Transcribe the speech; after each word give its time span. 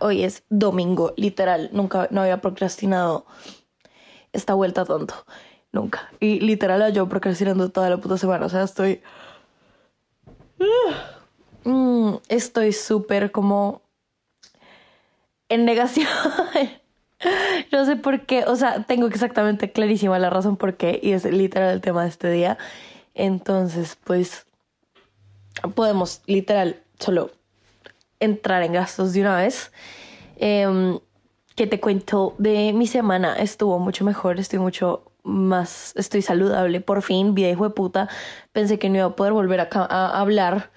Hoy 0.00 0.24
es 0.24 0.44
domingo, 0.48 1.12
literal. 1.16 1.70
Nunca, 1.72 2.08
no 2.10 2.22
había 2.22 2.40
procrastinado 2.40 3.26
esta 4.32 4.54
vuelta 4.54 4.84
tanto. 4.84 5.14
Nunca. 5.72 6.10
Y 6.20 6.40
literal, 6.40 6.92
yo 6.92 7.08
procrastinando 7.08 7.70
toda 7.70 7.90
la 7.90 7.98
puta 7.98 8.16
semana. 8.18 8.46
O 8.46 8.48
sea, 8.48 8.62
estoy. 8.62 9.02
Mm, 11.64 12.14
estoy 12.28 12.72
súper 12.72 13.30
como. 13.32 13.82
En 15.48 15.64
negación. 15.64 16.08
no 17.72 17.84
sé 17.84 17.96
por 17.96 18.26
qué. 18.26 18.44
O 18.44 18.56
sea, 18.56 18.84
tengo 18.84 19.06
exactamente 19.06 19.72
clarísima 19.72 20.18
la 20.18 20.30
razón 20.30 20.56
por 20.56 20.76
qué. 20.76 20.98
Y 21.02 21.12
es 21.12 21.24
literal 21.24 21.74
el 21.74 21.80
tema 21.80 22.02
de 22.04 22.08
este 22.08 22.30
día. 22.30 22.58
Entonces, 23.14 23.98
pues. 24.04 24.46
Podemos, 25.74 26.22
literal, 26.26 26.82
solo 26.98 27.30
entrar 28.20 28.62
en 28.62 28.72
gastos 28.72 29.12
de 29.12 29.20
una 29.20 29.36
vez. 29.36 29.72
Eh, 30.36 30.98
que 31.56 31.66
te 31.66 31.80
cuento 31.80 32.34
de 32.38 32.74
mi 32.74 32.86
semana 32.86 33.34
estuvo 33.34 33.78
mucho 33.78 34.04
mejor, 34.04 34.38
estoy 34.38 34.58
mucho 34.58 35.10
más, 35.22 35.94
estoy 35.96 36.22
saludable, 36.22 36.80
por 36.82 37.02
fin, 37.02 37.34
vida 37.34 37.48
hijo 37.48 37.64
de 37.64 37.70
puta, 37.70 38.08
pensé 38.52 38.78
que 38.78 38.90
no 38.90 38.96
iba 38.96 39.06
a 39.06 39.16
poder 39.16 39.32
volver 39.32 39.60
a, 39.60 40.20
hablar 40.20 40.70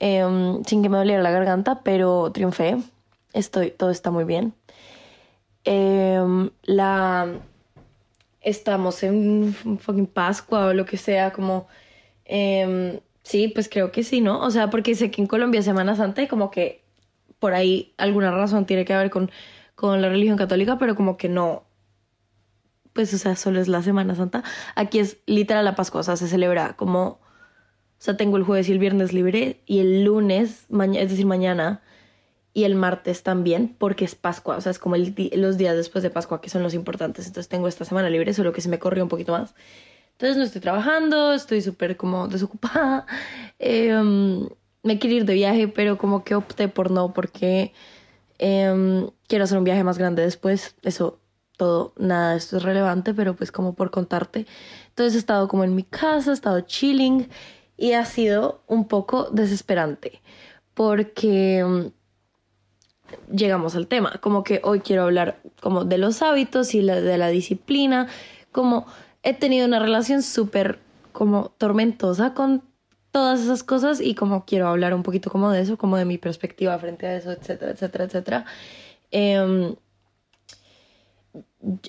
eh, 0.00 0.24
sin 0.66 0.82
que 0.82 0.88
me 0.88 0.96
doliera 0.96 1.22
la 1.22 1.30
garganta, 1.30 1.82
pero 1.84 2.32
triunfé, 2.32 2.78
estoy, 3.34 3.70
todo 3.70 3.90
está 3.90 4.10
muy 4.10 4.24
bien. 4.24 4.54
Eh, 5.66 6.50
la, 6.62 7.28
estamos 8.40 9.02
en 9.02 9.54
fucking 9.54 10.06
Pascua 10.06 10.66
o 10.66 10.72
lo 10.72 10.86
que 10.86 10.96
sea, 10.96 11.32
como, 11.32 11.66
sí, 13.24 13.48
pues 13.48 13.68
creo 13.68 13.90
que 13.90 14.04
sí, 14.04 14.20
¿no? 14.20 14.40
O 14.40 14.50
sea, 14.52 14.70
porque 14.70 14.94
sé 14.94 15.10
que 15.10 15.20
en 15.20 15.26
Colombia 15.26 15.62
Semana 15.62 15.96
Santa 15.96 16.22
y 16.22 16.28
como 16.28 16.50
que 16.52 16.84
por 17.40 17.54
ahí 17.54 17.92
alguna 17.98 18.30
razón 18.30 18.66
tiene 18.66 18.84
que 18.84 18.96
ver 18.96 19.10
con 19.10 19.30
con 19.74 20.00
la 20.02 20.08
religión 20.08 20.36
católica, 20.36 20.78
pero 20.78 20.94
como 20.94 21.16
que 21.16 21.28
no, 21.28 21.64
pues 22.92 23.12
o 23.14 23.18
sea, 23.18 23.36
solo 23.36 23.60
es 23.60 23.68
la 23.68 23.82
Semana 23.82 24.14
Santa. 24.14 24.42
Aquí 24.76 24.98
es 24.98 25.18
literal 25.26 25.64
la 25.64 25.74
Pascua, 25.74 26.00
o 26.00 26.04
sea, 26.04 26.16
se 26.16 26.28
celebra 26.28 26.76
como, 26.76 27.04
o 27.06 27.18
sea, 27.98 28.16
tengo 28.16 28.36
el 28.36 28.44
jueves 28.44 28.68
y 28.68 28.72
el 28.72 28.78
viernes 28.78 29.12
libre 29.12 29.60
y 29.66 29.80
el 29.80 30.04
lunes, 30.04 30.66
es 30.70 31.10
decir, 31.10 31.26
mañana 31.26 31.82
y 32.52 32.64
el 32.64 32.76
martes 32.76 33.24
también, 33.24 33.74
porque 33.78 34.04
es 34.04 34.14
Pascua, 34.14 34.56
o 34.56 34.60
sea, 34.60 34.70
es 34.70 34.78
como 34.78 34.96
los 34.96 35.58
días 35.58 35.76
después 35.76 36.02
de 36.04 36.10
Pascua 36.10 36.40
que 36.40 36.50
son 36.50 36.62
los 36.62 36.74
importantes. 36.74 37.26
Entonces 37.26 37.48
tengo 37.48 37.66
esta 37.68 37.84
semana 37.84 38.10
libre, 38.10 38.32
solo 38.32 38.52
que 38.52 38.60
se 38.60 38.68
me 38.68 38.78
corrió 38.78 39.02
un 39.02 39.08
poquito 39.08 39.32
más. 39.32 39.54
Entonces 40.14 40.36
no 40.36 40.44
estoy 40.44 40.60
trabajando, 40.60 41.32
estoy 41.32 41.62
súper 41.62 41.96
como 41.96 42.28
desocupada. 42.28 43.06
Eh, 43.60 43.94
me 44.82 44.98
quiero 44.98 45.16
ir 45.16 45.24
de 45.24 45.34
viaje, 45.34 45.68
pero 45.68 45.96
como 45.96 46.24
que 46.24 46.34
opté 46.34 46.68
por 46.68 46.90
no, 46.90 47.14
porque 47.14 47.72
Em, 48.38 49.10
quiero 49.28 49.44
hacer 49.44 49.58
un 49.58 49.64
viaje 49.64 49.84
más 49.84 49.98
grande 49.98 50.22
después. 50.22 50.76
Eso, 50.82 51.20
todo, 51.56 51.92
nada 51.96 52.36
esto 52.36 52.56
es 52.56 52.62
relevante, 52.62 53.14
pero 53.14 53.34
pues 53.36 53.52
como 53.52 53.74
por 53.74 53.90
contarte. 53.90 54.46
Entonces 54.88 55.14
he 55.14 55.18
estado 55.18 55.48
como 55.48 55.64
en 55.64 55.74
mi 55.74 55.84
casa, 55.84 56.30
he 56.30 56.34
estado 56.34 56.60
chilling 56.60 57.28
y 57.76 57.92
ha 57.92 58.04
sido 58.04 58.62
un 58.66 58.86
poco 58.88 59.30
desesperante 59.30 60.20
porque 60.74 61.58
em, 61.60 61.90
llegamos 63.32 63.76
al 63.76 63.86
tema. 63.86 64.18
Como 64.20 64.44
que 64.44 64.60
hoy 64.64 64.80
quiero 64.80 65.04
hablar 65.04 65.40
como 65.60 65.84
de 65.84 65.98
los 65.98 66.22
hábitos 66.22 66.74
y 66.74 66.82
de 66.82 67.18
la 67.18 67.28
disciplina. 67.28 68.08
Como 68.52 68.86
he 69.24 69.34
tenido 69.34 69.66
una 69.66 69.80
relación 69.80 70.22
súper 70.22 70.78
como 71.12 71.50
tormentosa 71.58 72.34
con 72.34 72.62
todas 73.10 73.40
esas 73.40 73.62
cosas 73.62 74.00
y 74.00 74.14
como 74.14 74.44
quiero 74.44 74.68
hablar 74.68 74.92
un 74.92 75.02
poquito 75.02 75.30
como 75.30 75.50
de 75.50 75.62
eso, 75.62 75.78
como 75.78 75.96
de 75.96 76.04
mi 76.04 76.18
perspectiva 76.18 76.78
frente 76.78 77.06
a 77.06 77.16
eso, 77.16 77.32
etcétera, 77.32 77.72
etcétera, 77.72 78.04
etcétera. 78.04 78.44
Em, 79.10 79.76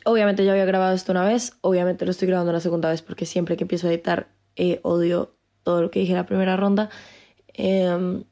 obviamente 0.06 0.46
ya 0.46 0.52
había 0.52 0.66
grabado 0.66 0.96
esto 0.96 1.12
una 1.12 1.26
vez, 1.26 1.58
obviamente 1.62 2.06
lo 2.06 2.12
estoy 2.12 2.28
grabando 2.28 2.52
una 2.52 2.60
segunda 2.60 2.90
vez 2.90 3.02
porque 3.02 3.26
siempre 3.26 3.58
que 3.58 3.64
empiezo 3.64 3.88
a 3.88 3.92
editar 3.92 4.28
eh, 4.56 4.80
odio 4.84 5.36
todo 5.64 5.82
lo 5.82 5.92
que 5.92 6.00
dije 6.00 6.12
en 6.14 6.18
la 6.18 6.26
primera 6.26 6.56
ronda. 6.56 6.90
Em, 7.54 8.24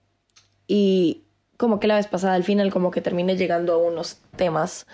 y 0.67 1.23
como 1.57 1.79
que 1.79 1.87
la 1.87 1.95
vez 1.95 2.07
pasada 2.07 2.35
al 2.35 2.43
final 2.43 2.71
como 2.71 2.91
que 2.91 3.01
terminé 3.01 3.35
llegando 3.35 3.73
a 3.73 3.77
unos 3.77 4.19
temas 4.37 4.85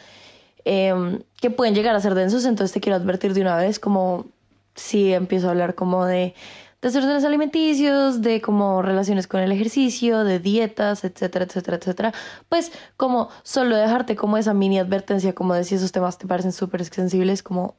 em, 0.65 1.21
que 1.41 1.49
pueden 1.49 1.75
llegar 1.75 1.95
a 1.95 1.99
ser 1.99 2.15
densos, 2.15 2.45
entonces 2.45 2.73
te 2.73 2.81
quiero 2.81 2.95
advertir 2.95 3.33
de 3.33 3.41
una 3.41 3.55
vez 3.55 3.79
como 3.79 4.27
si 4.75 5.13
empiezo 5.13 5.47
a 5.47 5.51
hablar 5.51 5.75
como 5.75 6.05
de 6.05 6.33
desórdenes 6.81 7.25
alimenticios, 7.25 8.21
de 8.21 8.41
como 8.41 8.81
relaciones 8.81 9.27
con 9.27 9.41
el 9.41 9.51
ejercicio, 9.51 10.23
de 10.23 10.39
dietas, 10.39 11.03
etcétera, 11.03 11.45
etcétera, 11.45 11.77
etcétera. 11.77 12.13
Pues 12.47 12.71
como 12.95 13.29
solo 13.43 13.75
dejarte 13.75 14.15
como 14.15 14.37
esa 14.37 14.53
mini 14.53 14.79
advertencia, 14.79 15.33
como 15.33 15.53
de 15.53 15.61
esos 15.61 15.91
temas 15.91 16.17
te 16.17 16.27
parecen 16.27 16.53
súper 16.53 16.85
sensibles, 16.85 17.43
como 17.43 17.75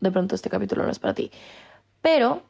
de 0.00 0.10
pronto 0.10 0.34
este 0.34 0.50
capítulo 0.50 0.84
no 0.84 0.90
es 0.90 0.98
para 0.98 1.14
ti. 1.14 1.30
Pero 2.02 2.42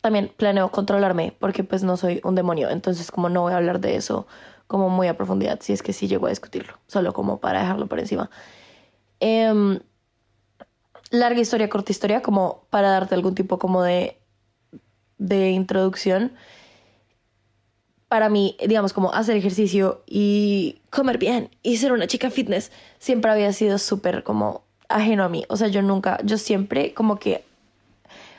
también 0.00 0.32
planeo 0.36 0.70
controlarme 0.70 1.34
porque 1.38 1.64
pues 1.64 1.82
no 1.82 1.96
soy 1.96 2.20
un 2.24 2.34
demonio, 2.34 2.70
entonces 2.70 3.10
como 3.10 3.28
no 3.28 3.42
voy 3.42 3.52
a 3.52 3.56
hablar 3.56 3.80
de 3.80 3.96
eso 3.96 4.26
como 4.66 4.88
muy 4.88 5.06
a 5.08 5.16
profundidad, 5.16 5.60
si 5.60 5.72
es 5.72 5.82
que 5.82 5.92
sí 5.92 6.08
llego 6.08 6.26
a 6.26 6.30
discutirlo, 6.30 6.78
solo 6.86 7.12
como 7.12 7.40
para 7.40 7.60
dejarlo 7.60 7.88
por 7.88 8.00
encima. 8.00 8.30
Em, 9.24 9.78
larga 11.12 11.40
historia, 11.40 11.68
corta 11.68 11.92
historia, 11.92 12.22
como 12.22 12.66
para 12.70 12.90
darte 12.90 13.14
algún 13.14 13.36
tipo 13.36 13.56
como 13.56 13.84
de 13.84 14.18
de 15.16 15.50
introducción, 15.50 16.32
para 18.08 18.28
mí, 18.28 18.56
digamos, 18.66 18.92
como 18.92 19.12
hacer 19.14 19.36
ejercicio 19.36 20.02
y 20.06 20.80
comer 20.90 21.18
bien 21.18 21.50
y 21.62 21.76
ser 21.76 21.92
una 21.92 22.08
chica 22.08 22.30
fitness, 22.30 22.72
siempre 22.98 23.30
había 23.30 23.52
sido 23.52 23.78
súper 23.78 24.24
como 24.24 24.64
ajeno 24.88 25.22
a 25.22 25.28
mí. 25.28 25.44
O 25.48 25.56
sea, 25.56 25.68
yo 25.68 25.82
nunca, 25.82 26.18
yo 26.24 26.36
siempre 26.36 26.92
como 26.92 27.20
que, 27.20 27.44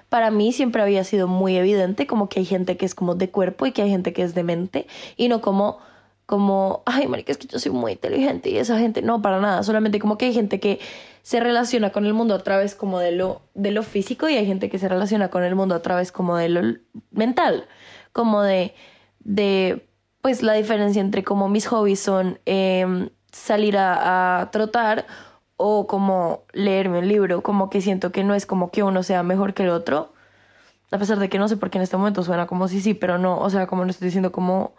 para 0.10 0.32
mí 0.32 0.52
siempre 0.52 0.82
había 0.82 1.06
sido 1.06 1.30
muy 1.30 1.56
evidente 1.56 2.06
como 2.08 2.28
que 2.28 2.42
hay 2.42 2.46
gente 2.46 2.76
que 2.76 2.86
es 2.86 2.94
como 2.94 3.16
de 3.16 3.30
cuerpo 3.30 3.66
y 3.66 3.72
que 3.72 3.84
hay 3.84 3.90
gente 3.90 4.12
que 4.12 4.24
es 4.24 4.36
de 4.36 4.44
mente 4.44 4.86
y 5.16 5.30
no 5.30 5.40
como 5.40 5.80
como, 6.34 6.82
ay, 6.88 7.06
marica, 7.06 7.32
es 7.32 7.38
que 7.38 7.46
yo 7.46 7.60
soy 7.60 7.72
muy 7.72 7.92
inteligente 7.92 8.50
y 8.50 8.58
esa 8.58 8.80
gente, 8.80 9.04
no, 9.04 9.22
para 9.22 9.40
nada, 9.40 9.62
solamente 9.62 10.00
como 10.00 10.18
que 10.18 10.26
hay 10.26 10.34
gente 10.34 10.60
que 10.60 10.80
se 11.22 11.40
relaciona 11.40 11.92
con 11.92 12.08
el 12.08 12.16
mundo 12.16 12.34
a 12.34 12.40
través 12.40 12.74
como 12.74 12.98
de 12.98 13.12
lo, 13.12 13.44
de 13.54 13.70
lo 13.70 13.84
físico 13.84 14.28
y 14.28 14.36
hay 14.36 14.48
gente 14.48 14.68
que 14.68 14.80
se 14.80 14.90
relaciona 14.90 15.30
con 15.30 15.44
el 15.44 15.54
mundo 15.54 15.76
a 15.76 15.84
través 15.84 16.12
como 16.12 16.36
de 16.36 16.50
lo 16.50 16.62
mental, 17.12 17.68
como 18.14 18.42
de, 18.42 18.74
de 19.20 19.88
pues 20.24 20.42
la 20.42 20.54
diferencia 20.54 21.02
entre 21.02 21.24
como 21.24 21.50
mis 21.50 21.68
hobbies 21.68 22.00
son 22.00 22.40
em, 22.46 23.12
salir 23.32 23.78
a, 23.78 24.42
a 24.42 24.50
trotar 24.50 25.06
o 25.56 25.86
como 25.86 26.46
leerme 26.52 26.98
un 26.98 27.08
libro, 27.08 27.44
como 27.44 27.70
que 27.70 27.80
siento 27.80 28.12
que 28.12 28.24
no 28.24 28.34
es 28.34 28.48
como 28.48 28.72
que 28.72 28.82
uno 28.82 29.04
sea 29.04 29.22
mejor 29.22 29.54
que 29.54 29.62
el 29.62 29.70
otro, 29.70 30.14
a 30.90 30.98
pesar 30.98 31.20
de 31.20 31.30
que 31.30 31.38
no 31.38 31.48
sé 31.48 31.58
por 31.58 31.70
qué 31.70 31.78
en 31.78 31.84
este 31.84 31.96
momento 31.96 32.24
suena 32.24 32.48
como 32.48 32.68
si 32.68 32.82
sí, 32.82 32.96
pero 32.96 33.20
no, 33.20 33.38
o 33.38 33.52
sea, 33.52 33.68
como 33.68 33.86
no 33.86 33.92
estoy 33.92 34.08
diciendo 34.08 34.32
como 34.32 34.74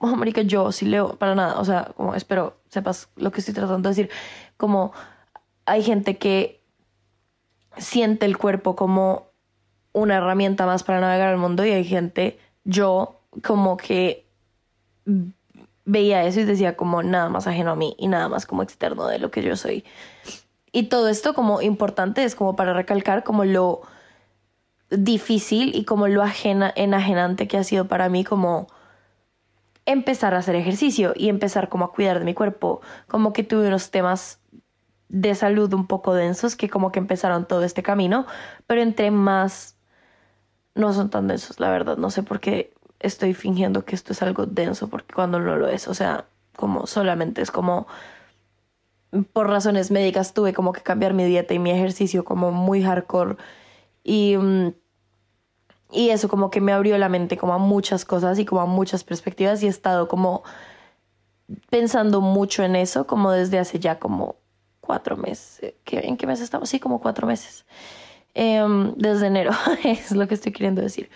marica, 0.00 0.42
yo 0.42 0.72
sí 0.72 0.86
leo, 0.86 1.16
para 1.16 1.34
nada, 1.34 1.58
o 1.58 1.64
sea, 1.64 1.92
como 1.96 2.14
espero 2.14 2.60
sepas 2.68 3.08
lo 3.16 3.32
que 3.32 3.40
estoy 3.40 3.54
tratando 3.54 3.88
de 3.88 3.94
decir, 3.94 4.10
como 4.56 4.92
hay 5.66 5.82
gente 5.82 6.18
que 6.18 6.62
siente 7.76 8.26
el 8.26 8.38
cuerpo 8.38 8.76
como 8.76 9.28
una 9.92 10.16
herramienta 10.16 10.66
más 10.66 10.82
para 10.82 11.00
navegar 11.00 11.32
el 11.32 11.38
mundo 11.38 11.64
y 11.64 11.70
hay 11.70 11.84
gente, 11.84 12.38
yo, 12.64 13.20
como 13.42 13.76
que 13.76 14.26
veía 15.84 16.24
eso 16.24 16.40
y 16.40 16.44
decía 16.44 16.76
como 16.76 17.02
nada 17.02 17.28
más 17.28 17.46
ajeno 17.46 17.72
a 17.72 17.76
mí 17.76 17.96
y 17.98 18.08
nada 18.08 18.28
más 18.28 18.46
como 18.46 18.62
externo 18.62 19.06
de 19.06 19.18
lo 19.18 19.30
que 19.30 19.42
yo 19.42 19.56
soy. 19.56 19.84
Y 20.70 20.84
todo 20.84 21.08
esto 21.08 21.34
como 21.34 21.62
importante 21.62 22.24
es 22.24 22.34
como 22.34 22.56
para 22.56 22.74
recalcar 22.74 23.24
como 23.24 23.44
lo 23.44 23.82
difícil 24.90 25.74
y 25.74 25.84
como 25.84 26.08
lo 26.08 26.22
ajena, 26.22 26.72
enajenante 26.76 27.48
que 27.48 27.56
ha 27.56 27.64
sido 27.64 27.88
para 27.88 28.08
mí 28.08 28.24
como 28.24 28.68
empezar 29.88 30.34
a 30.34 30.38
hacer 30.38 30.54
ejercicio 30.54 31.14
y 31.16 31.30
empezar 31.30 31.70
como 31.70 31.86
a 31.86 31.92
cuidar 31.92 32.18
de 32.18 32.24
mi 32.26 32.34
cuerpo. 32.34 32.82
Como 33.06 33.32
que 33.32 33.42
tuve 33.42 33.68
unos 33.68 33.90
temas 33.90 34.40
de 35.08 35.34
salud 35.34 35.72
un 35.72 35.86
poco 35.86 36.14
densos 36.14 36.56
que 36.56 36.68
como 36.68 36.92
que 36.92 36.98
empezaron 36.98 37.46
todo 37.48 37.64
este 37.64 37.82
camino, 37.82 38.26
pero 38.66 38.82
entre 38.82 39.10
más 39.10 39.78
no 40.74 40.92
son 40.92 41.08
tan 41.08 41.26
densos, 41.26 41.58
la 41.58 41.70
verdad. 41.70 41.96
No 41.96 42.10
sé 42.10 42.22
por 42.22 42.38
qué 42.38 42.74
estoy 43.00 43.32
fingiendo 43.32 43.86
que 43.86 43.94
esto 43.94 44.12
es 44.12 44.20
algo 44.22 44.44
denso, 44.44 44.88
porque 44.88 45.14
cuando 45.14 45.40
no 45.40 45.56
lo 45.56 45.68
es, 45.68 45.88
o 45.88 45.94
sea, 45.94 46.26
como 46.54 46.86
solamente 46.86 47.40
es 47.40 47.50
como 47.50 47.86
por 49.32 49.48
razones 49.48 49.90
médicas 49.90 50.34
tuve 50.34 50.52
como 50.52 50.72
que 50.74 50.82
cambiar 50.82 51.14
mi 51.14 51.24
dieta 51.24 51.54
y 51.54 51.58
mi 51.58 51.70
ejercicio 51.70 52.24
como 52.26 52.52
muy 52.52 52.82
hardcore 52.82 53.36
y 54.04 54.36
mm, 54.36 54.74
y 55.90 56.10
eso 56.10 56.28
como 56.28 56.50
que 56.50 56.60
me 56.60 56.72
abrió 56.72 56.98
la 56.98 57.08
mente 57.08 57.36
como 57.36 57.54
a 57.54 57.58
muchas 57.58 58.04
cosas 58.04 58.38
y 58.38 58.44
como 58.44 58.60
a 58.60 58.66
muchas 58.66 59.04
perspectivas 59.04 59.62
y 59.62 59.66
he 59.66 59.70
estado 59.70 60.08
como 60.08 60.42
pensando 61.70 62.20
mucho 62.20 62.62
en 62.62 62.76
eso 62.76 63.06
como 63.06 63.30
desde 63.32 63.58
hace 63.58 63.78
ya 63.78 63.98
como 63.98 64.36
cuatro 64.80 65.16
meses. 65.16 65.74
¿En 65.86 66.16
qué 66.16 66.26
mes 66.26 66.40
estamos? 66.40 66.68
Sí, 66.68 66.80
como 66.80 67.00
cuatro 67.00 67.26
meses. 67.26 67.64
Em, 68.34 68.94
desde 68.96 69.26
enero, 69.26 69.50
es 69.84 70.12
lo 70.12 70.28
que 70.28 70.34
estoy 70.34 70.52
queriendo 70.52 70.82
decir. 70.82 71.10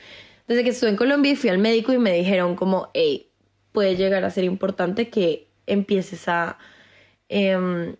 Desde 0.46 0.64
que 0.64 0.70
estuve 0.70 0.90
en 0.90 0.96
Colombia 0.96 1.32
y 1.32 1.36
fui 1.36 1.50
al 1.50 1.58
médico 1.58 1.92
y 1.92 1.98
me 1.98 2.12
dijeron 2.12 2.56
como, 2.56 2.88
hey, 2.94 3.30
puede 3.72 3.96
llegar 3.96 4.24
a 4.24 4.30
ser 4.30 4.44
importante 4.44 5.08
que 5.08 5.48
empieces 5.66 6.28
a 6.28 6.58
em, 7.28 7.96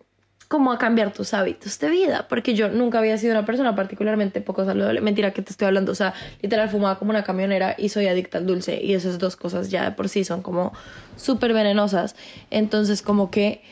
como 0.53 0.71
a 0.71 0.77
cambiar 0.77 1.11
tus 1.11 1.33
hábitos 1.33 1.79
de 1.79 1.89
vida, 1.89 2.27
porque 2.29 2.53
yo 2.53 2.69
nunca 2.69 2.99
había 2.99 3.17
sido 3.17 3.31
una 3.33 3.43
persona 3.43 3.75
particularmente 3.75 4.39
poco 4.39 4.63
saludable. 4.65 5.01
Mentira 5.01 5.31
que 5.31 5.41
te 5.41 5.49
estoy 5.49 5.65
hablando, 5.65 5.91
o 5.91 5.95
sea, 5.95 6.13
literal 6.43 6.69
fumaba 6.69 6.99
como 6.99 7.09
una 7.09 7.23
camionera 7.23 7.73
y 7.75 7.89
soy 7.89 8.05
adicta 8.05 8.37
al 8.37 8.45
dulce 8.45 8.79
y 8.79 8.93
esas 8.93 9.17
dos 9.17 9.35
cosas 9.35 9.71
ya 9.71 9.83
de 9.83 9.95
por 9.95 10.09
sí 10.09 10.23
son 10.23 10.43
como 10.43 10.71
súper 11.17 11.53
venenosas. 11.53 12.15
Entonces 12.51 13.01
como 13.01 13.31
que 13.31 13.63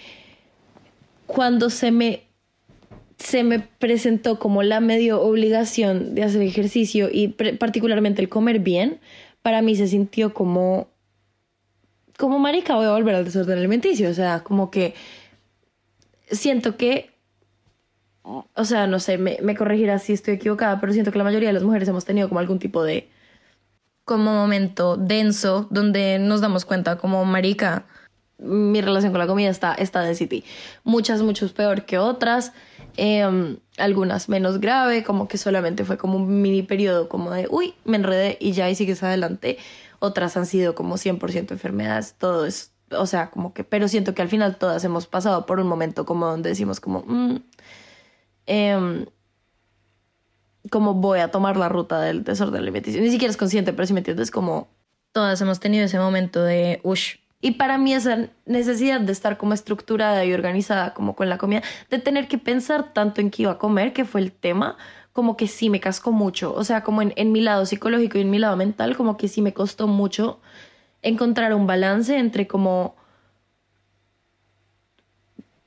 cuando 1.27 1.69
se 1.69 1.91
me 1.91 2.23
se 3.17 3.43
me 3.43 3.59
presentó 3.59 4.39
como 4.39 4.63
la 4.63 4.79
medio 4.79 5.21
obligación 5.21 6.15
de 6.15 6.23
hacer 6.23 6.41
ejercicio 6.41 7.09
y 7.11 7.27
particularmente 7.27 8.23
el 8.23 8.29
comer 8.29 8.57
bien, 8.57 8.99
para 9.43 9.61
mí 9.61 9.75
se 9.75 9.87
sintió 9.87 10.33
como 10.33 10.87
como 12.17 12.39
marica 12.39 12.73
voy 12.73 12.87
a 12.87 12.91
volver 12.91 13.13
al 13.13 13.25
desorden 13.25 13.59
alimenticio, 13.59 14.09
o 14.09 14.13
sea, 14.15 14.39
como 14.43 14.71
que 14.71 14.95
siento 16.31 16.77
que, 16.77 17.11
o 18.23 18.65
sea, 18.65 18.87
no 18.87 18.99
sé, 18.99 19.17
me, 19.17 19.37
me 19.41 19.55
corregirá 19.55 19.99
si 19.99 20.13
estoy 20.13 20.35
equivocada, 20.35 20.79
pero 20.79 20.93
siento 20.93 21.11
que 21.11 21.17
la 21.17 21.23
mayoría 21.23 21.49
de 21.49 21.53
las 21.53 21.63
mujeres 21.63 21.87
hemos 21.87 22.05
tenido 22.05 22.27
como 22.29 22.39
algún 22.39 22.59
tipo 22.59 22.83
de 22.83 23.09
como 24.05 24.33
momento 24.33 24.97
denso 24.97 25.67
donde 25.69 26.19
nos 26.19 26.41
damos 26.41 26.65
cuenta 26.65 26.97
como 26.97 27.23
marica, 27.23 27.85
mi 28.41 28.81
relación 28.81 29.11
con 29.11 29.19
la 29.19 29.27
comida 29.27 29.49
está, 29.49 29.73
está 29.75 30.01
density. 30.01 30.43
Muchas, 30.83 31.21
muchos 31.21 31.53
peor 31.53 31.85
que 31.85 31.97
otras. 31.99 32.53
Em, 32.97 33.57
algunas 33.77 34.27
menos 34.27 34.59
grave, 34.59 35.03
como 35.03 35.27
que 35.27 35.37
solamente 35.37 35.85
fue 35.85 35.97
como 35.97 36.17
un 36.17 36.41
mini 36.41 36.63
periodo 36.63 37.07
como 37.07 37.31
de, 37.31 37.47
uy, 37.49 37.73
me 37.85 37.97
enredé 37.97 38.37
y 38.39 38.51
ya 38.51 38.69
y 38.69 38.75
sigues 38.75 39.01
adelante. 39.03 39.57
Otras 39.99 40.35
han 40.35 40.45
sido 40.45 40.75
como 40.75 40.97
100% 40.97 41.51
enfermedades, 41.51 42.15
todo 42.17 42.45
es 42.45 42.70
o 42.97 43.05
sea, 43.05 43.29
como 43.29 43.53
que, 43.53 43.63
pero 43.63 43.87
siento 43.87 44.13
que 44.13 44.21
al 44.21 44.29
final 44.29 44.57
todas 44.57 44.83
hemos 44.83 45.07
pasado 45.07 45.45
por 45.45 45.59
un 45.59 45.67
momento 45.67 46.05
como 46.05 46.25
donde 46.27 46.49
decimos 46.49 46.79
como, 46.79 47.03
mm, 47.05 47.35
em, 48.47 49.05
como 50.69 50.93
voy 50.93 51.19
a 51.19 51.31
tomar 51.31 51.57
la 51.57 51.69
ruta 51.69 51.99
del 52.01 52.23
desorden 52.23 52.61
alimenticio. 52.61 53.01
Ni 53.01 53.09
siquiera 53.11 53.31
es 53.31 53.37
consciente, 53.37 53.73
pero 53.73 53.87
si 53.87 53.93
me 53.93 53.99
entiendes, 53.99 54.31
como 54.31 54.69
todas 55.11 55.41
hemos 55.41 55.59
tenido 55.59 55.85
ese 55.85 55.99
momento 55.99 56.43
de, 56.43 56.79
ush. 56.83 57.15
Y 57.41 57.51
para 57.51 57.77
mí 57.77 57.93
esa 57.93 58.29
necesidad 58.45 59.01
de 59.01 59.11
estar 59.11 59.37
como 59.37 59.53
estructurada 59.53 60.23
y 60.25 60.33
organizada 60.33 60.93
como 60.93 61.15
con 61.15 61.27
la 61.29 61.37
comida, 61.39 61.63
de 61.89 61.97
tener 61.97 62.27
que 62.27 62.37
pensar 62.37 62.93
tanto 62.93 63.19
en 63.19 63.31
qué 63.31 63.43
iba 63.43 63.53
a 63.53 63.57
comer, 63.57 63.93
que 63.93 64.05
fue 64.05 64.21
el 64.21 64.31
tema, 64.31 64.77
como 65.11 65.35
que 65.37 65.47
sí 65.47 65.69
me 65.69 65.79
cascó 65.79 66.11
mucho. 66.11 66.53
O 66.53 66.63
sea, 66.63 66.83
como 66.83 67.01
en, 67.01 67.13
en 67.15 67.31
mi 67.31 67.41
lado 67.41 67.65
psicológico 67.65 68.17
y 68.19 68.21
en 68.21 68.29
mi 68.29 68.37
lado 68.37 68.55
mental, 68.57 68.95
como 68.95 69.17
que 69.17 69.27
sí 69.27 69.41
me 69.41 69.53
costó 69.53 69.87
mucho 69.87 70.39
encontrar 71.01 71.53
un 71.53 71.67
balance 71.67 72.17
entre 72.17 72.47
como 72.47 72.95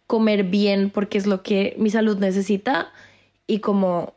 comer 0.06 0.44
bien 0.44 0.90
porque 0.90 1.18
es 1.18 1.26
lo 1.26 1.42
que 1.42 1.74
mi 1.78 1.90
salud 1.90 2.18
necesita 2.18 2.92
y 3.46 3.60
como 3.60 4.14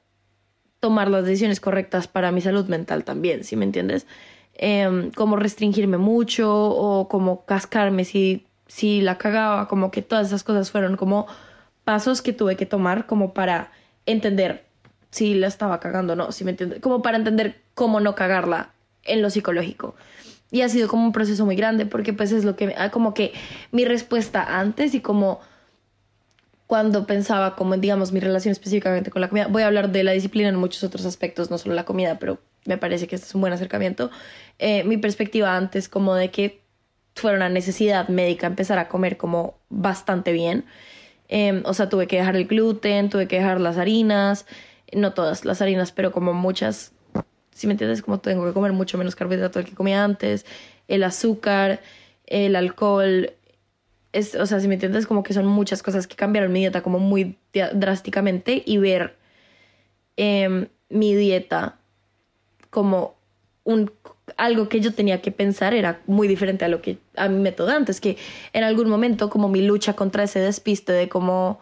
tomar 0.79 1.09
las 1.09 1.25
decisiones 1.25 1.59
correctas 1.59 2.07
para 2.07 2.31
mi 2.31 2.41
salud 2.41 2.67
mental 2.67 3.03
también, 3.03 3.43
si 3.43 3.55
me 3.55 3.65
entiendes? 3.65 4.05
Em, 4.53 5.11
como 5.11 5.35
restringirme 5.35 5.97
mucho 5.97 6.53
o 6.53 7.07
como 7.07 7.45
cascarme 7.45 8.05
si, 8.05 8.45
si 8.67 9.01
la 9.01 9.17
cagaba, 9.17 9.67
como 9.67 9.91
que 9.91 10.01
todas 10.01 10.27
esas 10.27 10.43
cosas 10.43 10.71
fueron 10.71 10.97
como 10.97 11.27
pasos 11.83 12.21
que 12.21 12.33
tuve 12.33 12.55
que 12.55 12.65
tomar 12.65 13.05
como 13.05 13.33
para 13.33 13.71
entender 14.05 14.65
si 15.11 15.33
la 15.35 15.47
estaba 15.47 15.79
cagando 15.79 16.13
o 16.13 16.15
no, 16.15 16.31
si 16.31 16.43
me 16.43 16.51
entiendes? 16.51 16.79
Como 16.81 17.01
para 17.01 17.17
entender 17.17 17.61
cómo 17.73 17.99
no 17.99 18.15
cagarla 18.15 18.71
en 19.03 19.21
lo 19.21 19.29
psicológico. 19.29 19.95
Y 20.51 20.61
ha 20.61 20.69
sido 20.69 20.88
como 20.88 21.05
un 21.05 21.11
proceso 21.11 21.45
muy 21.45 21.55
grande 21.55 21.85
porque 21.85 22.13
pues 22.13 22.31
es 22.31 22.45
lo 22.45 22.55
que, 22.55 22.73
ah, 22.77 22.89
como 22.89 23.13
que 23.13 23.33
mi 23.71 23.85
respuesta 23.85 24.59
antes 24.59 24.94
y 24.94 25.01
como 25.01 25.41
cuando 26.67 27.07
pensaba 27.07 27.55
como 27.55 27.73
en, 27.73 27.81
digamos, 27.81 28.11
mi 28.11 28.19
relación 28.19 28.51
específicamente 28.51 29.09
con 29.09 29.21
la 29.21 29.29
comida. 29.29 29.47
Voy 29.47 29.63
a 29.63 29.67
hablar 29.67 29.91
de 29.91 30.03
la 30.03 30.11
disciplina 30.11 30.49
en 30.49 30.57
muchos 30.57 30.83
otros 30.83 31.05
aspectos, 31.05 31.49
no 31.49 31.57
solo 31.57 31.75
la 31.75 31.85
comida, 31.85 32.19
pero 32.19 32.39
me 32.65 32.77
parece 32.77 33.07
que 33.07 33.15
este 33.15 33.27
es 33.27 33.35
un 33.35 33.41
buen 33.41 33.53
acercamiento. 33.53 34.11
Eh, 34.59 34.83
mi 34.83 34.97
perspectiva 34.97 35.55
antes 35.55 35.88
como 35.88 36.13
de 36.15 36.29
que 36.29 36.61
fuera 37.15 37.38
una 37.38 37.50
necesidad 37.50 38.09
médica 38.09 38.47
empezar 38.47 38.79
a 38.79 38.89
comer 38.89 39.17
como 39.17 39.55
bastante 39.69 40.33
bien. 40.33 40.65
Em, 41.29 41.63
o 41.65 41.73
sea, 41.73 41.89
tuve 41.89 42.07
que 42.07 42.17
dejar 42.17 42.35
el 42.35 42.47
gluten, 42.47 43.09
tuve 43.09 43.27
que 43.27 43.38
dejar 43.38 43.59
las 43.59 43.77
harinas, 43.77 44.45
no 44.93 45.13
todas 45.13 45.45
las 45.45 45.61
harinas, 45.61 45.91
pero 45.91 46.11
como 46.11 46.33
muchas 46.33 46.91
si 47.57 47.65
me 47.68 47.74
entiendes, 47.74 48.04
como 48.04 48.19
tengo 48.19 48.45
que 48.45 48.54
comer 48.54 48.71
mucho 48.71 48.98
menos 48.98 49.15
carbohidrato 49.15 49.59
del 49.59 49.68
que 49.68 49.75
comía 49.75 50.04
antes, 50.04 50.45
el 50.88 51.04
azúcar, 51.04 51.81
el 52.27 52.56
alcohol, 52.56 53.31
es, 54.13 54.36
o 54.36 54.45
sea, 54.45 54.59
si 54.59 54.68
me 54.68 54.75
entiendes, 54.75 55.07
como 55.07 55.24
que 55.24 55.33
son 55.33 55.48
muchas 55.48 55.81
cosas 55.81 56.06
que 56.06 56.15
cambiaron 56.15 56.51
mi 56.51 56.59
dieta 56.59 56.81
como 56.83 57.00
muy 57.00 57.36
drásticamente 57.74 58.62
y 58.63 58.77
ver 58.77 59.15
em, 60.18 60.68
mi 60.89 61.15
dieta 61.15 61.77
como 62.69 63.15
un 63.63 63.92
algo 64.36 64.69
que 64.69 64.81
yo 64.81 64.94
tenía 64.94 65.21
que 65.21 65.31
pensar 65.31 65.74
era 65.74 66.01
muy 66.06 66.27
diferente 66.27 66.65
a 66.65 66.68
lo 66.68 66.81
que 66.81 66.98
a 67.15 67.27
mi 67.30 67.39
método 67.39 67.71
antes, 67.71 68.01
que 68.01 68.18
en 68.53 68.63
algún 68.63 68.89
momento 68.89 69.30
como 69.30 69.48
mi 69.48 69.62
lucha 69.62 69.94
contra 69.94 70.24
ese 70.24 70.39
despiste 70.39 70.92
de 70.92 71.10
como 71.10 71.60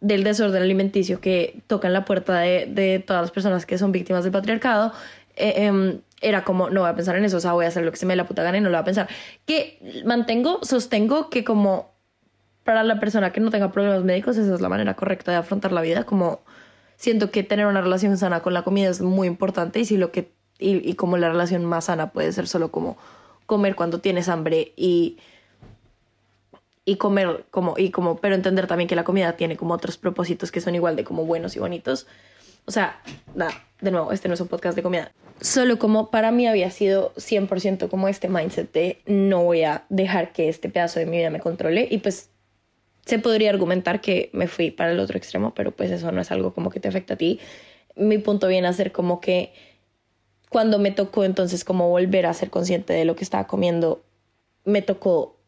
del 0.00 0.24
desorden 0.24 0.62
alimenticio 0.62 1.20
que 1.20 1.62
toca 1.66 1.88
en 1.88 1.92
la 1.92 2.04
puerta 2.04 2.38
de, 2.38 3.04
todas 3.06 3.22
las 3.22 3.30
personas 3.30 3.66
que 3.66 3.78
son 3.78 3.92
víctimas 3.92 4.24
del 4.24 4.32
patriarcado, 4.32 4.92
eh, 5.36 5.66
em, 5.66 6.00
era 6.20 6.44
como, 6.44 6.70
no 6.70 6.80
voy 6.80 6.90
a 6.90 6.94
pensar 6.94 7.16
en 7.16 7.24
eso, 7.24 7.38
o 7.38 7.40
sea, 7.40 7.52
voy 7.52 7.64
a 7.64 7.68
hacer 7.68 7.84
lo 7.84 7.90
que 7.90 7.96
se 7.96 8.06
me 8.06 8.12
dé 8.12 8.16
la 8.16 8.26
puta 8.26 8.42
gana 8.42 8.58
y 8.58 8.60
no 8.60 8.68
lo 8.68 8.76
voy 8.76 8.82
a 8.82 8.84
pensar. 8.84 9.08
Que 9.46 10.02
mantengo, 10.04 10.60
sostengo 10.62 11.30
que 11.30 11.44
como 11.44 11.90
para 12.64 12.82
la 12.84 13.00
persona 13.00 13.32
que 13.32 13.40
no 13.40 13.50
tenga 13.50 13.72
problemas 13.72 14.04
médicos, 14.04 14.36
esa 14.36 14.54
es 14.54 14.60
la 14.60 14.68
manera 14.68 14.94
correcta 14.94 15.32
de 15.32 15.38
afrontar 15.38 15.72
la 15.72 15.80
vida, 15.80 16.04
como 16.04 16.40
siento 16.96 17.30
que 17.30 17.42
tener 17.42 17.66
una 17.66 17.80
relación 17.80 18.16
sana 18.18 18.40
con 18.40 18.52
la 18.52 18.62
comida 18.62 18.90
es 18.90 19.00
muy 19.00 19.26
importante 19.26 19.80
y 19.80 19.86
si 19.86 19.96
lo 19.96 20.12
que, 20.12 20.32
y, 20.58 20.88
y 20.88 20.94
como 20.94 21.16
la 21.16 21.30
relación 21.30 21.64
más 21.64 21.86
sana 21.86 22.12
puede 22.12 22.32
ser 22.32 22.46
solo 22.46 22.70
como 22.70 22.98
comer 23.46 23.74
cuando 23.74 24.00
tienes 24.00 24.28
hambre 24.28 24.72
y 24.76 25.18
y 26.84 26.96
comer 26.96 27.44
como 27.50 27.74
y 27.76 27.90
como 27.90 28.16
pero 28.16 28.34
entender 28.34 28.66
también 28.66 28.88
que 28.88 28.96
la 28.96 29.04
comida 29.04 29.36
tiene 29.36 29.56
como 29.56 29.74
otros 29.74 29.98
propósitos 29.98 30.50
que 30.50 30.60
son 30.60 30.74
igual 30.74 30.96
de 30.96 31.04
como 31.04 31.24
buenos 31.24 31.56
y 31.56 31.58
bonitos. 31.58 32.06
O 32.64 32.70
sea 32.70 33.00
nada 33.34 33.52
de 33.80 33.90
nuevo 33.90 34.12
este 34.12 34.28
no 34.28 34.34
es 34.34 34.40
un 34.40 34.48
podcast 34.48 34.76
de 34.76 34.82
comida. 34.82 35.12
Solo 35.40 35.78
como 35.78 36.10
para 36.10 36.30
mí 36.32 36.46
había 36.46 36.70
sido 36.70 37.14
100% 37.14 37.88
como 37.88 38.08
este 38.08 38.28
mindset 38.28 38.72
de 38.72 39.00
no 39.06 39.44
voy 39.44 39.62
a 39.62 39.84
dejar 39.88 40.32
que 40.32 40.48
este 40.48 40.68
pedazo 40.68 40.98
de 41.00 41.06
mi 41.06 41.18
vida 41.18 41.30
me 41.30 41.40
controle 41.40 41.88
y 41.90 41.98
pues 41.98 42.30
se 43.06 43.18
podría 43.18 43.50
argumentar 43.50 44.00
que 44.00 44.30
me 44.32 44.48
fui 44.48 44.70
para 44.70 44.92
el 44.92 45.00
otro 45.00 45.16
extremo 45.16 45.54
pero 45.54 45.72
pues 45.72 45.90
eso 45.90 46.12
no 46.12 46.20
es 46.20 46.30
algo 46.30 46.52
como 46.54 46.70
que 46.70 46.80
te 46.80 46.88
afecta 46.88 47.14
a 47.14 47.16
ti. 47.16 47.40
Mi 47.96 48.18
punto 48.18 48.48
viene 48.48 48.68
a 48.68 48.72
ser 48.72 48.92
como 48.92 49.20
que 49.20 49.52
cuando 50.48 50.78
me 50.78 50.90
tocó 50.90 51.24
entonces 51.24 51.64
como 51.64 51.88
volver 51.88 52.26
a 52.26 52.34
ser 52.34 52.50
consciente 52.50 52.92
de 52.92 53.04
lo 53.04 53.16
que 53.16 53.24
estaba 53.24 53.46
comiendo 53.46 54.02
me 54.64 54.82
tocó 54.82 55.38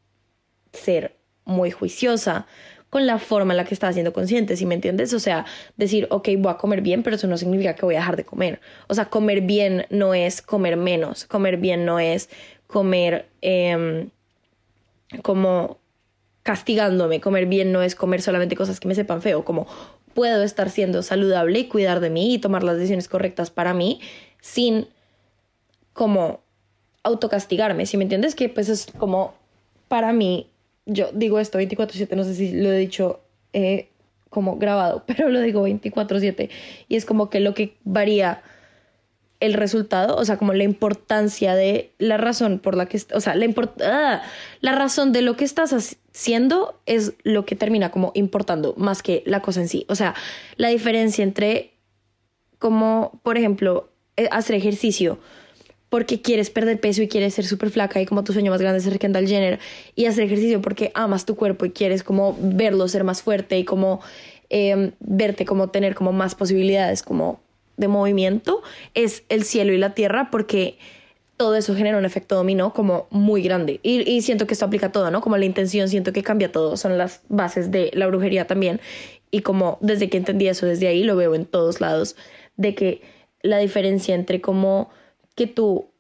ser 0.72 1.21
muy 1.44 1.70
juiciosa 1.70 2.46
con 2.92 3.06
la 3.06 3.18
forma 3.18 3.54
en 3.54 3.56
la 3.56 3.64
que 3.64 3.72
estaba 3.72 3.92
siendo 3.94 4.12
consciente, 4.12 4.54
¿sí 4.54 4.66
me 4.66 4.74
entiendes? 4.74 5.14
O 5.14 5.18
sea, 5.18 5.46
decir, 5.78 6.06
ok, 6.10 6.28
voy 6.36 6.52
a 6.52 6.58
comer 6.58 6.82
bien, 6.82 7.02
pero 7.02 7.16
eso 7.16 7.26
no 7.26 7.38
significa 7.38 7.74
que 7.74 7.86
voy 7.86 7.94
a 7.94 8.00
dejar 8.00 8.16
de 8.16 8.24
comer. 8.24 8.60
O 8.86 8.94
sea, 8.94 9.06
comer 9.06 9.40
bien 9.40 9.86
no 9.88 10.12
es 10.12 10.42
comer 10.42 10.76
menos, 10.76 11.24
comer 11.24 11.56
bien 11.56 11.86
no 11.86 11.98
es 11.98 12.28
comer 12.66 13.30
em, 13.40 14.10
como 15.22 15.78
castigándome, 16.42 17.22
comer 17.22 17.46
bien 17.46 17.72
no 17.72 17.82
es 17.82 17.94
comer 17.94 18.20
solamente 18.20 18.56
cosas 18.56 18.78
que 18.78 18.88
me 18.88 18.94
sepan 18.94 19.22
feo, 19.22 19.42
como 19.42 19.66
puedo 20.12 20.42
estar 20.42 20.68
siendo 20.68 21.02
saludable 21.02 21.60
y 21.60 21.68
cuidar 21.68 22.00
de 22.00 22.10
mí 22.10 22.34
y 22.34 22.38
tomar 22.38 22.62
las 22.62 22.76
decisiones 22.76 23.08
correctas 23.08 23.50
para 23.50 23.72
mí 23.72 24.00
sin 24.42 24.88
como 25.94 26.40
autocastigarme, 27.04 27.86
¿sí 27.86 27.96
me 27.96 28.04
entiendes? 28.04 28.34
Que 28.34 28.50
pues 28.50 28.68
es 28.68 28.86
como 28.98 29.32
para 29.88 30.12
mí 30.12 30.51
yo 30.86 31.10
digo 31.12 31.38
esto 31.38 31.58
24/7, 31.58 32.16
no 32.16 32.24
sé 32.24 32.34
si 32.34 32.52
lo 32.52 32.72
he 32.72 32.78
dicho 32.78 33.20
eh, 33.52 33.88
como 34.30 34.56
grabado, 34.56 35.04
pero 35.06 35.28
lo 35.28 35.40
digo 35.40 35.66
24/7 35.66 36.50
y 36.88 36.96
es 36.96 37.04
como 37.04 37.30
que 37.30 37.40
lo 37.40 37.54
que 37.54 37.76
varía 37.84 38.42
el 39.40 39.54
resultado, 39.54 40.16
o 40.16 40.24
sea, 40.24 40.36
como 40.36 40.54
la 40.54 40.62
importancia 40.62 41.56
de 41.56 41.92
la 41.98 42.16
razón 42.16 42.60
por 42.60 42.76
la 42.76 42.86
que, 42.86 43.00
o 43.12 43.20
sea, 43.20 43.34
la, 43.34 43.52
ah, 43.84 44.22
la 44.60 44.72
razón 44.72 45.12
de 45.12 45.20
lo 45.20 45.36
que 45.36 45.44
estás 45.44 45.72
haciendo 45.72 46.80
es 46.86 47.14
lo 47.24 47.44
que 47.44 47.56
termina 47.56 47.90
como 47.90 48.12
importando 48.14 48.72
más 48.76 49.02
que 49.02 49.24
la 49.26 49.42
cosa 49.42 49.60
en 49.60 49.68
sí. 49.68 49.84
O 49.88 49.96
sea, 49.96 50.14
la 50.56 50.68
diferencia 50.68 51.24
entre 51.24 51.72
como, 52.60 53.20
por 53.24 53.36
ejemplo, 53.36 53.90
eh, 54.16 54.28
hacer 54.30 54.54
ejercicio 54.54 55.18
porque 55.92 56.22
quieres 56.22 56.48
perder 56.48 56.80
peso 56.80 57.02
y 57.02 57.08
quieres 57.08 57.34
ser 57.34 57.44
súper 57.44 57.68
flaca 57.68 58.00
y 58.00 58.06
como 58.06 58.24
tu 58.24 58.32
sueño 58.32 58.50
más 58.50 58.62
grande 58.62 58.78
es 58.78 58.84
ser 58.84 58.98
Kendall 58.98 59.28
Jenner 59.28 59.60
y 59.94 60.06
hacer 60.06 60.24
ejercicio 60.24 60.62
porque 60.62 60.90
amas 60.94 61.26
tu 61.26 61.36
cuerpo 61.36 61.66
y 61.66 61.70
quieres 61.70 62.02
como 62.02 62.34
verlo 62.40 62.88
ser 62.88 63.04
más 63.04 63.20
fuerte 63.20 63.58
y 63.58 63.64
como 63.64 64.00
em, 64.48 64.92
verte 65.00 65.44
como 65.44 65.68
tener 65.68 65.94
como 65.94 66.12
más 66.12 66.34
posibilidades 66.34 67.02
como 67.02 67.42
de 67.76 67.88
movimiento 67.88 68.62
es 68.94 69.24
el 69.28 69.44
cielo 69.44 69.74
y 69.74 69.76
la 69.76 69.92
tierra 69.92 70.30
porque 70.30 70.78
todo 71.36 71.56
eso 71.56 71.74
genera 71.74 71.98
un 71.98 72.06
efecto 72.06 72.36
dominó 72.36 72.72
como 72.72 73.06
muy 73.10 73.42
grande. 73.42 73.78
Y, 73.82 74.10
y, 74.10 74.22
siento 74.22 74.46
que 74.46 74.54
esto 74.54 74.64
aplica 74.64 74.92
todo, 74.92 75.10
¿no? 75.10 75.20
Como 75.20 75.36
la 75.36 75.44
intención, 75.44 75.88
siento 75.88 76.14
que 76.14 76.22
cambia 76.22 76.52
todo, 76.52 76.78
son 76.78 76.96
las 76.96 77.20
bases 77.28 77.70
de 77.70 77.90
la 77.92 78.06
brujería 78.06 78.46
también. 78.46 78.80
Y 79.30 79.40
como 79.40 79.76
desde 79.82 80.08
que 80.08 80.16
entendí 80.16 80.48
eso, 80.48 80.64
desde 80.64 80.86
ahí 80.86 81.02
lo 81.02 81.16
veo 81.16 81.34
en 81.34 81.44
todos 81.44 81.82
lados, 81.82 82.16
de 82.56 82.74
que 82.74 83.02
la 83.42 83.58
diferencia 83.58 84.14
entre 84.14 84.40
como 84.40 84.90
que 85.34 85.46
tú 85.46 85.92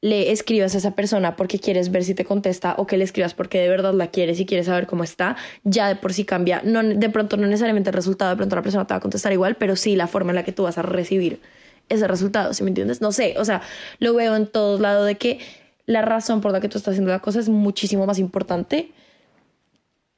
le 0.00 0.30
escribas 0.30 0.74
a 0.74 0.78
esa 0.78 0.92
persona 0.92 1.34
porque 1.34 1.58
quieres 1.58 1.90
ver 1.90 2.04
si 2.04 2.14
te 2.14 2.24
contesta 2.24 2.74
o 2.78 2.86
que 2.86 2.96
le 2.96 3.04
escribas 3.04 3.34
porque 3.34 3.58
de 3.58 3.68
verdad 3.68 3.92
la 3.94 4.08
quieres 4.08 4.38
y 4.38 4.46
quieres 4.46 4.66
saber 4.66 4.86
cómo 4.86 5.02
está, 5.02 5.36
ya 5.64 5.88
de 5.88 5.96
por 5.96 6.12
sí 6.12 6.24
cambia. 6.24 6.62
No, 6.64 6.82
de 6.82 7.08
pronto 7.10 7.36
no 7.36 7.46
necesariamente 7.46 7.90
el 7.90 7.94
resultado, 7.94 8.30
de 8.30 8.36
pronto 8.36 8.54
la 8.54 8.62
persona 8.62 8.86
te 8.86 8.94
va 8.94 8.98
a 8.98 9.00
contestar 9.00 9.32
igual, 9.32 9.56
pero 9.56 9.74
sí 9.74 9.96
la 9.96 10.06
forma 10.06 10.30
en 10.30 10.36
la 10.36 10.44
que 10.44 10.52
tú 10.52 10.62
vas 10.62 10.78
a 10.78 10.82
recibir 10.82 11.40
ese 11.88 12.06
resultado, 12.06 12.54
¿sí 12.54 12.62
me 12.62 12.70
entiendes? 12.70 13.00
No 13.00 13.12
sé, 13.12 13.34
o 13.38 13.44
sea, 13.44 13.62
lo 13.98 14.14
veo 14.14 14.36
en 14.36 14.46
todos 14.46 14.80
lados 14.80 15.06
de 15.06 15.16
que 15.16 15.40
la 15.86 16.02
razón 16.02 16.40
por 16.42 16.52
la 16.52 16.60
que 16.60 16.68
tú 16.68 16.78
estás 16.78 16.92
haciendo 16.92 17.10
la 17.10 17.20
cosa 17.20 17.40
es 17.40 17.48
muchísimo 17.48 18.06
más 18.06 18.18
importante 18.18 18.92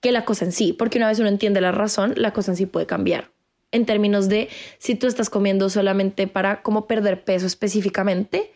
que 0.00 0.12
la 0.12 0.24
cosa 0.24 0.44
en 0.46 0.52
sí, 0.52 0.72
porque 0.72 0.98
una 0.98 1.08
vez 1.08 1.18
uno 1.20 1.28
entiende 1.28 1.60
la 1.60 1.72
razón, 1.72 2.14
la 2.16 2.32
cosa 2.32 2.52
en 2.52 2.56
sí 2.56 2.66
puede 2.66 2.86
cambiar. 2.86 3.30
En 3.70 3.86
términos 3.86 4.28
de 4.28 4.48
si 4.78 4.96
tú 4.96 5.06
estás 5.06 5.30
comiendo 5.30 5.70
solamente 5.70 6.26
para 6.26 6.62
cómo 6.62 6.86
perder 6.86 7.22
peso 7.22 7.46
específicamente, 7.46 8.50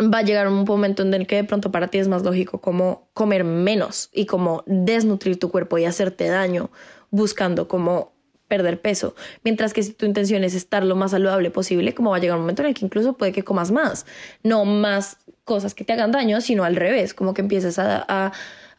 va 0.00 0.18
a 0.18 0.22
llegar 0.22 0.48
un 0.48 0.64
momento 0.64 1.02
en 1.02 1.14
el 1.14 1.26
que 1.26 1.36
de 1.36 1.44
pronto 1.44 1.70
para 1.70 1.88
ti 1.88 1.98
es 1.98 2.08
más 2.08 2.22
lógico 2.22 2.60
como 2.60 3.08
comer 3.14 3.44
menos 3.44 4.10
y 4.12 4.26
como 4.26 4.64
desnutrir 4.66 5.38
tu 5.38 5.50
cuerpo 5.50 5.78
y 5.78 5.84
hacerte 5.84 6.26
daño 6.28 6.70
buscando 7.10 7.68
como 7.68 8.12
perder 8.48 8.80
peso. 8.80 9.14
Mientras 9.42 9.72
que 9.72 9.82
si 9.82 9.92
tu 9.92 10.04
intención 10.04 10.44
es 10.44 10.54
estar 10.54 10.84
lo 10.84 10.96
más 10.96 11.12
saludable 11.12 11.50
posible, 11.50 11.94
como 11.94 12.10
va 12.10 12.16
a 12.16 12.20
llegar 12.20 12.36
un 12.36 12.42
momento 12.42 12.62
en 12.62 12.68
el 12.68 12.74
que 12.74 12.84
incluso 12.84 13.14
puede 13.14 13.32
que 13.32 13.42
comas 13.42 13.70
más, 13.70 14.04
no 14.42 14.64
más 14.64 15.18
cosas 15.44 15.74
que 15.74 15.84
te 15.84 15.92
hagan 15.92 16.12
daño, 16.12 16.40
sino 16.40 16.64
al 16.64 16.76
revés, 16.76 17.14
como 17.14 17.32
que 17.32 17.42
empieces 17.42 17.78
a, 17.78 18.04
a, 18.06 18.32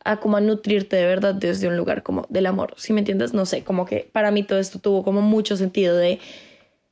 a 0.04 0.20
como 0.20 0.38
a 0.38 0.42
nutrirte 0.42 0.96
de 0.98 1.06
verdad 1.06 1.34
desde 1.34 1.68
un 1.68 1.78
lugar 1.78 2.04
como 2.04 2.26
del 2.30 2.46
amor. 2.46 2.74
Si 2.78 2.94
me 2.94 3.00
entiendes? 3.00 3.34
No 3.34 3.46
sé, 3.46 3.64
como 3.64 3.86
que 3.86 4.10
para 4.12 4.32
mí 4.32 4.44
todo 4.44 4.60
esto 4.60 4.80
tuvo 4.80 5.04
como 5.04 5.22
mucho 5.22 5.58
sentido 5.58 5.96
de 5.96 6.20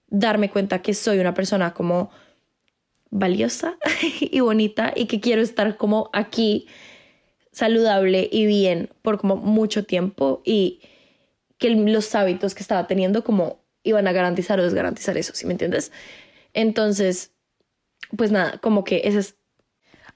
darme 0.10 0.50
cuenta 0.50 0.82
que 0.82 0.94
soy 0.94 1.20
una 1.20 1.34
persona 1.34 1.74
como 1.74 2.10
valiosa 3.14 3.78
y 4.20 4.40
bonita 4.40 4.92
y 4.96 5.06
que 5.06 5.20
quiero 5.20 5.42
estar 5.42 5.78
como 5.78 6.10
aquí 6.14 6.68
saludable 7.52 8.28
y 8.32 8.46
bien 8.48 8.90
por 9.04 9.20
como 9.20 9.36
mucho 9.36 9.86
tiempo 9.86 10.42
y 10.44 10.82
que 11.60 11.70
los 11.70 12.16
hábitos 12.16 12.56
que 12.56 12.64
estaba 12.64 12.88
teniendo 12.88 13.24
como 13.24 13.64
iban 13.84 14.08
a 14.08 14.12
garantizar 14.12 14.60
o 14.60 14.64
desgarantizar 14.64 15.18
eso, 15.18 15.34
¿sí 15.36 15.46
me 15.46 15.54
entiendes? 15.54 15.92
Entonces, 16.54 17.34
pues 18.18 18.32
nada, 18.32 18.58
como 18.58 18.84
que 18.84 19.02
ese 19.06 19.20
es, 19.20 19.36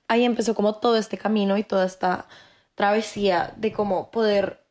ahí 0.08 0.24
empezó 0.24 0.56
como 0.56 0.80
todo 0.80 0.98
este 0.98 1.18
camino 1.18 1.58
y 1.58 1.64
toda 1.64 1.86
esta 1.86 2.28
travesía 2.76 3.54
de 3.58 3.72
cómo 3.72 4.10
poder, 4.10 4.66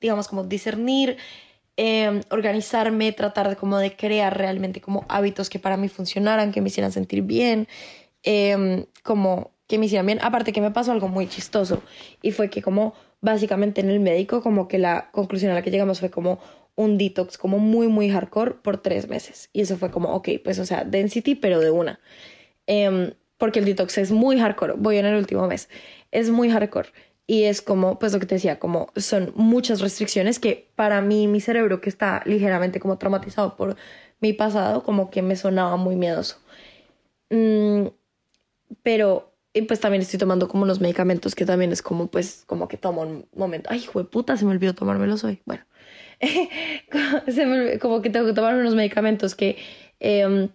digamos, 0.00 0.28
como 0.28 0.44
discernir 0.44 1.16
Em, 1.82 2.20
organizarme, 2.28 3.10
tratar 3.12 3.48
de 3.48 3.56
como 3.56 3.78
de 3.78 3.96
crear 3.96 4.36
realmente 4.36 4.82
como 4.82 5.06
hábitos 5.08 5.48
que 5.48 5.58
para 5.58 5.78
mí 5.78 5.88
funcionaran, 5.88 6.52
que 6.52 6.60
me 6.60 6.68
hicieran 6.68 6.92
sentir 6.92 7.22
bien, 7.22 7.68
em, 8.22 8.84
como 9.02 9.52
que 9.66 9.78
me 9.78 9.86
hicieran 9.86 10.04
bien. 10.04 10.18
Aparte 10.20 10.52
que 10.52 10.60
me 10.60 10.70
pasó 10.72 10.92
algo 10.92 11.08
muy 11.08 11.26
chistoso 11.26 11.82
y 12.20 12.32
fue 12.32 12.50
que 12.50 12.60
como 12.60 12.92
básicamente 13.22 13.80
en 13.80 13.88
el 13.88 13.98
médico 13.98 14.42
como 14.42 14.68
que 14.68 14.76
la 14.76 15.10
conclusión 15.10 15.52
a 15.52 15.54
la 15.54 15.62
que 15.62 15.70
llegamos 15.70 16.00
fue 16.00 16.10
como 16.10 16.38
un 16.74 16.98
detox 16.98 17.38
como 17.38 17.58
muy 17.58 17.88
muy 17.88 18.10
hardcore 18.10 18.56
por 18.62 18.82
tres 18.82 19.08
meses. 19.08 19.48
Y 19.54 19.62
eso 19.62 19.78
fue 19.78 19.90
como 19.90 20.10
ok 20.10 20.28
pues 20.44 20.58
o 20.58 20.66
sea 20.66 20.84
density 20.84 21.34
pero 21.34 21.60
de 21.60 21.70
una. 21.70 21.98
Em, 22.66 23.14
porque 23.38 23.60
el 23.60 23.64
detox 23.64 23.96
es 23.96 24.12
muy 24.12 24.38
hardcore. 24.38 24.74
Voy 24.76 24.98
en 24.98 25.06
el 25.06 25.16
último 25.16 25.46
mes. 25.46 25.70
Es 26.10 26.28
muy 26.30 26.50
hardcore 26.50 26.90
y 27.30 27.44
es 27.44 27.62
como, 27.62 27.96
pues 28.00 28.12
lo 28.12 28.18
que 28.18 28.26
te 28.26 28.34
decía, 28.34 28.58
como 28.58 28.90
son 28.96 29.32
muchas 29.36 29.80
restricciones 29.80 30.40
que 30.40 30.68
para 30.74 31.00
mí, 31.00 31.28
mi 31.28 31.40
cerebro 31.40 31.80
que 31.80 31.88
está 31.88 32.22
ligeramente 32.26 32.80
como 32.80 32.98
traumatizado 32.98 33.54
por 33.54 33.76
mi 34.18 34.32
pasado, 34.32 34.82
como 34.82 35.10
que 35.10 35.22
me 35.22 35.36
sonaba 35.36 35.76
muy 35.76 35.94
miedoso. 35.94 36.38
Mm, 37.30 37.86
pero, 38.82 39.32
pues 39.68 39.78
también 39.78 40.02
estoy 40.02 40.18
tomando 40.18 40.48
como 40.48 40.64
unos 40.64 40.80
medicamentos 40.80 41.36
que 41.36 41.46
también 41.46 41.70
es 41.70 41.82
como, 41.82 42.08
pues, 42.08 42.42
como 42.48 42.66
que 42.66 42.76
tomo 42.76 43.02
un 43.02 43.28
momento. 43.32 43.70
Ay, 43.70 43.78
hijo 43.78 44.00
de 44.00 44.06
puta, 44.06 44.36
se 44.36 44.44
me 44.44 44.50
olvidó 44.50 44.74
tomármelos 44.74 45.22
hoy. 45.22 45.40
Bueno, 45.46 45.62
como 47.80 48.02
que 48.02 48.10
tengo 48.10 48.26
que 48.26 48.32
tomar 48.32 48.56
unos 48.56 48.74
medicamentos 48.74 49.36
que... 49.36 49.56
Eh, 50.00 50.48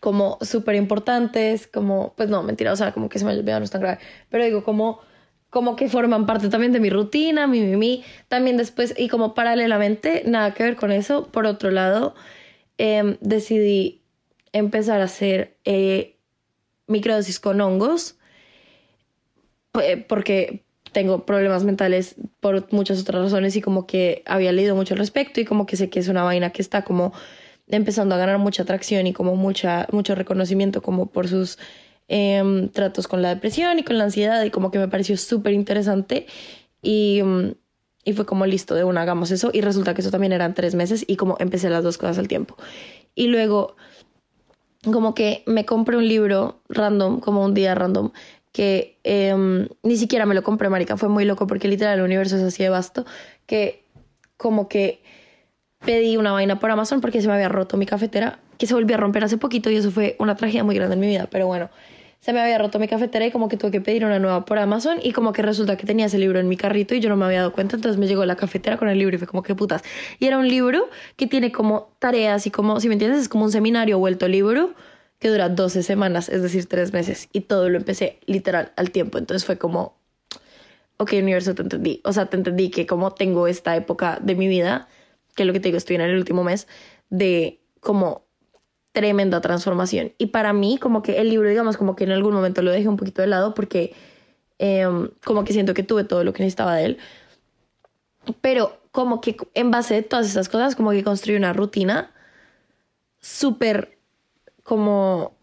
como 0.00 0.36
súper 0.42 0.74
importantes, 0.74 1.66
como, 1.66 2.12
pues 2.14 2.28
no, 2.28 2.42
mentira, 2.42 2.72
o 2.74 2.76
sea, 2.76 2.92
como 2.92 3.08
que 3.08 3.18
se 3.18 3.24
me 3.24 3.32
olvidó, 3.32 3.58
no 3.58 3.64
es 3.64 3.70
tan 3.70 3.80
grave, 3.80 4.00
pero 4.28 4.44
digo, 4.44 4.62
como 4.62 5.00
como 5.54 5.76
que 5.76 5.88
forman 5.88 6.26
parte 6.26 6.48
también 6.48 6.72
de 6.72 6.80
mi 6.80 6.90
rutina, 6.90 7.46
mi, 7.46 7.60
mi, 7.60 7.76
mi. 7.76 8.04
También 8.26 8.56
después, 8.56 8.92
y 8.98 9.06
como 9.06 9.34
paralelamente, 9.34 10.24
nada 10.26 10.52
que 10.52 10.64
ver 10.64 10.74
con 10.74 10.90
eso, 10.90 11.28
por 11.28 11.46
otro 11.46 11.70
lado, 11.70 12.16
em, 12.76 13.18
decidí 13.20 14.02
empezar 14.52 15.00
a 15.00 15.04
hacer 15.04 15.56
eh, 15.64 16.16
microdosis 16.88 17.38
con 17.38 17.60
hongos, 17.60 18.18
porque 20.08 20.64
tengo 20.90 21.24
problemas 21.24 21.62
mentales 21.62 22.16
por 22.40 22.72
muchas 22.72 23.00
otras 23.00 23.22
razones 23.22 23.54
y 23.54 23.60
como 23.60 23.86
que 23.86 24.24
había 24.26 24.50
leído 24.50 24.74
mucho 24.74 24.94
al 24.94 24.98
respecto 24.98 25.40
y 25.40 25.44
como 25.44 25.66
que 25.66 25.76
sé 25.76 25.88
que 25.88 26.00
es 26.00 26.08
una 26.08 26.24
vaina 26.24 26.50
que 26.50 26.62
está 26.62 26.82
como 26.82 27.12
empezando 27.68 28.16
a 28.16 28.18
ganar 28.18 28.38
mucha 28.38 28.64
atracción 28.64 29.06
y 29.06 29.12
como 29.12 29.36
mucha, 29.36 29.86
mucho 29.92 30.16
reconocimiento 30.16 30.82
como 30.82 31.06
por 31.06 31.28
sus 31.28 31.58
Em, 32.06 32.68
tratos 32.68 33.08
con 33.08 33.22
la 33.22 33.30
depresión 33.30 33.78
y 33.78 33.82
con 33.82 33.96
la 33.96 34.04
ansiedad 34.04 34.44
y 34.44 34.50
como 34.50 34.70
que 34.70 34.78
me 34.78 34.88
pareció 34.88 35.16
súper 35.16 35.54
interesante 35.54 36.26
y, 36.82 37.22
mm, 37.24 37.52
y 38.04 38.12
fue 38.12 38.26
como 38.26 38.44
listo 38.44 38.74
de 38.74 38.84
una, 38.84 39.00
hagamos 39.00 39.30
eso 39.30 39.50
y 39.54 39.62
resulta 39.62 39.94
que 39.94 40.02
eso 40.02 40.10
también 40.10 40.34
eran 40.34 40.52
tres 40.52 40.74
meses 40.74 41.04
y 41.08 41.16
como 41.16 41.36
empecé 41.40 41.70
las 41.70 41.82
dos 41.82 41.96
cosas 41.96 42.18
al 42.18 42.28
tiempo. 42.28 42.56
Y 43.14 43.28
luego 43.28 43.76
como 44.84 45.14
que 45.14 45.42
me 45.46 45.64
compré 45.64 45.96
un 45.96 46.06
libro 46.06 46.60
random, 46.68 47.20
como 47.20 47.42
un 47.42 47.54
día 47.54 47.74
random, 47.74 48.10
que 48.52 48.98
em, 49.02 49.68
ni 49.82 49.96
siquiera 49.96 50.26
me 50.26 50.34
lo 50.34 50.42
compré, 50.42 50.68
marica, 50.68 50.98
fue 50.98 51.08
muy 51.08 51.24
loco 51.24 51.46
porque 51.46 51.68
literal 51.68 51.98
el 51.98 52.04
universo 52.04 52.36
es 52.36 52.42
así 52.42 52.62
de 52.62 52.68
vasto, 52.68 53.06
que 53.46 53.82
como 54.36 54.68
que 54.68 55.02
pedí 55.84 56.18
una 56.18 56.32
vaina 56.32 56.58
por 56.60 56.70
Amazon 56.70 57.00
porque 57.00 57.22
se 57.22 57.28
me 57.28 57.34
había 57.34 57.48
roto 57.48 57.78
mi 57.78 57.86
cafetera, 57.86 58.40
que 58.58 58.66
se 58.66 58.74
volvió 58.74 58.96
a 58.96 58.98
romper 58.98 59.24
hace 59.24 59.38
poquito 59.38 59.70
y 59.70 59.76
eso 59.76 59.90
fue 59.90 60.16
una 60.18 60.36
tragedia 60.36 60.64
muy 60.64 60.74
grande 60.74 60.94
en 60.94 61.00
mi 61.00 61.06
vida, 61.06 61.28
pero 61.30 61.46
bueno, 61.46 61.70
se 62.24 62.32
me 62.32 62.40
había 62.40 62.56
roto 62.56 62.78
mi 62.78 62.88
cafetera 62.88 63.26
y 63.26 63.30
como 63.30 63.50
que 63.50 63.58
tuve 63.58 63.70
que 63.70 63.82
pedir 63.82 64.02
una 64.02 64.18
nueva 64.18 64.46
por 64.46 64.58
Amazon 64.58 64.96
y 65.02 65.12
como 65.12 65.34
que 65.34 65.42
resulta 65.42 65.76
que 65.76 65.84
tenía 65.84 66.06
ese 66.06 66.16
libro 66.16 66.38
en 66.38 66.48
mi 66.48 66.56
carrito 66.56 66.94
y 66.94 67.00
yo 67.00 67.10
no 67.10 67.16
me 67.16 67.26
había 67.26 67.40
dado 67.40 67.52
cuenta, 67.52 67.76
entonces 67.76 68.00
me 68.00 68.06
llegó 68.06 68.24
la 68.24 68.34
cafetera 68.34 68.78
con 68.78 68.88
el 68.88 68.98
libro 68.98 69.14
y 69.14 69.18
fue 69.18 69.28
como 69.28 69.42
que 69.42 69.54
putas. 69.54 69.82
Y 70.18 70.26
era 70.26 70.38
un 70.38 70.48
libro 70.48 70.88
que 71.16 71.26
tiene 71.26 71.52
como 71.52 71.92
tareas 71.98 72.46
y 72.46 72.50
como, 72.50 72.80
si 72.80 72.88
me 72.88 72.94
entiendes, 72.94 73.20
es 73.20 73.28
como 73.28 73.44
un 73.44 73.52
seminario 73.52 73.98
vuelto 73.98 74.26
libro 74.26 74.72
que 75.18 75.28
dura 75.28 75.50
12 75.50 75.82
semanas, 75.82 76.30
es 76.30 76.40
decir, 76.40 76.64
3 76.64 76.94
meses 76.94 77.28
y 77.30 77.42
todo 77.42 77.68
lo 77.68 77.76
empecé 77.76 78.18
literal 78.24 78.72
al 78.76 78.90
tiempo, 78.90 79.18
entonces 79.18 79.44
fue 79.44 79.58
como, 79.58 79.98
ok, 80.96 81.12
universo, 81.18 81.54
te 81.54 81.60
entendí, 81.60 82.00
o 82.04 82.12
sea, 82.14 82.24
te 82.24 82.38
entendí 82.38 82.70
que 82.70 82.86
como 82.86 83.12
tengo 83.12 83.48
esta 83.48 83.76
época 83.76 84.18
de 84.22 84.34
mi 84.34 84.48
vida, 84.48 84.88
que 85.36 85.42
es 85.42 85.46
lo 85.46 85.52
que 85.52 85.60
te 85.60 85.68
digo, 85.68 85.76
estoy 85.76 85.96
en 85.96 86.02
el 86.02 86.16
último 86.16 86.42
mes, 86.42 86.68
de 87.10 87.60
como 87.80 88.23
tremenda 88.94 89.40
transformación. 89.40 90.12
Y 90.18 90.26
para 90.26 90.52
mí, 90.52 90.78
como 90.78 91.02
que 91.02 91.20
el 91.20 91.28
libro, 91.28 91.48
digamos, 91.48 91.76
como 91.76 91.96
que 91.96 92.04
en 92.04 92.12
algún 92.12 92.32
momento 92.32 92.62
lo 92.62 92.70
dejé 92.70 92.88
un 92.88 92.96
poquito 92.96 93.22
de 93.22 93.28
lado 93.28 93.52
porque 93.52 93.92
em, 94.58 95.10
como 95.24 95.44
que 95.44 95.52
siento 95.52 95.74
que 95.74 95.82
tuve 95.82 96.04
todo 96.04 96.22
lo 96.22 96.32
que 96.32 96.44
necesitaba 96.44 96.76
de 96.76 96.84
él. 96.86 96.98
Pero 98.40 98.80
como 98.92 99.20
que 99.20 99.36
en 99.54 99.72
base 99.72 99.96
a 99.96 100.02
todas 100.02 100.26
esas 100.26 100.48
cosas, 100.48 100.76
como 100.76 100.92
que 100.92 101.02
construí 101.02 101.34
una 101.34 101.52
rutina 101.52 102.12
súper 103.20 103.98
como 104.62 105.36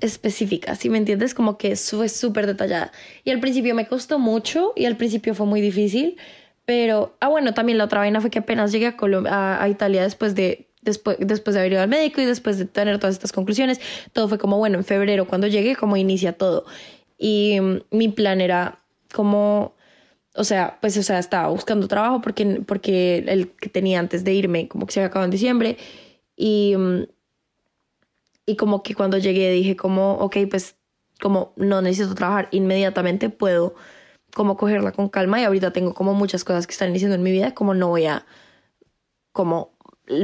específica, 0.00 0.74
¿sí 0.76 0.88
me 0.88 0.96
entiendes? 0.98 1.34
Como 1.34 1.58
que 1.58 1.76
fue 1.76 2.08
súper 2.08 2.46
detallada. 2.46 2.90
Y 3.22 3.32
al 3.32 3.40
principio 3.40 3.74
me 3.74 3.86
costó 3.86 4.18
mucho 4.18 4.72
y 4.76 4.86
al 4.86 4.96
principio 4.96 5.34
fue 5.34 5.44
muy 5.44 5.60
difícil, 5.60 6.16
pero, 6.64 7.16
ah, 7.20 7.28
bueno, 7.28 7.52
también 7.52 7.78
la 7.78 7.84
otra 7.84 8.00
vaina 8.00 8.20
fue 8.20 8.30
que 8.30 8.38
apenas 8.38 8.72
llegué 8.72 8.86
a, 9.28 9.62
a 9.62 9.68
Italia 9.68 10.02
después 10.02 10.34
de 10.34 10.65
después, 10.86 11.18
después 11.20 11.52
de 11.54 11.60
haber 11.60 11.72
ido 11.72 11.82
al 11.82 11.88
médico 11.88 12.22
y 12.22 12.24
después 12.24 12.56
de 12.56 12.64
tener 12.64 12.98
todas 12.98 13.14
estas 13.14 13.32
conclusiones, 13.32 13.80
todo 14.14 14.28
fue 14.28 14.38
como, 14.38 14.56
bueno, 14.56 14.78
en 14.78 14.84
febrero 14.84 15.26
cuando 15.26 15.46
llegué, 15.48 15.76
como 15.76 15.98
inicia 15.98 16.32
todo. 16.32 16.64
Y 17.18 17.60
mm, 17.60 17.80
mi 17.90 18.08
plan 18.08 18.40
era 18.40 18.80
como, 19.12 19.74
o 20.34 20.44
sea, 20.44 20.78
pues, 20.80 20.96
o 20.96 21.02
sea, 21.02 21.18
estaba 21.18 21.48
buscando 21.48 21.88
trabajo 21.88 22.22
porque, 22.22 22.62
porque 22.66 23.18
el 23.26 23.48
que 23.50 23.68
tenía 23.68 24.00
antes 24.00 24.24
de 24.24 24.32
irme, 24.32 24.68
como 24.68 24.86
que 24.86 24.92
se 24.92 25.00
había 25.00 25.08
acabado 25.08 25.26
en 25.26 25.30
diciembre. 25.32 25.76
Y, 26.36 26.74
mm, 26.76 27.02
y 28.46 28.56
como 28.56 28.82
que 28.82 28.94
cuando 28.94 29.18
llegué 29.18 29.50
dije 29.50 29.76
como, 29.76 30.14
ok, 30.14 30.36
pues 30.50 30.76
como 31.20 31.52
no 31.56 31.82
necesito 31.82 32.14
trabajar 32.14 32.48
inmediatamente, 32.52 33.30
puedo 33.30 33.74
como 34.34 34.56
cogerla 34.56 34.92
con 34.92 35.08
calma 35.08 35.40
y 35.40 35.44
ahorita 35.44 35.72
tengo 35.72 35.94
como 35.94 36.14
muchas 36.14 36.44
cosas 36.44 36.66
que 36.66 36.72
están 36.72 36.90
iniciando 36.90 37.16
en 37.16 37.22
mi 37.22 37.32
vida, 37.32 37.54
como 37.54 37.74
no 37.74 37.88
voy 37.88 38.06
a 38.06 38.26
como 39.32 39.75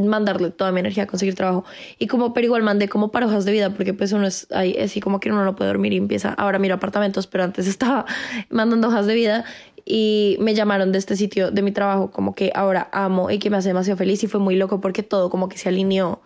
mandarle 0.05 0.51
toda 0.51 0.73
mi 0.73 0.81
energía 0.81 1.05
a 1.05 1.07
conseguir 1.07 1.35
trabajo. 1.35 1.65
Y 1.99 2.07
como, 2.07 2.33
pero 2.35 2.47
igual 2.47 2.63
mandé 2.63 2.89
como 2.89 3.11
para 3.11 3.27
hojas 3.27 3.45
de 3.45 3.53
vida, 3.53 3.71
porque 3.71 3.95
pues 3.95 4.13
uno 4.13 4.27
es 4.27 4.47
ahí, 4.53 4.77
así 4.79 5.01
como 5.01 5.21
que 5.21 5.31
uno 5.31 5.45
no 5.45 5.57
puede 5.57 5.69
dormir 5.69 5.93
y 5.93 5.97
empieza, 5.97 6.33
ahora 6.33 6.59
miro 6.59 6.75
apartamentos, 6.75 7.27
pero 7.27 7.45
antes 7.45 7.67
estaba 7.69 8.07
mandando 8.51 8.89
hojas 8.89 9.07
de 9.07 9.15
vida 9.15 9.45
y 9.85 10.37
me 10.41 10.55
llamaron 10.55 10.93
de 10.93 10.99
este 10.99 11.17
sitio 11.17 11.51
de 11.51 11.63
mi 11.63 11.73
trabajo, 11.73 12.11
como 12.11 12.35
que 12.35 12.53
ahora 12.55 12.89
amo 12.93 13.31
y 13.31 13.39
que 13.39 13.51
me 13.51 13.57
hace 13.57 13.69
demasiado 13.69 13.97
feliz 13.97 14.23
y 14.23 14.29
fue 14.29 14.41
muy 14.41 14.57
loco 14.57 14.81
porque 14.81 15.03
todo 15.03 15.31
como 15.31 15.49
que 15.49 15.59
se 15.59 15.69
alineó 15.69 16.23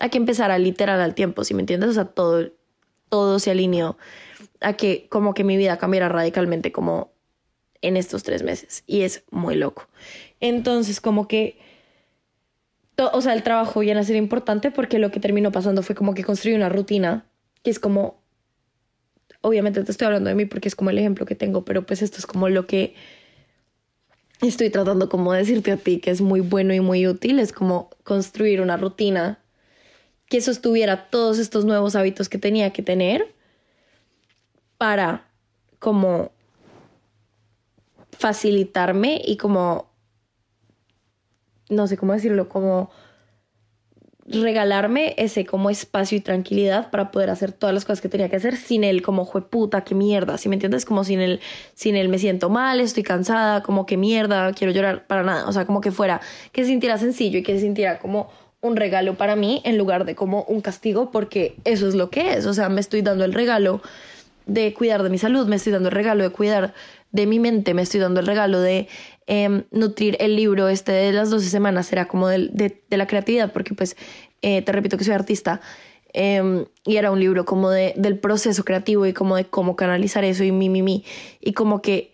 a 0.00 0.08
que 0.08 0.18
empezara 0.18 0.58
literal 0.58 1.00
al 1.00 1.14
tiempo, 1.14 1.44
si 1.44 1.54
me 1.54 1.60
entiendes? 1.60 1.90
O 1.90 1.92
sea, 1.92 2.06
todo, 2.06 2.50
todo 3.08 3.38
se 3.38 3.50
alineó 3.50 3.96
a 4.60 4.74
que 4.74 5.06
como 5.10 5.34
que 5.34 5.44
mi 5.44 5.56
vida 5.56 5.78
cambiara 5.78 6.08
radicalmente 6.08 6.72
como 6.72 7.12
en 7.82 7.96
estos 7.96 8.22
tres 8.22 8.42
meses 8.42 8.84
y 8.86 9.02
es 9.02 9.24
muy 9.30 9.54
loco. 9.54 9.88
Entonces 10.40 11.00
como 11.00 11.28
que, 11.28 11.58
o 13.08 13.20
sea, 13.20 13.32
el 13.34 13.42
trabajo 13.42 13.80
viene 13.80 14.00
a 14.00 14.04
ser 14.04 14.16
importante 14.16 14.70
porque 14.70 14.98
lo 14.98 15.10
que 15.10 15.20
terminó 15.20 15.52
pasando 15.52 15.82
fue 15.82 15.94
como 15.94 16.14
que 16.14 16.24
construí 16.24 16.54
una 16.54 16.68
rutina 16.68 17.26
que 17.62 17.70
es 17.70 17.78
como, 17.78 18.20
obviamente 19.40 19.82
te 19.84 19.90
estoy 19.90 20.06
hablando 20.06 20.28
de 20.28 20.34
mí 20.34 20.46
porque 20.46 20.68
es 20.68 20.74
como 20.74 20.90
el 20.90 20.98
ejemplo 20.98 21.26
que 21.26 21.34
tengo, 21.34 21.64
pero 21.64 21.86
pues 21.86 22.02
esto 22.02 22.18
es 22.18 22.26
como 22.26 22.48
lo 22.48 22.66
que 22.66 22.94
estoy 24.42 24.70
tratando 24.70 25.08
como 25.08 25.32
decirte 25.32 25.72
a 25.72 25.76
ti 25.76 25.98
que 25.98 26.10
es 26.10 26.20
muy 26.20 26.40
bueno 26.40 26.74
y 26.74 26.80
muy 26.80 27.06
útil, 27.06 27.38
es 27.38 27.52
como 27.52 27.90
construir 28.04 28.60
una 28.60 28.76
rutina 28.76 29.38
que 30.26 30.40
sostuviera 30.40 31.10
todos 31.10 31.38
estos 31.38 31.64
nuevos 31.64 31.96
hábitos 31.96 32.28
que 32.28 32.38
tenía 32.38 32.72
que 32.72 32.82
tener 32.82 33.34
para 34.78 35.26
como 35.78 36.30
facilitarme 38.12 39.20
y 39.24 39.36
como, 39.36 39.89
no 41.70 41.86
sé 41.86 41.96
cómo 41.96 42.12
decirlo, 42.12 42.48
como 42.48 42.90
regalarme 44.26 45.14
ese 45.16 45.44
como 45.44 45.70
espacio 45.70 46.16
y 46.16 46.20
tranquilidad 46.20 46.90
para 46.90 47.10
poder 47.10 47.30
hacer 47.30 47.52
todas 47.52 47.74
las 47.74 47.84
cosas 47.84 48.00
que 48.00 48.08
tenía 48.08 48.28
que 48.28 48.36
hacer 48.36 48.56
sin 48.56 48.84
él 48.84 49.02
como 49.02 49.26
puta, 49.26 49.82
qué 49.82 49.94
mierda, 49.94 50.38
si 50.38 50.48
me 50.48 50.54
entiendes? 50.56 50.84
Como 50.84 51.02
sin 51.02 51.20
él, 51.20 51.40
sin 51.74 51.96
él 51.96 52.08
me 52.08 52.18
siento 52.18 52.48
mal, 52.48 52.80
estoy 52.80 53.02
cansada, 53.02 53.62
como 53.62 53.86
que 53.86 53.96
mierda, 53.96 54.52
quiero 54.52 54.72
llorar, 54.72 55.06
para 55.06 55.22
nada, 55.22 55.48
o 55.48 55.52
sea, 55.52 55.64
como 55.64 55.80
que 55.80 55.90
fuera, 55.90 56.20
que 56.52 56.62
se 56.62 56.68
sintiera 56.68 56.98
sencillo 56.98 57.38
y 57.38 57.42
que 57.42 57.54
se 57.54 57.60
sintiera 57.60 57.98
como 57.98 58.30
un 58.60 58.76
regalo 58.76 59.14
para 59.14 59.36
mí 59.36 59.62
en 59.64 59.78
lugar 59.78 60.04
de 60.04 60.14
como 60.14 60.42
un 60.44 60.60
castigo 60.60 61.10
porque 61.10 61.56
eso 61.64 61.88
es 61.88 61.94
lo 61.94 62.10
que 62.10 62.34
es, 62.34 62.46
o 62.46 62.54
sea, 62.54 62.68
me 62.68 62.80
estoy 62.80 63.02
dando 63.02 63.24
el 63.24 63.32
regalo 63.32 63.80
de 64.46 64.74
cuidar 64.74 65.02
de 65.02 65.10
mi 65.10 65.18
salud, 65.18 65.46
me 65.46 65.56
estoy 65.56 65.72
dando 65.72 65.88
el 65.88 65.94
regalo 65.94 66.22
de 66.24 66.30
cuidar 66.30 66.74
de 67.12 67.26
mi 67.26 67.38
mente, 67.38 67.74
me 67.74 67.82
estoy 67.82 68.00
dando 68.00 68.20
el 68.20 68.26
regalo 68.26 68.60
de 68.60 68.88
em, 69.26 69.64
nutrir 69.70 70.16
el 70.20 70.36
libro 70.36 70.68
este 70.68 70.92
de 70.92 71.12
las 71.12 71.30
12 71.30 71.48
semanas, 71.48 71.86
será 71.86 72.06
como 72.06 72.28
de, 72.28 72.48
de, 72.88 72.96
la 72.96 73.06
creatividad, 73.06 73.52
porque 73.52 73.74
pues 73.74 73.96
eh, 74.42 74.62
te 74.62 74.72
repito 74.72 74.96
que 74.96 75.04
soy 75.04 75.14
artista 75.14 75.60
em, 76.12 76.66
y 76.84 76.96
era 76.96 77.10
un 77.10 77.20
libro 77.20 77.44
como 77.44 77.70
de, 77.70 77.94
del 77.96 78.18
proceso 78.18 78.64
creativo 78.64 79.06
y 79.06 79.12
como 79.12 79.36
de 79.36 79.44
cómo 79.44 79.76
canalizar 79.76 80.24
eso 80.24 80.44
y 80.44 80.52
mi, 80.52 80.68
mi, 80.68 80.82
mi. 80.82 81.04
Y 81.40 81.52
como 81.52 81.82
que 81.82 82.12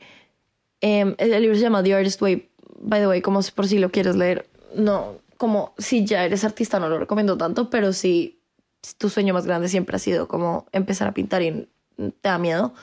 em, 0.81 1.15
el 1.19 1.43
libro 1.43 1.57
se 1.57 1.63
llama 1.63 1.83
The 1.83 1.95
Artist 1.95 2.21
Way, 2.23 2.49
by 2.81 3.01
the 3.01 3.09
way, 3.09 3.21
como 3.21 3.41
por 3.55 3.67
si 3.67 3.79
lo 3.79 3.91
quieres 3.91 4.17
leer, 4.17 4.49
no, 4.75 5.19
como 5.37 5.75
si 5.79 6.05
ya 6.05 6.25
eres 6.25 6.45
artista 6.45 6.81
no 6.81 6.89
lo 6.89 6.99
recomiendo 6.99 7.37
tanto, 7.37 7.71
pero 7.71 7.93
si 7.93 8.41
tu 8.99 9.09
sueño 9.09 9.35
más 9.35 9.47
grande 9.47 9.69
siempre 9.69 9.97
ha 9.97 9.99
sido 9.99 10.29
como 10.29 10.67
empezar 10.73 11.09
a 11.09 11.15
pintar 11.15 11.43
y 11.43 11.69
te 11.97 12.29
da 12.29 12.39
miedo, 12.39 12.75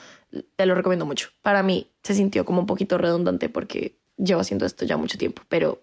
te 0.56 0.66
lo 0.66 0.74
recomiendo 0.74 1.06
mucho. 1.06 1.28
Para 1.42 1.62
mí 1.62 1.90
se 2.02 2.14
sintió 2.14 2.44
como 2.44 2.60
un 2.60 2.66
poquito 2.66 2.98
redundante 2.98 3.48
porque 3.48 3.96
llevo 4.16 4.40
haciendo 4.40 4.66
esto 4.66 4.84
ya 4.84 4.96
mucho 4.96 5.18
tiempo, 5.18 5.42
pero 5.48 5.82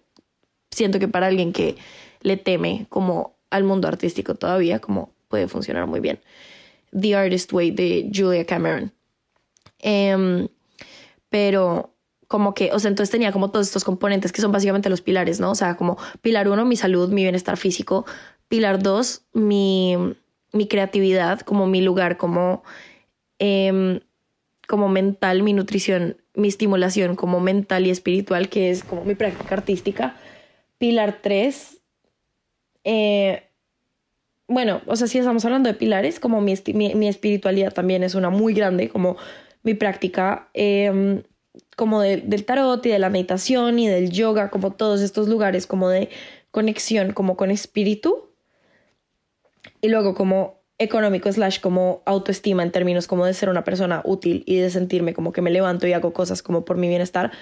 siento 0.70 0.98
que 0.98 1.08
para 1.08 1.26
alguien 1.26 1.52
que 1.52 1.76
le 2.20 2.36
teme 2.36 2.86
como 2.88 3.36
al 3.50 3.64
mundo 3.64 3.88
artístico 3.88 4.34
todavía, 4.34 4.78
como 4.78 5.12
puede 5.28 5.48
funcionar 5.48 5.86
muy 5.86 6.00
bien. 6.00 6.20
The 6.98 7.16
Artist 7.16 7.52
Way 7.52 7.70
de 7.72 8.10
Julia 8.14 8.44
Cameron. 8.44 8.92
Em, 9.78 10.48
pero 11.28 11.94
como 12.28 12.54
que, 12.54 12.72
o 12.72 12.78
sea, 12.78 12.88
entonces 12.88 13.10
tenía 13.10 13.32
como 13.32 13.50
todos 13.50 13.66
estos 13.66 13.84
componentes 13.84 14.32
que 14.32 14.40
son 14.40 14.52
básicamente 14.52 14.88
los 14.88 15.02
pilares, 15.02 15.40
¿no? 15.40 15.50
O 15.50 15.54
sea, 15.54 15.76
como 15.76 15.98
pilar 16.22 16.48
uno, 16.48 16.64
mi 16.64 16.76
salud, 16.76 17.10
mi 17.10 17.22
bienestar 17.22 17.56
físico. 17.56 18.06
Pilar 18.48 18.82
dos, 18.82 19.22
mi, 19.32 19.96
mi 20.52 20.68
creatividad, 20.68 21.40
como 21.40 21.66
mi 21.66 21.82
lugar, 21.82 22.16
como 22.16 22.62
Em, 23.44 23.98
como 24.68 24.88
mental, 24.88 25.42
mi 25.42 25.52
nutrición, 25.52 26.16
mi 26.34 26.48
estimulación 26.48 27.16
como 27.16 27.40
mental 27.40 27.86
y 27.86 27.90
espiritual, 27.90 28.48
que 28.48 28.70
es 28.70 28.84
como 28.84 29.04
mi 29.04 29.14
práctica 29.14 29.54
artística. 29.54 30.16
Pilar 30.78 31.18
3, 31.22 31.82
eh, 32.84 33.42
bueno, 34.48 34.82
o 34.86 34.96
sea, 34.96 35.06
si 35.06 35.18
estamos 35.18 35.44
hablando 35.44 35.68
de 35.68 35.74
pilares, 35.74 36.20
como 36.20 36.40
mi, 36.40 36.54
mi, 36.74 37.08
espiritualidad 37.08 37.72
también 37.72 38.02
es 38.02 38.14
una 38.14 38.30
muy 38.30 38.54
grande, 38.54 38.88
como 38.88 39.16
mi 39.62 39.74
práctica, 39.74 40.50
em, 40.52 41.22
como 41.76 42.00
del 42.00 42.44
tarot 42.44 42.84
y 42.86 42.90
de 42.90 42.98
la 42.98 43.10
meditación 43.10 43.78
y 43.78 43.88
del 43.88 44.10
yoga, 44.10 44.50
como 44.50 44.72
todos 44.72 45.00
estos 45.00 45.28
lugares 45.28 45.66
como 45.66 45.88
de 45.88 46.10
conexión, 46.50 47.12
como 47.12 47.36
con 47.36 47.50
espíritu. 47.50 48.30
Y 49.80 49.88
luego 49.88 50.14
como 50.14 50.61
económico 50.82 51.32
slash 51.32 51.60
como 51.60 52.02
autoestima 52.04 52.62
en 52.62 52.70
términos 52.70 53.06
como 53.06 53.26
de 53.26 53.34
ser 53.34 53.48
una 53.48 53.64
persona 53.64 54.02
útil 54.04 54.42
y 54.46 54.56
de 54.56 54.70
sentirme 54.70 55.14
como 55.14 55.32
que 55.32 55.42
me 55.42 55.50
levanto 55.50 55.86
y 55.86 55.92
hago 55.92 56.12
cosas 56.12 56.42
como 56.42 56.64
por 56.64 56.76
mi 56.76 56.88
bienestar, 56.88 57.32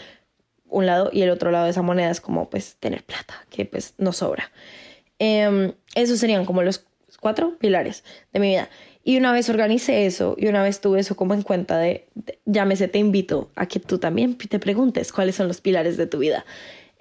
un 0.69 0.87
lado 0.87 1.11
y 1.13 1.23
el 1.23 1.31
otro 1.31 1.51
lado 1.51 1.65
de 1.65 1.71
esa 1.71 1.83
moneda 1.83 2.11
es 2.11 2.21
como 2.21 2.49
pues 2.49 2.77
tener 2.79 3.03
plata, 3.05 3.35
que 3.51 3.65
pues 3.65 3.95
no 3.99 4.13
sobra. 4.13 4.51
Eh, 5.19 5.75
esos 5.95 6.19
serían 6.19 6.45
como 6.45 6.63
los 6.63 6.87
cuatro 7.21 7.57
pilares 7.59 8.05
de 8.33 8.41
mi 8.41 8.49
vida. 8.49 8.69
Y 9.03 9.17
una 9.17 9.33
vez 9.33 9.49
organicé 9.49 10.07
eso 10.07 10.35
y 10.39 10.47
una 10.47 10.63
vez 10.63 10.81
tuve 10.81 11.01
eso 11.01 11.17
como 11.17 11.35
en 11.35 11.43
cuenta 11.43 11.79
de, 11.79 12.07
de 12.15 12.39
llámese, 12.45 12.87
te 12.87 12.99
invito 12.99 13.51
a 13.57 13.67
que 13.67 13.81
tú 13.81 13.99
también 13.99 14.37
te 14.37 14.59
preguntes 14.59 15.13
cuáles 15.13 15.37
son 15.37 15.49
los 15.49 15.61
pilares 15.61 15.97
de 15.97 16.07
tu 16.07 16.19
vida. 16.19 16.45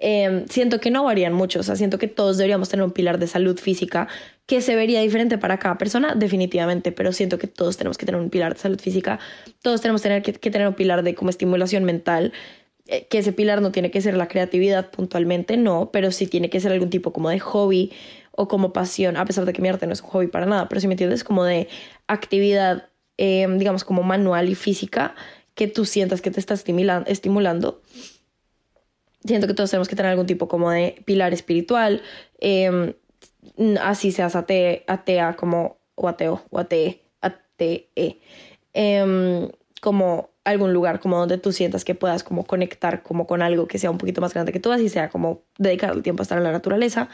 Em, 0.02 0.46
siento 0.48 0.80
que 0.80 0.90
no 0.90 1.04
varían 1.04 1.34
mucho, 1.34 1.60
o 1.60 1.62
sea, 1.62 1.76
siento 1.76 1.98
que 1.98 2.08
todos 2.08 2.38
deberíamos 2.38 2.70
tener 2.70 2.84
un 2.84 2.90
pilar 2.90 3.18
de 3.18 3.26
salud 3.26 3.58
física 3.58 4.08
que 4.46 4.62
se 4.62 4.74
vería 4.74 5.02
diferente 5.02 5.36
para 5.36 5.58
cada 5.58 5.76
persona, 5.76 6.14
definitivamente, 6.14 6.90
pero 6.90 7.12
siento 7.12 7.36
que 7.36 7.46
todos 7.46 7.76
tenemos 7.76 7.98
que 7.98 8.06
tener 8.06 8.18
un 8.18 8.30
pilar 8.30 8.54
de 8.54 8.60
salud 8.60 8.80
física, 8.80 9.20
todos 9.60 9.82
tenemos 9.82 10.00
tener 10.00 10.22
que, 10.22 10.32
tener 10.32 10.66
un 10.66 10.72
pilar 10.72 11.02
de 11.02 11.14
como 11.14 11.28
estimulación 11.28 11.84
mental, 11.84 12.32
eh, 12.86 13.08
que 13.08 13.18
ese 13.18 13.32
pilar 13.32 13.60
no 13.60 13.72
tiene 13.72 13.90
que 13.90 14.00
ser 14.00 14.16
la 14.16 14.26
creatividad 14.26 14.90
puntualmente, 14.90 15.58
no, 15.58 15.90
pero 15.92 16.12
sí 16.12 16.26
tiene 16.26 16.48
que 16.48 16.60
ser 16.60 16.72
algún 16.72 16.88
tipo 16.88 17.12
como 17.12 17.28
de 17.28 17.38
hobby 17.38 17.92
o 18.32 18.48
como 18.48 18.72
pasión, 18.72 19.18
a 19.18 19.26
pesar 19.26 19.44
de 19.44 19.52
que 19.52 19.60
mi 19.60 19.68
arte 19.68 19.86
no 19.86 19.92
es 19.92 20.00
un 20.00 20.08
hobby 20.08 20.28
para 20.28 20.46
nada, 20.46 20.66
pero 20.70 20.80
si 20.80 20.86
me 20.88 20.94
entiendes, 20.94 21.24
como 21.24 21.44
de 21.44 21.68
actividad, 22.06 22.88
em, 23.18 23.58
digamos, 23.58 23.84
como 23.84 24.02
manual 24.02 24.48
y 24.48 24.54
física, 24.54 25.14
que 25.54 25.68
tú 25.68 25.84
sientas 25.84 26.22
que 26.22 26.30
te 26.30 26.40
está 26.40 26.54
estimulando 26.54 27.82
siento 29.24 29.46
que 29.46 29.54
todos 29.54 29.70
tenemos 29.70 29.88
que 29.88 29.96
tener 29.96 30.10
algún 30.10 30.26
tipo 30.26 30.48
como 30.48 30.70
de 30.70 31.02
pilar 31.04 31.32
espiritual, 31.32 32.02
em, 32.38 32.94
así 33.80 34.12
seas 34.12 34.36
atea, 34.36 34.82
atea 34.86 35.36
como, 35.36 35.78
o 35.94 36.08
ateo, 36.08 36.42
o 36.50 36.58
atee, 36.58 37.02
atee, 37.20 38.20
em, 38.72 39.48
como 39.80 40.30
algún 40.44 40.72
lugar 40.72 41.00
como 41.00 41.18
donde 41.18 41.38
tú 41.38 41.52
sientas 41.52 41.84
que 41.84 41.94
puedas 41.94 42.22
como 42.24 42.44
conectar 42.44 43.02
como 43.02 43.26
con 43.26 43.42
algo 43.42 43.66
que 43.68 43.78
sea 43.78 43.90
un 43.90 43.98
poquito 43.98 44.20
más 44.20 44.32
grande 44.32 44.52
que 44.52 44.60
tú, 44.60 44.72
así 44.72 44.88
sea 44.88 45.10
como 45.10 45.42
dedicar 45.58 45.92
el 45.92 46.02
tiempo 46.02 46.22
a 46.22 46.24
estar 46.24 46.38
en 46.38 46.44
la 46.44 46.52
naturaleza. 46.52 47.08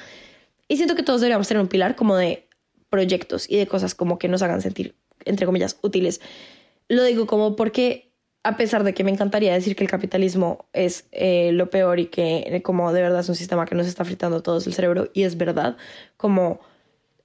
Y 0.69 0.77
siento 0.77 0.95
que 0.95 1.03
todos 1.03 1.21
deberíamos 1.21 1.49
tener 1.49 1.61
un 1.61 1.69
pilar 1.69 1.97
como 1.97 2.16
de 2.16 2.49
proyectos 2.90 3.49
y 3.51 3.57
de 3.57 3.66
cosas 3.66 3.95
como 3.95 4.19
que 4.19 4.29
nos 4.29 4.42
hagan 4.42 4.62
sentir, 4.62 4.97
entre 5.25 5.47
comillas, 5.47 5.79
útiles. 5.83 6.21
Lo 6.88 7.03
digo 7.05 7.27
como 7.27 7.57
porque 7.57 8.06
a 8.47 8.57
pesar 8.57 8.85
de 8.85 8.95
que 8.95 9.03
me 9.03 9.11
encantaría 9.11 9.53
decir 9.53 9.75
que 9.75 9.83
el 9.83 9.91
capitalismo 9.91 10.67
es 10.73 11.09
eh, 11.11 11.51
lo 11.53 11.69
peor 11.69 11.99
y 11.99 12.07
que 12.07 12.45
eh, 12.47 12.63
como 12.63 12.93
de 12.93 13.03
verdad 13.03 13.19
es 13.19 13.29
un 13.29 13.35
sistema 13.35 13.67
que 13.67 13.75
nos 13.75 13.89
está 13.89 14.05
fritando 14.05 14.41
todos 14.41 14.69
el 14.69 14.73
cerebro 14.73 15.11
y 15.13 15.25
es 15.25 15.37
verdad, 15.37 15.77
como 16.17 16.61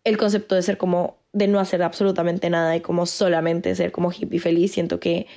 el 0.04 0.18
concepto 0.18 0.56
de 0.56 0.64
ser 0.64 0.80
como 0.80 1.20
de 1.32 1.48
no 1.48 1.60
hacer 1.60 1.84
absolutamente 1.84 2.50
nada 2.50 2.76
y 2.76 2.82
como 2.82 3.06
solamente 3.06 3.76
ser 3.76 3.92
como 3.92 4.12
hippie 4.12 4.40
feliz, 4.40 4.72
siento 4.72 5.00
que 5.00 5.28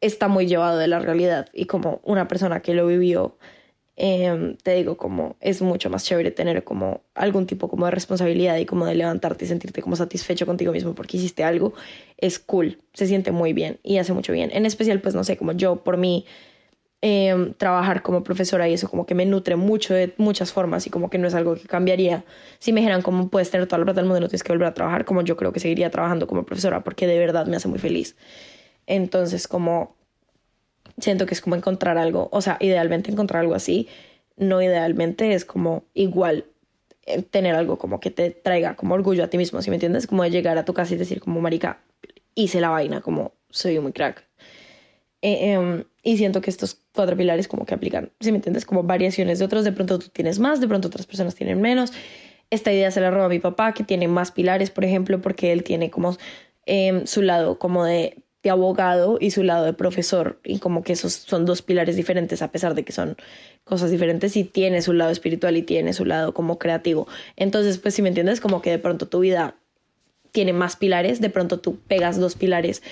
está 0.00 0.28
muy 0.28 0.46
llevado 0.46 0.78
de 0.78 0.86
la 0.86 1.00
realidad 1.00 1.48
y 1.52 1.64
como 1.64 2.00
una 2.04 2.28
persona 2.28 2.60
que 2.60 2.72
lo 2.72 2.86
vivió 2.86 3.36
Em, 3.96 4.56
te 4.56 4.74
digo, 4.74 4.96
como 4.96 5.36
es 5.40 5.60
mucho 5.60 5.90
más 5.90 6.04
chévere 6.04 6.30
tener 6.30 6.64
como 6.64 7.02
algún 7.14 7.46
tipo 7.46 7.68
como 7.68 7.84
de 7.84 7.90
responsabilidad 7.90 8.56
y 8.56 8.64
como 8.64 8.86
de 8.86 8.94
levantarte 8.94 9.44
y 9.44 9.48
sentirte 9.48 9.82
como 9.82 9.96
satisfecho 9.96 10.46
contigo 10.46 10.72
mismo 10.72 10.94
porque 10.94 11.18
hiciste 11.18 11.44
algo, 11.44 11.74
es 12.16 12.38
cool, 12.38 12.78
se 12.94 13.06
siente 13.06 13.32
muy 13.32 13.52
bien 13.52 13.78
y 13.82 13.98
hace 13.98 14.14
mucho 14.14 14.32
bien. 14.32 14.50
En 14.54 14.64
especial, 14.64 15.00
pues 15.02 15.14
no 15.14 15.24
sé, 15.24 15.36
como 15.36 15.52
yo 15.52 15.84
por 15.84 15.98
mí 15.98 16.24
em, 17.02 17.52
trabajar 17.54 18.02
como 18.02 18.24
profesora 18.24 18.68
y 18.68 18.74
eso 18.74 18.88
como 18.88 19.06
que 19.06 19.14
me 19.14 19.26
nutre 19.26 19.56
mucho 19.56 19.92
de 19.94 20.14
muchas 20.16 20.52
formas 20.52 20.86
y 20.86 20.90
como 20.90 21.10
que 21.10 21.18
no 21.18 21.28
es 21.28 21.34
algo 21.34 21.54
que 21.56 21.66
cambiaría. 21.68 22.24
Si 22.60 22.72
me 22.72 22.80
dijeran 22.80 23.02
como 23.02 23.28
puedes 23.28 23.50
tener 23.50 23.66
toda 23.66 23.78
la 23.78 23.84
plata 23.84 24.00
del 24.00 24.06
mundo 24.06 24.18
y 24.18 24.20
no 24.22 24.28
tienes 24.28 24.42
que 24.44 24.52
volver 24.52 24.68
a 24.68 24.74
trabajar, 24.74 25.04
como 25.04 25.22
yo 25.22 25.36
creo 25.36 25.52
que 25.52 25.60
seguiría 25.60 25.90
trabajando 25.90 26.26
como 26.26 26.44
profesora 26.44 26.82
porque 26.84 27.06
de 27.06 27.18
verdad 27.18 27.46
me 27.46 27.56
hace 27.56 27.68
muy 27.68 27.78
feliz. 27.78 28.16
Entonces, 28.86 29.48
como 29.48 29.96
siento 30.98 31.26
que 31.26 31.34
es 31.34 31.40
como 31.40 31.56
encontrar 31.56 31.98
algo, 31.98 32.28
o 32.32 32.40
sea, 32.40 32.56
idealmente 32.60 33.10
encontrar 33.10 33.40
algo 33.42 33.54
así, 33.54 33.88
no 34.36 34.62
idealmente 34.62 35.34
es 35.34 35.44
como 35.44 35.84
igual 35.94 36.46
eh, 37.06 37.22
tener 37.22 37.54
algo 37.54 37.78
como 37.78 38.00
que 38.00 38.10
te 38.10 38.30
traiga 38.30 38.76
como 38.76 38.94
orgullo 38.94 39.24
a 39.24 39.28
ti 39.28 39.38
mismo, 39.38 39.60
¿sí 39.62 39.70
me 39.70 39.76
entiendes? 39.76 40.06
Como 40.06 40.22
de 40.22 40.30
llegar 40.30 40.56
a 40.58 40.64
tu 40.64 40.74
casa 40.74 40.94
y 40.94 40.96
decir 40.96 41.20
como, 41.20 41.40
marica, 41.40 41.80
hice 42.34 42.60
la 42.60 42.68
vaina, 42.70 43.00
como 43.00 43.32
soy 43.50 43.78
muy 43.80 43.92
crack. 43.92 44.24
Eh, 45.20 45.52
em, 45.52 45.84
y 46.02 46.16
siento 46.16 46.40
que 46.40 46.50
estos 46.50 46.78
cuatro 46.92 47.16
pilares 47.16 47.48
como 47.48 47.64
que 47.64 47.74
aplican, 47.74 48.10
¿sí 48.20 48.32
me 48.32 48.38
entiendes? 48.38 48.64
Como 48.66 48.82
variaciones 48.82 49.38
de 49.38 49.44
otros, 49.44 49.64
de 49.64 49.72
pronto 49.72 49.98
tú 49.98 50.08
tienes 50.08 50.38
más, 50.38 50.60
de 50.60 50.68
pronto 50.68 50.88
otras 50.88 51.06
personas 51.06 51.34
tienen 51.34 51.60
menos. 51.60 51.92
Esta 52.50 52.72
idea 52.72 52.90
se 52.90 53.00
la 53.00 53.10
roba 53.10 53.26
a 53.26 53.28
mi 53.28 53.38
papá, 53.38 53.72
que 53.72 53.84
tiene 53.84 54.08
más 54.08 54.32
pilares, 54.32 54.70
por 54.70 54.84
ejemplo, 54.84 55.20
porque 55.20 55.52
él 55.52 55.62
tiene 55.64 55.90
como 55.90 56.16
em, 56.66 57.06
su 57.06 57.22
lado 57.22 57.58
como 57.58 57.84
de, 57.84 58.22
de 58.42 58.50
abogado 58.50 59.18
y 59.20 59.30
su 59.30 59.42
lado 59.42 59.64
de 59.64 59.72
profesor, 59.72 60.40
y 60.42 60.58
como 60.58 60.82
que 60.82 60.94
esos 60.94 61.12
son 61.12 61.44
dos 61.44 61.62
pilares 61.62 61.96
diferentes, 61.96 62.42
a 62.42 62.50
pesar 62.50 62.74
de 62.74 62.84
que 62.84 62.92
son 62.92 63.16
cosas 63.64 63.90
diferentes, 63.90 64.36
y 64.36 64.44
tiene 64.44 64.82
su 64.82 64.92
lado 64.92 65.10
espiritual 65.10 65.56
y 65.56 65.62
tiene 65.62 65.92
su 65.92 66.04
lado 66.04 66.34
como 66.34 66.58
creativo. 66.58 67.06
Entonces, 67.36 67.78
pues 67.78 67.94
si 67.94 68.02
me 68.02 68.08
entiendes, 68.08 68.40
como 68.40 68.60
que 68.60 68.70
de 68.70 68.78
pronto 68.78 69.06
tu 69.06 69.20
vida 69.20 69.54
tiene 70.32 70.52
más 70.52 70.76
pilares, 70.76 71.20
de 71.20 71.30
pronto 71.30 71.60
tú 71.60 71.78
pegas 71.86 72.18
dos 72.18 72.34
pilares 72.34 72.82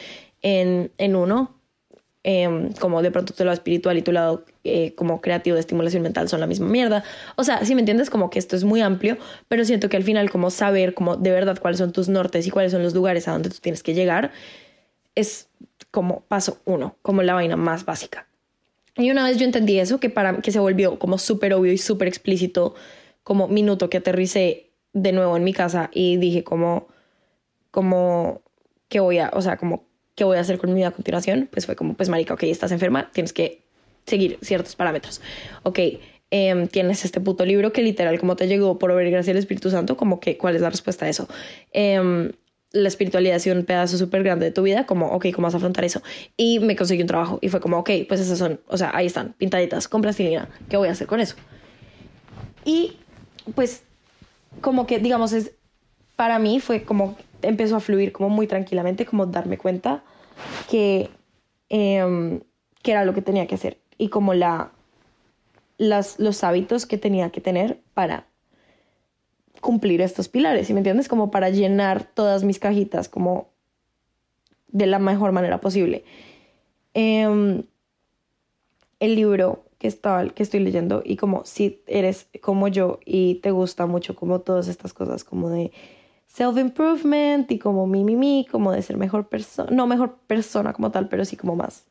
en, 0.43 0.93
en 0.99 1.17
uno, 1.17 1.57
em, 2.23 2.73
como 2.75 3.03
de 3.03 3.11
pronto 3.11 3.33
tu 3.33 3.43
lado 3.43 3.55
espiritual 3.55 3.99
y 3.99 4.03
tu 4.03 4.13
lado 4.13 4.45
eh, 4.63 4.95
como 4.95 5.21
creativo 5.21 5.55
de 5.55 5.61
estimulación 5.61 6.03
mental 6.03 6.29
son 6.29 6.39
la 6.39 6.47
misma 6.47 6.69
mierda. 6.69 7.03
O 7.37 7.45
sea, 7.45 7.65
si 7.65 7.75
me 7.75 7.81
entiendes, 7.81 8.11
como 8.11 8.31
que 8.31 8.39
esto 8.39 8.57
es 8.57 8.63
muy 8.63 8.83
amplio, 8.83 9.17
pero 9.49 9.65
siento 9.65 9.89
que 9.89 9.97
al 9.97 10.05
final 10.05 10.31
como 10.31 10.51
saber 10.51 10.95
como 10.95 11.17
de 11.17 11.31
verdad 11.31 11.59
cuáles 11.59 11.79
son 11.79 11.93
tus 11.93 12.09
nortes 12.09 12.47
y 12.47 12.51
cuáles 12.51 12.73
son 12.73 12.83
los 12.83 12.95
lugares 12.95 13.27
a 13.27 13.33
donde 13.33 13.49
tú 13.49 13.57
tienes 13.61 13.83
que 13.83 13.95
llegar 13.95 14.33
es 15.15 15.49
como 15.91 16.21
paso 16.23 16.61
uno, 16.65 16.97
como 17.03 17.23
la 17.23 17.35
vaina 17.35 17.57
más 17.57 17.85
básica. 17.85 18.27
Y 18.97 19.11
una 19.11 19.25
vez 19.25 19.39
yo 19.39 19.45
entendí 19.45 19.79
eso, 19.79 20.01
que 20.01 20.11
para 20.11 20.41
que 20.41 20.53
se 20.53 20.59
volvió 20.59 20.99
como 20.99 21.19
súper 21.19 21.55
obvio 21.55 21.73
y 21.73 21.79
súper 21.79 22.09
explícito, 22.09 22.75
como 23.23 23.49
minuto 23.49 23.91
que 23.91 23.99
aterricé 23.99 24.71
de 24.93 25.13
nuevo 25.13 25.37
en 25.37 25.45
mi 25.45 25.53
casa 25.53 25.91
y 25.93 26.17
dije 26.17 26.43
como 26.43 26.89
como 27.71 28.43
qué 28.89 29.01
voy 29.01 29.19
a, 29.19 29.31
o 29.33 29.41
sea, 29.41 29.57
como 29.57 29.85
qué 30.17 30.25
voy 30.25 30.37
a 30.37 30.41
hacer 30.41 30.59
con 30.59 30.71
mi 30.71 30.77
vida 30.77 30.89
a 30.89 30.91
continuación, 30.91 31.49
pues 31.51 31.67
fue 31.67 31.77
como, 31.77 31.95
pues 31.95 32.09
marica, 32.09 32.35
ok, 32.35 32.43
estás 32.45 32.73
enferma, 32.73 33.11
tienes 33.13 33.33
que 33.33 33.63
seguir 34.07 34.39
ciertos 34.43 34.75
parámetros. 34.77 35.21
Ok, 35.63 35.79
eh, 36.33 36.69
tienes 36.71 37.05
este 37.05 37.21
puto 37.21 37.47
libro 37.47 37.73
que 37.73 37.83
literal 37.83 38.19
como 38.19 38.37
te 38.37 38.49
llegó 38.49 38.79
por 38.79 38.93
gracia 38.93 39.33
del 39.33 39.39
Espíritu 39.39 39.71
Santo, 39.71 39.97
como 39.97 40.21
que, 40.21 40.37
¿cuál 40.37 40.57
es 40.57 40.63
la 40.63 40.71
respuesta 40.71 41.07
a 41.07 41.09
eso? 41.09 41.29
Eh, 41.73 42.33
la 42.73 42.89
espiritualidad 42.89 43.37
ha 43.37 43.41
sido 43.41 43.57
un 43.57 43.65
pedazo 43.65 43.99
súper 43.99 44.23
grande 44.23 44.47
de 44.47 44.53
tu 44.53 44.63
vida, 44.63 44.87
como, 44.87 45.07
ok, 45.13 45.27
¿cómo 45.35 45.47
vas 45.47 45.55
a 45.55 45.57
afrontar 45.57 45.85
eso? 45.85 46.03
Y 46.37 46.61
me 46.61 46.77
conseguí 46.77 47.03
un 47.03 47.09
trabajo 47.09 47.39
y 47.43 47.49
fue 47.49 47.61
como, 47.61 47.79
ok, 47.79 47.91
pues 48.09 48.21
esas 48.21 48.39
son, 48.39 48.61
o 48.69 48.77
sea, 48.77 48.91
ahí 48.95 49.07
están, 49.07 49.33
pintaditas, 49.33 49.89
con 49.89 50.03
plastilina, 50.03 50.49
¿qué 50.69 50.77
voy 50.77 50.89
a 50.89 50.93
hacer 50.93 51.07
con 51.07 51.21
eso? 51.21 51.37
Y 52.65 52.97
pues 53.55 53.83
como 54.61 54.87
que, 54.87 54.99
digamos, 54.99 55.33
es, 55.33 55.53
para 56.17 56.39
mí 56.39 56.61
fue 56.61 56.85
como 56.85 57.17
empezó 57.43 57.77
a 57.77 57.81
fluir 57.81 58.13
como 58.13 58.29
muy 58.29 58.47
tranquilamente, 58.47 59.07
como 59.07 59.27
darme 59.27 59.59
cuenta 59.59 60.03
que, 60.71 61.11
eh, 61.71 62.41
que 62.83 62.91
era 62.93 63.05
lo 63.05 63.15
que 63.15 63.23
tenía 63.23 63.47
que 63.47 63.55
hacer 63.55 63.79
y 63.99 64.09
como 64.09 64.35
la, 64.35 64.71
las, 65.79 66.19
los 66.19 66.45
hábitos 66.45 66.87
que 66.87 66.99
tenía 66.99 67.31
que 67.31 67.41
tener 67.41 67.81
para 67.95 68.27
cumplir 69.61 70.01
estos 70.01 70.29
pilares, 70.29 70.67
¿sí 70.67 70.75
me 70.75 70.81
entiendes? 70.81 71.09
Como 71.09 71.31
para 71.31 71.51
llenar 71.51 72.05
todas 72.05 72.45
mis 72.45 72.59
cajitas 72.59 73.09
como 73.09 73.49
de 74.69 74.87
la 74.87 74.99
mejor 74.99 75.33
manera 75.33 75.61
posible. 75.61 76.05
Eh, 76.95 77.63
el 79.01 79.15
libro 79.15 79.65
que, 79.79 79.89
está, 79.89 80.29
que 80.29 80.43
estoy 80.43 80.61
leyendo 80.61 81.03
y 81.05 81.17
como 81.17 81.45
si 81.45 81.83
eres 81.87 82.29
como 82.43 82.69
yo 82.69 83.01
y 83.05 83.37
te 83.37 83.51
gusta 83.51 83.87
mucho 83.87 84.15
como 84.15 84.41
todas 84.41 84.69
estas 84.69 84.93
cosas 84.93 85.25
como 85.25 85.49
de 85.49 85.73
self-improvement 86.27 87.51
y 87.51 87.59
como 87.59 87.87
mi, 87.87 88.05
mi, 88.05 88.15
mi, 88.15 88.47
como 88.49 88.71
de 88.73 88.83
ser 88.83 88.99
mejor 88.99 89.29
persona, 89.29 89.71
no 89.73 89.87
mejor 89.87 90.19
persona 90.27 90.73
como 90.73 90.91
tal, 90.91 91.09
pero 91.09 91.25
sí 91.25 91.37
como 91.37 91.57
más. 91.57 91.87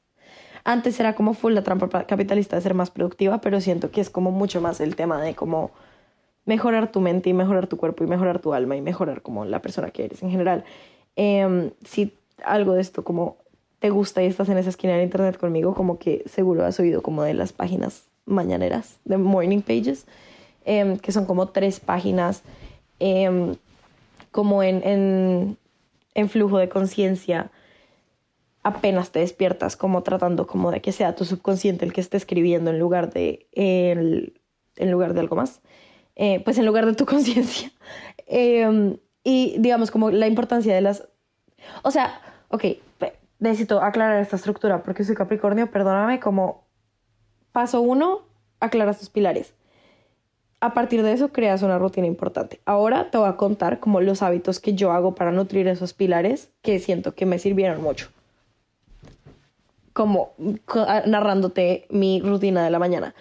Antes 0.63 0.99
era 0.99 1.15
como 1.15 1.33
full 1.33 1.53
la 1.53 1.63
trampa 1.63 2.05
capitalista 2.05 2.55
de 2.55 2.61
ser 2.61 2.73
más 2.73 2.91
productiva, 2.91 3.41
pero 3.41 3.59
siento 3.59 3.91
que 3.91 4.01
es 4.01 4.09
como 4.09 4.31
mucho 4.31 4.61
más 4.61 4.79
el 4.79 4.95
tema 4.95 5.21
de 5.21 5.33
como 5.33 5.71
mejorar 6.49 6.91
tu 6.91 6.99
mente 6.99 7.29
y 7.29 7.33
mejorar 7.33 7.67
tu 7.67 7.77
cuerpo 7.77 8.03
y 8.03 8.07
mejorar 8.07 8.39
tu 8.39 8.55
alma 8.55 8.75
y 8.75 8.81
mejorar 8.81 9.21
como 9.21 9.45
la 9.45 9.61
persona 9.61 9.91
que 9.91 10.05
eres 10.05 10.23
en 10.23 10.31
general. 10.31 10.63
Eh, 11.15 11.71
si 11.85 12.11
algo 12.43 12.73
de 12.73 12.81
esto 12.81 13.03
como 13.03 13.37
te 13.77 13.91
gusta 13.91 14.23
y 14.23 14.25
estás 14.25 14.49
en 14.49 14.57
esa 14.57 14.69
esquina 14.69 14.93
del 14.93 15.03
internet 15.03 15.37
conmigo, 15.37 15.75
como 15.75 15.99
que 15.99 16.23
seguro 16.25 16.65
has 16.65 16.79
oído 16.79 17.03
como 17.03 17.21
de 17.21 17.35
las 17.35 17.53
páginas 17.53 18.05
mañaneras, 18.25 18.97
de 19.05 19.17
morning 19.17 19.61
pages, 19.61 20.07
eh, 20.65 20.97
que 21.03 21.11
son 21.11 21.25
como 21.25 21.49
tres 21.49 21.79
páginas. 21.79 22.41
Eh, 22.99 23.55
como 24.31 24.63
en, 24.63 24.81
en, 24.83 25.57
en 26.15 26.29
flujo 26.29 26.57
de 26.57 26.69
conciencia 26.69 27.51
apenas 28.63 29.11
te 29.11 29.19
despiertas, 29.19 29.75
como 29.77 30.01
tratando 30.01 30.47
como 30.47 30.71
de 30.71 30.81
que 30.81 30.91
sea 30.93 31.15
tu 31.15 31.25
subconsciente 31.25 31.85
el 31.85 31.93
que 31.93 32.01
esté 32.01 32.17
escribiendo 32.17 32.71
en 32.71 32.79
lugar 32.79 33.13
de, 33.13 33.47
el, 33.53 34.33
en 34.77 34.91
lugar 34.91 35.13
de 35.13 35.19
algo 35.19 35.35
más, 35.35 35.61
eh, 36.19 36.41
pues 36.43 36.57
en 36.57 36.65
lugar 36.65 36.85
de 36.85 36.93
tu 36.93 37.05
conciencia. 37.13 37.71
Eh, 38.27 38.97
y 39.23 39.55
digamos 39.57 39.89
como 39.89 40.11
la 40.11 40.27
importancia 40.27 40.75
de 40.75 40.81
las... 40.81 41.07
O 41.83 41.91
sea, 41.91 42.21
ok, 42.49 42.65
necesito 43.39 43.81
aclarar 43.81 44.21
esta 44.21 44.35
estructura 44.35 44.83
porque 44.83 45.03
soy 45.03 45.15
Capricornio, 45.15 45.71
perdóname, 45.71 46.19
como 46.19 46.67
paso 47.51 47.81
uno, 47.81 48.21
aclaras 48.59 48.99
tus 48.99 49.09
pilares 49.09 49.53
a 50.61 50.73
partir 50.73 51.03
de 51.03 51.13
eso 51.13 51.29
creas 51.29 51.61
una 51.61 51.77
rutina 51.77 52.07
importante. 52.07 52.59
Ahora 52.65 53.09
te 53.11 53.17
voy 53.17 53.29
a 53.29 53.37
contar 53.37 53.79
como 53.79 54.01
los 54.01 54.21
hábitos 54.21 54.59
que 54.59 54.73
yo 54.73 54.91
hago 54.91 55.15
para 55.15 55.31
nutrir 55.31 55.67
esos 55.67 55.93
pilares 55.93 56.49
que 56.61 56.79
siento 56.79 57.15
que 57.15 57.25
me 57.25 57.39
sirvieron 57.39 57.81
mucho. 57.81 58.09
Como 59.93 60.33
narrándote 61.05 61.87
mi 61.89 62.21
rutina 62.21 62.63
de 62.63 62.69
la 62.71 62.79
mañana 62.79 63.15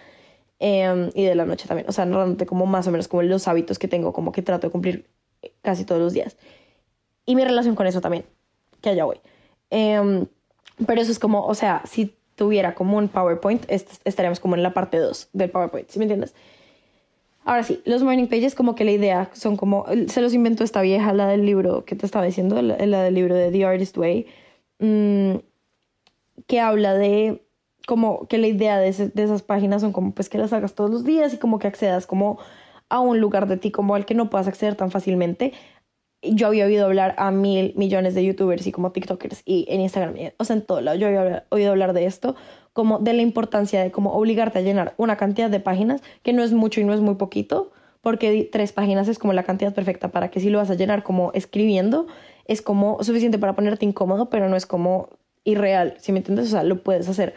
em, 0.59 1.11
y 1.15 1.25
de 1.25 1.35
la 1.35 1.45
noche 1.45 1.69
también. 1.69 1.89
O 1.89 1.93
sea, 1.93 2.05
narrándote 2.05 2.47
como 2.47 2.67
más 2.67 2.87
o 2.87 2.91
menos 2.91 3.09
como 3.09 3.23
los 3.23 3.49
hábitos 3.49 3.79
que 3.79 3.89
tengo, 3.89 4.13
como 4.13 4.33
que 4.33 4.43
trato 4.43 4.67
de 4.67 4.71
cumplir 4.71 5.07
casi 5.63 5.85
todos 5.85 6.01
los 6.01 6.13
días. 6.13 6.37
Y 7.27 7.37
mi 7.37 7.45
relación 7.45 7.75
con 7.75 7.87
eso 7.87 8.01
también, 8.01 8.25
que 8.81 8.91
allá 8.91 9.05
voy. 9.05 9.21
Em, 9.71 10.27
pero 10.87 11.01
eso 11.01 11.13
es 11.13 11.19
como, 11.19 11.45
o 11.47 11.55
sea, 11.55 11.83
si 11.85 12.15
tuviera 12.37 12.75
como 12.75 12.97
un 12.97 13.09
PowerPoint, 13.09 13.65
estaríamos 13.69 14.41
como 14.41 14.55
en 14.55 14.63
la 14.63 14.73
parte 14.73 14.99
2 14.99 15.29
del 15.33 15.51
PowerPoint, 15.51 15.89
¿sí 15.91 15.99
me 15.99 16.05
entiendes? 16.05 16.35
Ahora 17.45 17.63
sí, 17.63 17.81
los 17.85 18.03
morning 18.03 18.27
pages 18.27 18.55
como 18.55 18.75
que 18.75 18.85
la 18.85 18.93
idea 18.93 19.31
son 19.33 19.57
como, 19.57 19.87
se 20.09 20.21
los 20.21 20.35
inventó 20.35 20.65
esta 20.65 20.83
vieja, 20.83 21.13
la 21.13 21.27
del 21.27 21.47
libro 21.47 21.85
que 21.85 21.97
te 21.97 22.07
estaba 22.07 22.25
diciendo, 22.25 22.61
la, 22.61 22.77
del 22.77 23.15
libro 23.15 23.35
de 23.35 23.51
The 23.51 23.65
Artist 23.65 23.97
Way, 23.97 24.27
mm, 24.79 25.37
que 26.47 26.61
habla 26.61 26.95
de 26.95 27.43
como 27.89 28.29
que 28.29 28.37
la 28.37 28.49
idea 28.49 28.79
de, 28.79 28.93
de, 28.93 29.23
esas 29.23 29.41
páginas 29.41 29.81
son 29.81 29.93
como 29.93 30.13
pues 30.13 30.29
que 30.29 30.37
las 30.37 30.53
hagas 30.53 30.75
todos 30.75 30.91
los 30.91 31.05
días 31.05 31.33
y 31.33 31.39
como 31.39 31.59
que 31.59 31.69
accedas 31.69 32.07
como 32.07 32.39
a 32.91 33.01
un 33.01 33.19
lugar 33.19 33.49
de 33.49 33.57
ti 33.57 33.71
como 33.71 33.95
al 33.95 34.05
que 34.05 34.13
no 34.13 34.29
puedas 34.29 34.47
acceder 34.47 34.75
tan 34.75 34.91
fácilmente. 34.91 35.55
Yo 36.21 36.49
había 36.49 36.67
oído 36.67 36.85
hablar 36.85 37.15
a 37.17 37.31
mil 37.31 37.73
millones 37.77 38.15
de 38.15 38.27
youtubers 38.27 38.67
y 38.67 38.73
como 38.73 38.93
tiktokers 38.93 39.41
y 39.47 39.65
en 39.71 39.81
Instagram, 39.81 40.17
o 40.37 40.45
sea, 40.45 40.57
en 40.57 40.67
todo 40.67 40.83
lado, 40.83 40.99
yo 40.99 41.07
había 41.07 41.47
oído 41.49 41.71
hablar 41.71 41.95
de 41.95 42.05
esto, 42.05 42.37
como 42.75 42.99
de 42.99 43.15
la 43.15 43.23
importancia 43.23 43.83
de 43.83 43.91
como 43.91 44.13
obligarte 44.13 44.59
a 44.59 44.63
llenar 44.63 44.93
una 44.99 45.17
cantidad 45.17 45.49
de 45.49 45.61
páginas 45.61 46.03
que 46.23 46.35
no 46.35 46.43
es 46.43 46.53
mucho 46.53 46.83
y 46.83 46.85
no 46.85 46.93
es 46.93 47.01
muy 47.01 47.15
poquito, 47.15 47.73
porque 48.03 48.47
tres 48.53 48.73
páginas 48.73 49.09
es 49.09 49.19
como 49.19 49.33
la 49.33 49.45
cantidad 49.45 49.73
perfecta 49.73 50.11
para 50.11 50.31
que 50.31 50.41
si 50.41 50.51
lo 50.51 50.59
vas 50.59 50.69
a 50.69 50.75
llenar 50.75 51.05
como 51.05 51.33
escribiendo, 51.33 52.07
es 52.45 52.61
como 52.61 53.03
suficiente 53.03 53.39
para 53.39 53.55
ponerte 53.55 53.87
incómodo, 53.87 54.29
pero 54.29 54.51
no 54.51 54.57
es 54.57 54.67
como 54.67 55.09
irreal, 55.45 55.95
si 56.01 56.13
me 56.13 56.19
entiendes? 56.19 56.49
O 56.49 56.51
sea, 56.51 56.63
lo 56.65 56.83
puedes 56.83 57.09
hacer. 57.09 57.33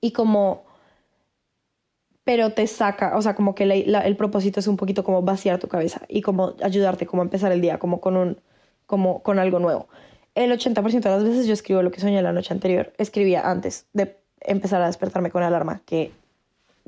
Y 0.00 0.12
como 0.12 0.66
pero 2.24 2.52
te 2.52 2.66
saca, 2.66 3.16
o 3.16 3.22
sea, 3.22 3.34
como 3.34 3.54
que 3.54 3.64
el 3.64 4.16
propósito 4.16 4.60
es 4.60 4.66
un 4.66 4.76
poquito 4.76 5.02
como 5.02 5.22
vaciar 5.22 5.58
tu 5.58 5.68
cabeza 5.68 6.02
y 6.08 6.20
como 6.20 6.54
ayudarte 6.62 7.06
como 7.06 7.22
empezar 7.22 7.52
el 7.52 7.62
día 7.62 7.78
como 7.78 8.00
con 8.00 8.18
un 8.18 8.38
como 8.86 9.22
con 9.22 9.38
algo 9.38 9.58
nuevo 9.58 9.88
el 10.44 10.52
80% 10.52 11.00
de 11.00 11.10
las 11.10 11.24
veces 11.24 11.46
yo 11.46 11.52
escribo 11.52 11.82
lo 11.82 11.90
que 11.90 12.00
soñé 12.00 12.22
la 12.22 12.32
noche 12.32 12.54
anterior. 12.54 12.92
Escribía 12.96 13.50
antes 13.50 13.86
de 13.92 14.16
empezar 14.40 14.80
a 14.80 14.86
despertarme 14.86 15.30
con 15.30 15.42
alarma, 15.42 15.82
que 15.84 16.12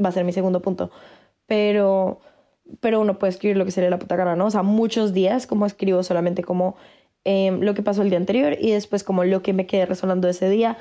va 0.02 0.10
a 0.10 0.12
ser 0.12 0.24
mi 0.24 0.32
segundo 0.32 0.62
punto. 0.62 0.92
Pero, 1.46 2.20
pero 2.78 3.00
uno 3.00 3.18
puede 3.18 3.32
escribir 3.32 3.56
lo 3.56 3.64
que 3.64 3.72
sería 3.72 3.90
la 3.90 3.98
puta 3.98 4.16
cara, 4.16 4.36
¿no? 4.36 4.46
O 4.46 4.50
sea, 4.50 4.62
muchos 4.62 5.12
días 5.12 5.48
como 5.48 5.66
escribo 5.66 6.04
solamente 6.04 6.44
como 6.44 6.76
em, 7.24 7.60
lo 7.60 7.74
que 7.74 7.82
pasó 7.82 8.02
el 8.02 8.10
día 8.10 8.18
anterior 8.18 8.56
y 8.58 8.70
después 8.70 9.02
como 9.02 9.24
lo 9.24 9.42
que 9.42 9.52
me 9.52 9.66
quede 9.66 9.84
resonando 9.84 10.28
ese 10.28 10.48
día. 10.48 10.78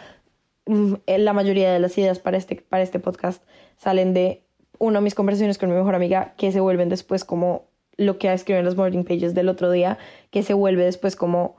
Mm, 0.70 0.94
la 1.08 1.34
mayoría 1.34 1.74
de 1.74 1.80
las 1.80 1.98
ideas 1.98 2.20
para 2.20 2.38
este, 2.38 2.58
para 2.58 2.84
este 2.84 3.00
podcast 3.00 3.42
salen 3.78 4.14
de, 4.14 4.44
uno, 4.78 5.02
mis 5.02 5.16
conversaciones 5.16 5.58
con 5.58 5.68
mi 5.68 5.76
mejor 5.76 5.96
amiga, 5.96 6.36
que 6.38 6.52
se 6.52 6.60
vuelven 6.60 6.90
después 6.90 7.26
como 7.26 7.72
lo 7.98 8.20
que 8.20 8.30
ha 8.30 8.34
escrito 8.34 8.60
en 8.60 8.66
los 8.66 8.76
morning 8.76 9.04
pages 9.04 9.34
del 9.34 9.50
otro 9.50 9.72
día, 9.72 9.98
que 10.30 10.44
se 10.44 10.54
vuelve 10.54 10.84
después 10.84 11.16
como 11.16 11.56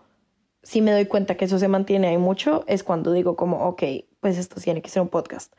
si 0.62 0.80
me 0.80 0.92
doy 0.92 1.06
cuenta 1.06 1.34
que 1.34 1.46
eso 1.46 1.58
se 1.58 1.66
mantiene 1.66 2.06
ahí 2.06 2.18
mucho, 2.18 2.62
es 2.68 2.84
cuando 2.84 3.10
digo 3.10 3.34
como, 3.34 3.66
ok, 3.66 3.82
pues 4.20 4.38
esto 4.38 4.60
tiene 4.60 4.80
que 4.80 4.90
ser 4.90 5.02
un 5.02 5.08
podcast. 5.08 5.54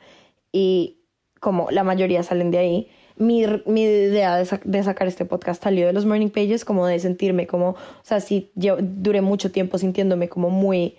Y 0.54 1.02
como 1.42 1.70
la 1.72 1.84
mayoría 1.84 2.24
salen 2.24 2.52
de 2.52 2.58
ahí, 2.58 2.88
mi, 3.18 3.46
mi 3.66 3.84
idea 3.84 4.38
de, 4.38 4.84
sacar 4.84 5.08
este 5.10 5.26
podcast 5.26 5.62
salió 5.62 5.88
de 5.88 5.94
los 5.94 6.06
morning 6.06 6.30
pages, 6.30 6.64
como 6.64 6.88
de 6.88 7.00
sentirme 7.00 7.48
como, 7.48 7.72
o 7.72 8.04
sea, 8.04 8.22
sí, 8.22 8.54
yo 8.56 8.78
duré 8.80 9.20
mucho 9.20 9.52
tiempo 9.52 9.78
sintiéndome 9.78 10.30
como 10.30 10.50
muy, 10.50 10.96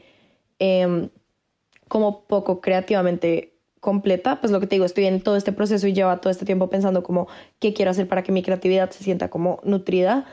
eh, 0.59 1.09
como 1.92 2.24
poco 2.24 2.62
creativamente 2.62 3.52
completa, 3.78 4.40
pues 4.40 4.50
lo 4.50 4.61
que 4.61 4.66
te 4.66 4.76
digo, 4.76 4.87
estoy 4.87 5.05
en 5.05 5.20
todo 5.20 5.37
este 5.37 5.52
proceso 5.52 5.87
y 5.87 5.92
lleva 5.92 6.22
todo 6.22 6.31
este 6.31 6.46
tiempo 6.46 6.70
pensando 6.70 7.02
como 7.02 7.28
qué 7.59 7.74
quiero 7.74 7.90
hacer 7.90 8.09
para 8.09 8.22
que 8.22 8.33
mi 8.33 8.42
creatividad 8.42 8.88
se 8.88 9.05
sienta 9.05 9.28
como 9.28 9.61
nutrida 9.62 10.24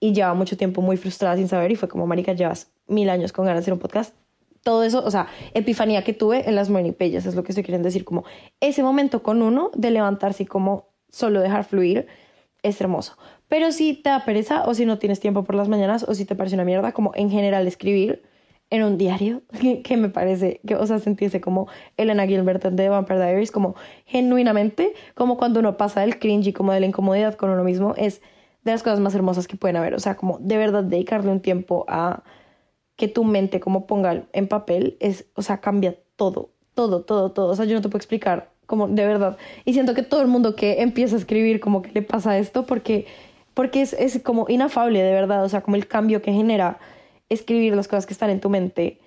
y 0.00 0.14
lleva 0.14 0.32
mucho 0.32 0.56
tiempo 0.56 0.80
muy 0.80 0.96
frustrada 0.96 1.36
sin 1.36 1.48
saber 1.48 1.70
y 1.70 1.76
fue 1.76 1.86
como, 1.86 2.06
marica, 2.06 2.32
llevas 2.32 2.72
mil 2.86 3.10
años 3.10 3.30
con 3.30 3.44
ganas 3.44 3.58
de 3.58 3.64
hacer 3.64 3.74
un 3.74 3.78
podcast. 3.78 4.14
Todo 4.62 4.84
eso, 4.84 5.04
o 5.04 5.10
sea, 5.10 5.26
epifanía 5.52 6.02
que 6.02 6.14
tuve 6.14 6.48
en 6.48 6.54
las 6.54 6.70
morning 6.70 6.94
pages, 6.94 7.26
es 7.26 7.34
lo 7.34 7.42
que 7.42 7.52
estoy 7.52 7.62
queriendo 7.62 7.88
decir, 7.88 8.06
como 8.06 8.24
ese 8.60 8.82
momento 8.82 9.22
con 9.22 9.42
uno 9.42 9.70
de 9.74 9.90
levantarse 9.90 10.44
y 10.44 10.46
como 10.46 10.88
solo 11.10 11.42
dejar 11.42 11.64
fluir 11.64 12.06
es 12.62 12.80
hermoso. 12.80 13.18
Pero 13.48 13.70
si 13.70 13.92
te 13.92 14.08
da 14.08 14.24
pereza 14.24 14.64
o 14.64 14.72
si 14.72 14.86
no 14.86 14.98
tienes 14.98 15.20
tiempo 15.20 15.44
por 15.44 15.56
las 15.56 15.68
mañanas 15.68 16.06
o 16.08 16.14
si 16.14 16.24
te 16.24 16.34
parece 16.34 16.54
una 16.54 16.64
mierda, 16.64 16.92
como 16.92 17.12
en 17.14 17.28
general 17.28 17.66
escribir 17.66 18.22
en 18.72 18.82
un 18.84 18.96
diario, 18.96 19.42
que, 19.84 19.96
me 19.98 20.08
parece, 20.08 20.62
que, 20.66 20.74
o 20.76 20.86
sea, 20.86 20.98
sentirse 20.98 21.42
como 21.42 21.68
Elena 21.98 22.26
Gilbert 22.26 22.64
de 22.64 22.88
Vampire 22.88 23.20
Diaries, 23.20 23.52
como 23.52 23.76
genuinamente, 24.06 24.94
como 25.14 25.36
cuando 25.36 25.60
uno 25.60 25.76
pasa 25.76 26.00
del 26.00 26.18
cringe 26.18 26.48
y 26.48 26.52
como 26.54 26.72
de 26.72 26.80
la 26.80 26.86
incomodidad 26.86 27.34
con 27.34 27.50
uno 27.50 27.64
mismo, 27.64 27.94
es 27.98 28.22
de 28.64 28.72
las 28.72 28.82
cosas 28.82 28.98
más 28.98 29.14
hermosas 29.14 29.46
que 29.46 29.56
pueden 29.56 29.76
haber. 29.76 29.94
O 29.94 29.98
sea, 29.98 30.16
como 30.16 30.38
de 30.38 30.56
verdad 30.56 30.82
dedicarle 30.84 31.30
un 31.30 31.40
tiempo 31.40 31.84
a 31.86 32.22
que 32.96 33.08
tu 33.08 33.24
mente 33.24 33.60
como 33.60 33.86
ponga 33.86 34.24
en 34.32 34.48
papel, 34.48 34.96
es, 35.00 35.26
o 35.34 35.42
sea, 35.42 35.60
cambia 35.60 35.98
todo, 36.16 36.50
todo, 36.72 37.02
todo, 37.02 37.30
todo. 37.30 37.50
O 37.50 37.56
sea, 37.56 37.66
yo 37.66 37.74
no 37.74 37.82
te 37.82 37.90
puedo 37.90 37.98
explicar 37.98 38.52
como 38.64 38.88
de 38.88 39.06
verdad. 39.06 39.36
Y 39.66 39.74
siento 39.74 39.92
que 39.92 40.02
todo 40.02 40.22
el 40.22 40.28
mundo 40.28 40.56
que 40.56 40.80
empieza 40.80 41.16
a 41.16 41.18
escribir 41.18 41.60
como 41.60 41.82
que 41.82 41.92
le 41.92 42.00
pasa 42.00 42.38
esto 42.38 42.64
porque, 42.64 43.04
porque 43.52 43.82
es, 43.82 43.92
es 43.92 44.22
como 44.22 44.46
inafable 44.48 45.02
de 45.02 45.12
verdad, 45.12 45.44
o 45.44 45.48
sea, 45.50 45.60
como 45.60 45.76
el 45.76 45.86
cambio 45.86 46.22
que 46.22 46.32
genera 46.32 46.78
escribir 47.32 47.74
las 47.74 47.88
cosas 47.88 48.06
que 48.06 48.12
están 48.12 48.30
en 48.30 48.40
tu 48.40 48.50
mente, 48.50 49.00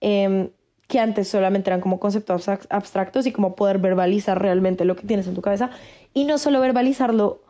em, 0.00 0.50
que 0.88 0.98
antes 0.98 1.28
solamente 1.28 1.70
eran 1.70 1.80
como 1.80 2.00
conceptos 2.00 2.48
abstractos 2.48 3.26
y 3.26 3.32
como 3.32 3.54
poder 3.54 3.78
verbalizar 3.78 4.40
realmente 4.40 4.84
lo 4.84 4.96
que 4.96 5.06
tienes 5.06 5.26
en 5.26 5.34
tu 5.34 5.42
cabeza. 5.42 5.70
Y 6.14 6.24
no 6.24 6.38
solo 6.38 6.60
verbalizarlo, 6.60 7.42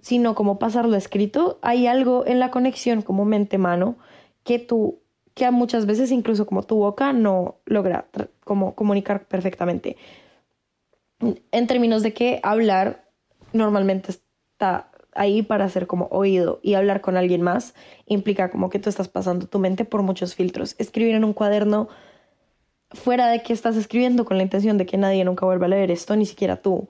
sino 0.00 0.34
como 0.34 0.58
pasarlo 0.60 0.96
escrito. 0.96 1.58
Hay 1.60 1.88
algo 1.88 2.24
en 2.26 2.38
la 2.38 2.50
conexión 2.52 3.02
como 3.02 3.24
mente-mano 3.24 3.96
que 4.44 4.60
tú, 4.60 5.00
que 5.34 5.50
muchas 5.50 5.86
veces 5.86 6.12
incluso 6.12 6.46
como 6.46 6.62
tu 6.62 6.76
boca 6.76 7.12
no 7.12 7.56
logra 7.66 8.06
como 8.44 8.74
comunicar 8.76 9.26
perfectamente 9.26 9.96
en 11.20 11.66
términos 11.66 12.02
de 12.02 12.12
que 12.12 12.40
hablar 12.42 13.08
normalmente 13.52 14.12
está 14.12 14.90
ahí 15.18 15.42
para 15.42 15.68
ser 15.68 15.86
como 15.86 16.06
oído 16.06 16.60
y 16.62 16.74
hablar 16.74 17.00
con 17.00 17.16
alguien 17.16 17.42
más 17.42 17.74
implica 18.06 18.50
como 18.50 18.70
que 18.70 18.78
tú 18.78 18.88
estás 18.88 19.08
pasando 19.08 19.46
tu 19.46 19.58
mente 19.58 19.84
por 19.84 20.02
muchos 20.02 20.34
filtros. 20.34 20.74
Escribir 20.78 21.14
en 21.14 21.24
un 21.24 21.32
cuaderno 21.32 21.88
fuera 22.90 23.28
de 23.28 23.42
que 23.42 23.52
estás 23.52 23.76
escribiendo 23.76 24.24
con 24.24 24.38
la 24.38 24.42
intención 24.42 24.78
de 24.78 24.86
que 24.86 24.96
nadie 24.96 25.24
nunca 25.24 25.44
vuelva 25.44 25.66
a 25.66 25.70
leer 25.70 25.90
esto, 25.90 26.16
ni 26.16 26.24
siquiera 26.24 26.56
tú. 26.62 26.88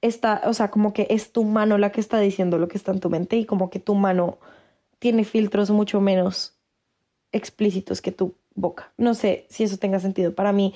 Está, 0.00 0.42
o 0.46 0.52
sea, 0.54 0.70
como 0.70 0.92
que 0.92 1.06
es 1.10 1.32
tu 1.32 1.44
mano 1.44 1.78
la 1.78 1.92
que 1.92 2.00
está 2.00 2.18
diciendo 2.18 2.58
lo 2.58 2.68
que 2.68 2.76
está 2.76 2.92
en 2.92 3.00
tu 3.00 3.10
mente 3.10 3.36
y 3.36 3.44
como 3.44 3.70
que 3.70 3.78
tu 3.78 3.94
mano 3.94 4.38
tiene 4.98 5.24
filtros 5.24 5.70
mucho 5.70 6.00
menos 6.00 6.58
explícitos 7.32 8.00
que 8.00 8.12
tu 8.12 8.34
boca. 8.54 8.92
No 8.96 9.14
sé 9.14 9.46
si 9.50 9.64
eso 9.64 9.76
tenga 9.76 10.00
sentido. 10.00 10.34
Para 10.34 10.52
mí, 10.52 10.74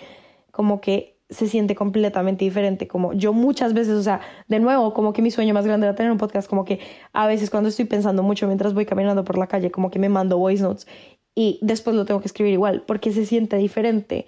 como 0.51 0.81
que 0.81 1.17
se 1.30 1.46
siente 1.46 1.74
completamente 1.74 2.44
diferente. 2.44 2.88
Como 2.88 3.12
yo 3.12 3.32
muchas 3.32 3.74
veces, 3.74 3.94
o 3.94 4.02
sea, 4.02 4.20
de 4.48 4.60
nuevo, 4.60 4.94
como 4.94 5.12
que 5.12 5.22
mi 5.22 5.30
sueño 5.30 5.54
más 5.54 5.66
grande 5.66 5.86
era 5.86 5.94
tener 5.94 6.12
un 6.12 6.18
podcast, 6.18 6.48
como 6.48 6.64
que 6.64 6.80
a 7.12 7.26
veces 7.26 7.50
cuando 7.50 7.68
estoy 7.68 7.84
pensando 7.84 8.22
mucho 8.22 8.46
mientras 8.46 8.74
voy 8.74 8.86
caminando 8.86 9.24
por 9.24 9.38
la 9.38 9.46
calle, 9.46 9.70
como 9.70 9.90
que 9.90 9.98
me 9.98 10.08
mando 10.08 10.38
voice 10.38 10.62
notes 10.62 10.86
y 11.34 11.58
después 11.62 11.94
lo 11.94 12.04
tengo 12.04 12.20
que 12.20 12.26
escribir 12.26 12.52
igual, 12.52 12.82
porque 12.86 13.12
se 13.12 13.26
siente 13.26 13.56
diferente 13.56 14.26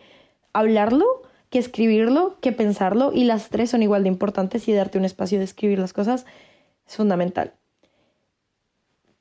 hablarlo 0.52 1.22
que 1.50 1.58
escribirlo, 1.58 2.36
que 2.40 2.52
pensarlo, 2.52 3.10
y 3.12 3.24
las 3.24 3.50
tres 3.50 3.70
son 3.70 3.82
igual 3.82 4.04
de 4.04 4.08
importantes 4.08 4.68
y 4.68 4.72
darte 4.72 4.98
un 4.98 5.04
espacio 5.04 5.38
de 5.38 5.44
escribir 5.44 5.80
las 5.80 5.92
cosas 5.92 6.24
es 6.86 6.96
fundamental. 6.96 7.52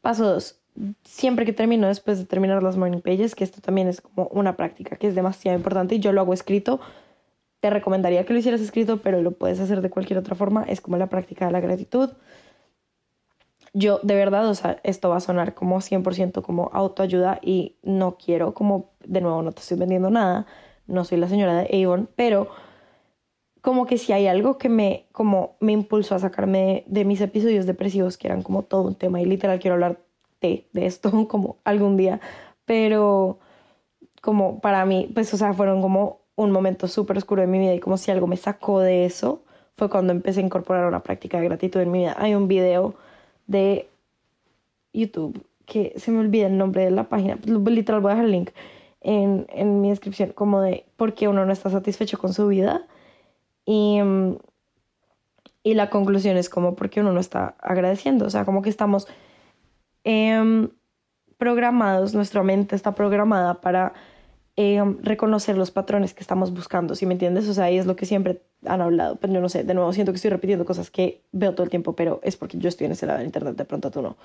Paso 0.02 0.26
dos. 0.26 0.60
Siempre 1.04 1.46
que 1.46 1.54
termino, 1.54 1.88
después 1.88 2.20
de 2.20 2.26
terminar 2.26 2.64
las 2.64 2.78
morning 2.78 3.02
pages, 3.02 3.36
que 3.36 3.44
esto 3.44 3.62
también 3.62 3.88
es 3.88 4.02
como 4.02 4.28
una 4.28 4.56
práctica 4.56 4.96
que 4.96 5.08
es 5.08 5.16
demasiado 5.16 5.58
importante 5.58 5.96
y 5.96 6.00
yo 6.00 6.14
lo 6.14 6.22
hago 6.22 6.34
escrito, 6.34 6.80
te 7.60 7.70
recomendaría 7.70 8.26
que 8.26 8.34
lo 8.34 8.40
hicieras 8.40 8.62
escrito, 8.62 9.02
pero 9.02 9.22
lo 9.22 9.32
puedes 9.32 9.60
hacer 9.60 9.82
de 9.82 9.90
cualquier 9.90 10.20
otra 10.20 10.36
forma. 10.36 10.64
Es 10.64 10.82
como 10.82 10.98
la 10.98 11.08
práctica 11.08 11.46
de 11.46 11.52
la 11.52 11.60
gratitud. 11.60 12.12
Yo, 13.74 14.00
de 14.02 14.16
verdad, 14.16 14.48
o 14.50 14.56
sea, 14.56 14.80
esto 14.84 15.10
va 15.10 15.18
a 15.18 15.22
sonar 15.22 15.54
como 15.54 15.80
100% 15.80 16.42
como 16.42 16.72
autoayuda 16.74 17.40
y 17.42 17.76
no 17.84 18.18
quiero, 18.18 18.54
como, 18.54 18.92
de 19.06 19.22
nuevo, 19.22 19.42
no 19.42 19.52
te 19.52 19.62
estoy 19.62 19.78
vendiendo 19.78 20.10
nada. 20.10 20.48
No 20.88 21.04
soy 21.06 21.20
la 21.20 21.28
señora 21.28 21.62
de 21.62 21.84
Avon, 21.84 22.10
pero 22.16 22.50
como 23.62 23.86
que 23.86 23.98
si 23.98 24.14
hay 24.14 24.28
algo 24.28 24.58
que 24.58 24.70
me, 24.70 25.08
como 25.12 25.58
me 25.60 25.74
impulsó 25.74 26.16
a 26.16 26.20
sacarme 26.20 26.84
de, 26.88 27.06
mis 27.06 27.22
episodios 27.22 27.66
depresivos, 27.66 28.18
que 28.18 28.28
eran 28.28 28.42
como 28.42 28.64
todo 28.64 28.84
un 28.84 28.96
tema, 28.96 29.22
y 29.22 29.26
literal 29.26 29.60
quiero 29.60 29.76
hablar 29.76 30.00
de, 30.42 30.68
de 30.74 30.86
esto 30.86 31.12
como 31.28 31.58
algún 31.64 31.98
día, 31.98 32.22
pero 32.66 33.40
como 34.22 34.60
para 34.62 34.86
mí, 34.86 35.12
pues, 35.14 35.34
o 35.34 35.38
sea, 35.38 35.54
fueron 35.54 35.82
como 35.82 36.22
un 36.44 36.52
momento 36.52 36.88
súper 36.88 37.18
oscuro 37.18 37.42
de 37.42 37.48
mi 37.48 37.60
vida 37.60 37.74
y 37.74 37.80
como 37.80 37.98
si 37.98 38.12
algo 38.12 38.26
me 38.26 38.38
sacó 38.38 38.80
de 38.80 39.06
eso, 39.06 39.44
fue 39.76 39.90
cuando 39.90 40.14
empecé 40.14 40.40
a 40.40 40.44
incorporar 40.44 40.86
una 40.86 41.04
práctica 41.04 41.38
de 41.40 41.46
gratitud 41.46 41.82
en 41.82 41.92
mi 41.92 42.00
vida. 42.00 42.16
Hay 42.18 42.34
un 42.34 42.48
video 42.48 42.96
de 43.48 43.90
YouTube 44.94 45.46
que 45.66 45.94
se 45.98 46.12
me 46.12 46.20
olvida 46.20 46.48
el 46.48 46.58
nombre 46.58 46.86
de 46.86 46.92
la 46.92 47.10
página, 47.10 47.38
literal 47.46 48.02
voy 48.02 48.12
a 48.12 48.16
dejar 48.16 48.26
el 48.26 48.32
link 48.32 48.50
en, 49.02 49.48
en 49.50 49.82
mi 49.82 49.90
descripción, 49.90 50.32
como 50.32 50.62
de 50.62 50.86
por 50.96 51.14
qué 51.14 51.28
uno 51.28 51.46
no 51.46 51.52
está 51.52 51.70
satisfecho 51.70 52.18
con 52.18 52.34
su 52.34 52.48
vida. 52.48 52.88
Y, 53.66 54.00
y 55.62 55.74
la 55.74 55.90
conclusión 55.90 56.38
es 56.38 56.50
como 56.50 56.76
porque 56.76 57.02
uno 57.02 57.12
no 57.12 57.20
está 57.20 57.56
agradeciendo, 57.60 58.26
o 58.26 58.30
sea, 58.30 58.46
como 58.46 58.62
que 58.62 58.70
estamos 58.70 59.08
em, 60.06 60.70
programados, 61.38 62.16
nuestra 62.16 62.44
mente 62.44 62.76
está 62.76 62.96
programada 62.96 63.62
para 63.62 63.94
eh, 64.62 64.84
reconocer 65.04 65.58
los 65.58 65.72
patrones 65.72 66.14
que 66.14 66.20
estamos 66.20 66.54
buscando, 66.54 66.94
¿sí 66.94 67.06
me 67.06 67.14
entiendes? 67.14 67.48
O 67.48 67.54
sea, 67.54 67.64
ahí 67.64 67.78
es 67.78 67.86
lo 67.86 67.96
que 67.96 68.06
siempre 68.06 68.42
han 68.66 68.82
hablado, 68.82 69.16
pero 69.16 69.32
yo 69.32 69.40
no 69.40 69.48
sé, 69.48 69.64
de 69.64 69.74
nuevo 69.74 69.94
siento 69.94 70.12
que 70.12 70.18
estoy 70.18 70.32
repitiendo 70.32 70.66
cosas 70.66 70.92
que 70.92 71.24
veo 71.32 71.54
todo 71.54 71.64
el 71.64 71.70
tiempo, 71.70 71.96
pero 71.96 72.20
es 72.24 72.36
porque 72.36 72.58
yo 72.58 72.68
estoy 72.68 72.88
en 72.88 72.92
ese 72.92 73.06
lado 73.06 73.20
del 73.20 73.28
internet, 73.28 73.56
de 73.56 73.64
pronto 73.64 73.90
tú 73.90 74.02
no. 74.02 74.18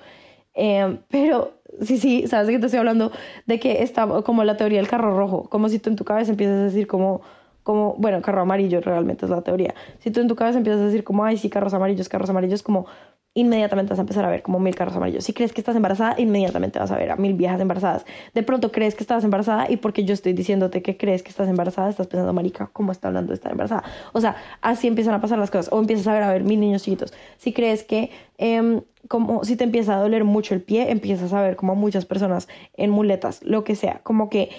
Eh, 0.53 0.99
pero 1.07 1.53
sí, 1.79 1.97
sí, 1.97 2.27
sabes 2.27 2.49
que 2.49 2.59
te 2.59 2.65
estoy 2.65 2.79
hablando 2.79 3.13
de 3.45 3.61
que 3.61 3.81
está 3.81 4.07
como 4.23 4.43
la 4.43 4.57
teoría 4.57 4.79
del 4.79 4.89
carro 4.89 5.15
rojo, 5.15 5.49
como 5.49 5.69
si 5.69 5.79
tú 5.79 5.89
en 5.89 5.95
tu 5.95 6.03
cabeza 6.03 6.31
empiezas 6.31 6.57
a 6.57 6.63
decir 6.63 6.85
como, 6.85 7.21
como, 7.63 7.95
bueno, 7.97 8.21
carro 8.21 8.41
amarillo 8.41 8.81
realmente 8.81 9.23
es 9.25 9.31
la 9.31 9.41
teoría. 9.41 9.73
Si 9.99 10.11
tú 10.11 10.19
en 10.19 10.27
tu 10.27 10.35
cabeza 10.35 10.57
empiezas 10.57 10.81
a 10.81 10.85
decir 10.87 11.05
como, 11.05 11.23
ay, 11.23 11.37
sí, 11.37 11.49
carros 11.49 11.73
amarillos, 11.73 12.09
carros 12.09 12.29
amarillos, 12.29 12.61
como 12.61 12.87
inmediatamente 13.35 13.91
vas 13.91 13.99
a 13.99 14.01
empezar 14.01 14.23
a 14.23 14.29
ver 14.29 14.41
como 14.41 14.59
mil 14.59 14.73
carros 14.75 14.95
amarillos. 14.95 15.25
Si 15.25 15.33
crees 15.33 15.51
que 15.51 15.59
estás 15.59 15.75
embarazada, 15.75 16.15
inmediatamente 16.17 16.79
vas 16.79 16.89
a 16.89 16.97
ver 16.97 17.11
a 17.11 17.17
mil 17.17 17.33
viejas 17.33 17.59
embarazadas. 17.59 18.05
De 18.33 18.43
pronto 18.43 18.71
crees 18.71 18.95
que 18.95 19.03
estás 19.03 19.25
embarazada 19.25 19.69
y 19.69 19.75
porque 19.75 20.05
yo 20.05 20.13
estoy 20.13 20.31
diciéndote 20.31 20.81
que 20.81 20.95
crees 20.95 21.21
que 21.21 21.29
estás 21.29 21.49
embarazada, 21.49 21.89
estás 21.89 22.07
pensando, 22.07 22.31
marica, 22.31 22.69
¿cómo 22.71 22.93
está 22.93 23.09
hablando 23.09 23.31
de 23.31 23.35
estar 23.35 23.51
embarazada? 23.51 23.83
O 24.13 24.21
sea, 24.21 24.37
así 24.61 24.87
empiezan 24.87 25.13
a 25.13 25.21
pasar 25.21 25.37
las 25.37 25.51
cosas. 25.51 25.71
O 25.73 25.79
empiezas 25.79 26.07
a 26.07 26.13
ver 26.13 26.23
a 26.23 26.31
ver 26.31 26.45
mil 26.45 26.61
niños 26.61 26.83
chiquitos. 26.83 27.13
Si 27.37 27.51
crees 27.51 27.83
que, 27.83 28.09
em, 28.37 28.81
como 29.09 29.43
si 29.43 29.57
te 29.57 29.65
empieza 29.65 29.97
a 29.97 29.99
doler 29.99 30.23
mucho 30.23 30.53
el 30.53 30.61
pie, 30.61 30.89
empiezas 30.89 31.33
a 31.33 31.41
ver 31.41 31.57
como 31.57 31.75
muchas 31.75 32.05
personas 32.05 32.47
en 32.77 32.89
muletas, 32.89 33.43
lo 33.43 33.65
que 33.65 33.75
sea. 33.75 33.99
Como 34.03 34.29
que 34.29 34.49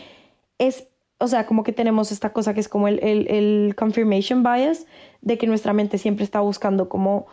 es 0.59 0.87
o 1.19 1.29
sea, 1.29 1.47
como 1.47 1.65
que 1.65 1.73
tenemos 1.73 2.13
esta 2.13 2.35
cosa 2.35 2.53
que 2.53 2.61
es 2.61 2.69
como 2.69 2.89
el, 2.89 3.03
el, 3.03 3.27
el 3.29 3.75
confirmation 3.75 4.43
bias, 4.43 4.85
de 5.23 5.39
que 5.39 5.47
nuestra 5.47 5.73
mente 5.73 5.97
siempre 5.97 6.25
está 6.25 6.41
buscando 6.41 6.91
como 6.91 7.27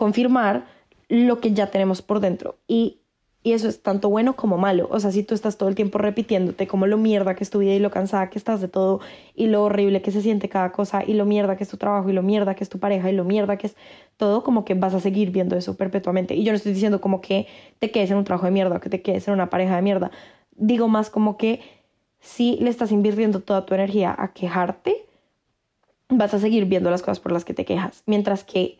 confirmar 0.00 0.64
lo 1.10 1.40
que 1.40 1.52
ya 1.52 1.66
tenemos 1.66 2.00
por 2.00 2.20
dentro. 2.20 2.56
Y, 2.66 3.00
y, 3.42 3.52
eso 3.52 3.68
es 3.68 3.82
tanto 3.82 4.08
bueno 4.08 4.34
como 4.34 4.56
malo. 4.56 4.88
O 4.90 4.98
sea, 4.98 5.12
si 5.12 5.22
tú 5.22 5.34
estás 5.34 5.58
todo 5.58 5.68
el 5.68 5.74
tiempo 5.74 5.98
repitiéndote 5.98 6.66
como 6.66 6.86
lo 6.86 6.96
mierda 6.96 7.34
que 7.34 7.44
es 7.44 7.50
tu 7.50 7.58
vida 7.58 7.74
y 7.74 7.78
lo 7.80 7.90
cansada 7.90 8.30
que 8.30 8.38
estás 8.38 8.62
de 8.62 8.68
todo 8.68 9.00
y 9.34 9.48
lo 9.48 9.62
horrible 9.62 10.00
que 10.00 10.10
se 10.10 10.22
siente 10.22 10.48
cada 10.48 10.72
cosa 10.72 11.04
y 11.06 11.12
lo 11.12 11.26
mierda 11.26 11.56
que 11.56 11.64
es 11.64 11.68
tu 11.68 11.76
trabajo 11.76 12.08
y 12.08 12.14
lo 12.14 12.22
mierda 12.22 12.54
que 12.54 12.64
es 12.64 12.70
tu 12.70 12.78
pareja 12.78 13.10
y 13.10 13.12
lo 13.12 13.24
mierda 13.24 13.58
que 13.58 13.66
es 13.66 13.76
todo, 14.16 14.42
como 14.42 14.64
que 14.64 14.72
vas 14.72 14.94
a 14.94 15.00
seguir 15.00 15.32
viendo 15.32 15.54
eso 15.54 15.76
perpetuamente. 15.76 16.34
Y 16.34 16.44
yo 16.44 16.52
no 16.52 16.56
estoy 16.56 16.72
diciendo 16.72 17.02
como 17.02 17.20
que 17.20 17.46
te 17.78 17.90
quedes 17.90 18.10
en 18.10 18.16
un 18.16 18.24
trabajo 18.24 18.46
de 18.46 18.52
mierda 18.52 18.76
o 18.76 18.80
que 18.80 18.88
te 18.88 19.02
quedes 19.02 19.28
en 19.28 19.34
una 19.34 19.50
pareja 19.50 19.76
de 19.76 19.82
mierda. 19.82 20.10
Digo 20.56 20.88
más 20.88 21.10
como 21.10 21.36
que 21.36 21.60
si 22.20 22.56
le 22.56 22.70
estás 22.70 22.90
invirtiendo 22.90 23.40
toda 23.40 23.66
tu 23.66 23.74
energía 23.74 24.14
a 24.16 24.32
quejarte, 24.32 25.04
vas 26.08 26.32
a 26.32 26.38
seguir 26.38 26.64
viendo 26.64 26.90
las 26.90 27.02
cosas 27.02 27.20
por 27.20 27.32
las 27.32 27.44
que 27.44 27.52
te 27.52 27.66
quejas. 27.66 28.02
Mientras 28.06 28.44
que 28.44 28.78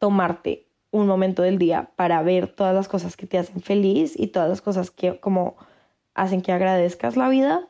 tomarte 0.00 0.66
un 0.90 1.06
momento 1.06 1.42
del 1.42 1.58
día 1.58 1.92
para 1.94 2.20
ver 2.22 2.48
todas 2.48 2.74
las 2.74 2.88
cosas 2.88 3.16
que 3.16 3.26
te 3.26 3.38
hacen 3.38 3.60
feliz 3.60 4.18
y 4.18 4.28
todas 4.28 4.48
las 4.48 4.60
cosas 4.60 4.90
que 4.90 5.20
como 5.20 5.56
hacen 6.14 6.40
que 6.40 6.50
agradezcas 6.50 7.16
la 7.16 7.28
vida, 7.28 7.68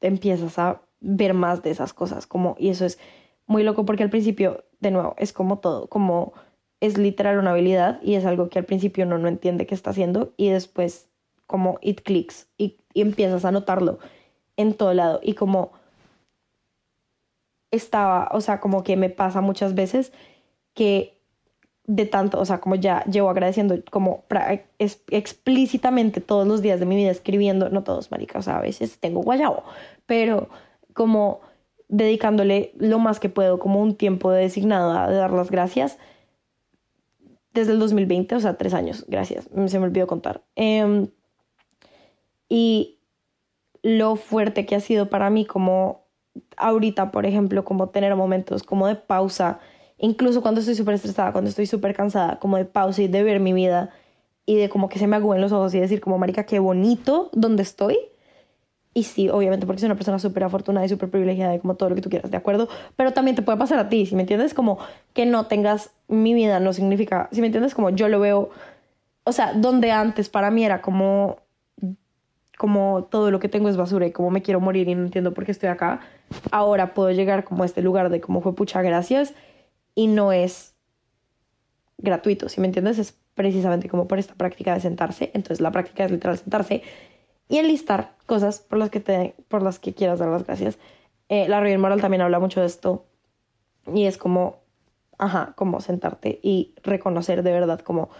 te 0.00 0.08
empiezas 0.08 0.58
a 0.58 0.82
ver 0.98 1.34
más 1.34 1.62
de 1.62 1.70
esas 1.70 1.92
cosas 1.92 2.26
como 2.26 2.56
y 2.58 2.70
eso 2.70 2.84
es 2.84 2.98
muy 3.46 3.62
loco 3.62 3.84
porque 3.84 4.02
al 4.02 4.10
principio, 4.10 4.64
de 4.80 4.90
nuevo, 4.90 5.14
es 5.18 5.32
como 5.32 5.58
todo, 5.58 5.88
como 5.88 6.32
es 6.80 6.98
literal 6.98 7.38
una 7.38 7.52
habilidad 7.52 8.00
y 8.02 8.14
es 8.14 8.24
algo 8.24 8.48
que 8.48 8.58
al 8.58 8.64
principio 8.64 9.04
uno 9.04 9.18
no 9.18 9.28
entiende 9.28 9.66
qué 9.66 9.74
está 9.74 9.90
haciendo 9.90 10.32
y 10.36 10.48
después 10.48 11.10
como 11.46 11.78
it 11.82 12.00
clicks 12.00 12.48
y, 12.56 12.78
y 12.94 13.02
empiezas 13.02 13.44
a 13.44 13.52
notarlo 13.52 13.98
en 14.56 14.74
todo 14.74 14.94
lado 14.94 15.20
y 15.22 15.34
como 15.34 15.72
estaba, 17.70 18.30
o 18.32 18.40
sea, 18.40 18.60
como 18.60 18.82
que 18.82 18.96
me 18.96 19.10
pasa 19.10 19.40
muchas 19.40 19.74
veces 19.74 20.12
que 20.74 21.22
de 21.86 22.06
tanto, 22.06 22.40
o 22.40 22.44
sea, 22.44 22.60
como 22.60 22.76
ya 22.76 23.04
llevo 23.04 23.28
agradeciendo 23.28 23.76
como 23.90 24.24
es, 24.78 25.02
explícitamente 25.10 26.20
todos 26.20 26.46
los 26.46 26.62
días 26.62 26.80
de 26.80 26.86
mi 26.86 26.96
vida 26.96 27.10
escribiendo, 27.10 27.70
no 27.70 27.82
todos, 27.82 28.10
marica, 28.10 28.38
o 28.38 28.42
sea, 28.42 28.58
a 28.58 28.60
veces 28.60 28.98
tengo 28.98 29.20
guayabo, 29.20 29.64
pero 30.06 30.48
como 30.94 31.40
dedicándole 31.88 32.72
lo 32.78 32.98
más 32.98 33.20
que 33.20 33.28
puedo, 33.28 33.58
como 33.58 33.80
un 33.80 33.96
tiempo 33.96 34.30
designado 34.30 34.92
a 34.92 35.10
dar 35.10 35.32
las 35.32 35.50
gracias 35.50 35.98
desde 37.52 37.72
el 37.72 37.78
2020, 37.80 38.36
o 38.36 38.40
sea, 38.40 38.56
tres 38.56 38.74
años, 38.74 39.04
gracias, 39.08 39.48
se 39.66 39.78
me 39.78 39.84
olvidó 39.84 40.06
contar. 40.06 40.42
Em, 40.54 41.08
y 42.48 43.00
lo 43.82 44.16
fuerte 44.16 44.64
que 44.66 44.76
ha 44.76 44.80
sido 44.80 45.10
para 45.10 45.28
mí 45.30 45.44
como 45.44 46.06
ahorita, 46.56 47.10
por 47.10 47.26
ejemplo, 47.26 47.64
como 47.64 47.88
tener 47.90 48.14
momentos 48.14 48.62
como 48.62 48.86
de 48.86 48.94
pausa, 48.94 49.60
incluso 49.98 50.42
cuando 50.42 50.60
estoy 50.60 50.74
súper 50.74 50.94
estresada, 50.94 51.32
cuando 51.32 51.50
estoy 51.50 51.66
súper 51.66 51.94
cansada, 51.94 52.38
como 52.38 52.56
de 52.56 52.64
pausa 52.64 53.02
y 53.02 53.08
de 53.08 53.22
ver 53.22 53.40
mi 53.40 53.52
vida 53.52 53.90
y 54.46 54.56
de 54.56 54.68
como 54.68 54.88
que 54.88 54.98
se 54.98 55.06
me 55.06 55.16
agüen 55.16 55.40
los 55.40 55.52
ojos 55.52 55.74
y 55.74 55.80
decir 55.80 56.00
como, 56.00 56.18
marica, 56.18 56.44
qué 56.44 56.58
bonito 56.58 57.30
donde 57.32 57.62
estoy. 57.62 57.98
Y 58.94 59.04
sí, 59.04 59.30
obviamente, 59.30 59.64
porque 59.64 59.80
soy 59.80 59.86
una 59.86 59.94
persona 59.94 60.18
súper 60.18 60.44
afortunada 60.44 60.84
y 60.84 60.88
súper 60.88 61.08
privilegiada 61.08 61.54
y 61.54 61.60
como 61.60 61.76
todo 61.76 61.88
lo 61.88 61.94
que 61.94 62.02
tú 62.02 62.10
quieras, 62.10 62.30
¿de 62.30 62.36
acuerdo? 62.36 62.68
Pero 62.96 63.12
también 63.12 63.34
te 63.34 63.42
puede 63.42 63.56
pasar 63.56 63.78
a 63.78 63.88
ti, 63.88 64.04
si 64.04 64.14
me 64.16 64.22
entiendes, 64.22 64.52
como 64.52 64.78
que 65.14 65.24
no 65.24 65.46
tengas 65.46 65.92
mi 66.08 66.34
vida 66.34 66.60
no 66.60 66.74
significa, 66.74 67.28
si 67.32 67.40
me 67.40 67.46
entiendes, 67.46 67.74
como 67.74 67.88
yo 67.88 68.08
lo 68.08 68.20
veo, 68.20 68.50
o 69.24 69.32
sea, 69.32 69.54
donde 69.54 69.92
antes 69.92 70.28
para 70.28 70.50
mí 70.50 70.64
era 70.64 70.82
como 70.82 71.38
como 72.58 73.08
todo 73.10 73.32
lo 73.32 73.40
que 73.40 73.48
tengo 73.48 73.68
es 73.68 73.76
basura 73.76 74.06
y 74.06 74.12
como 74.12 74.30
me 74.30 74.40
quiero 74.40 74.60
morir 74.60 74.88
y 74.88 74.94
no 74.94 75.02
entiendo 75.02 75.34
por 75.34 75.44
qué 75.44 75.50
estoy 75.50 75.68
acá, 75.68 76.00
ahora 76.52 76.94
puedo 76.94 77.10
llegar 77.10 77.42
como 77.42 77.64
a 77.64 77.66
este 77.66 77.82
lugar 77.82 78.08
de 78.08 78.20
como 78.20 78.40
fue 78.40 78.54
pucha 78.54 78.82
gracias 78.82 79.34
y 79.94 80.06
no 80.06 80.32
es 80.32 80.74
gratuito, 81.98 82.48
si 82.48 82.60
me 82.60 82.66
entiendes, 82.66 82.98
es 82.98 83.14
precisamente 83.34 83.88
como 83.88 84.08
por 84.08 84.18
esta 84.18 84.34
práctica 84.34 84.74
de 84.74 84.80
sentarse, 84.80 85.30
entonces 85.34 85.60
la 85.60 85.70
práctica 85.70 86.04
es 86.04 86.10
literal 86.10 86.38
sentarse 86.38 86.82
y 87.48 87.58
enlistar 87.58 88.16
cosas 88.26 88.60
por 88.60 88.78
las 88.78 88.90
que, 88.90 89.00
te, 89.00 89.34
por 89.48 89.62
las 89.62 89.78
que 89.78 89.94
quieras 89.94 90.18
dar 90.18 90.28
las 90.28 90.44
gracias. 90.44 90.78
Eh, 91.28 91.48
la 91.48 91.60
Riviera 91.60 91.80
Moral 91.80 92.00
también 92.00 92.22
habla 92.22 92.40
mucho 92.40 92.60
de 92.60 92.66
esto 92.66 93.06
y 93.94 94.06
es 94.06 94.18
como, 94.18 94.60
ajá, 95.18 95.52
como 95.56 95.80
sentarte 95.80 96.40
y 96.42 96.74
reconocer 96.82 97.42
de 97.42 97.52
verdad 97.52 97.80
como 97.80 98.10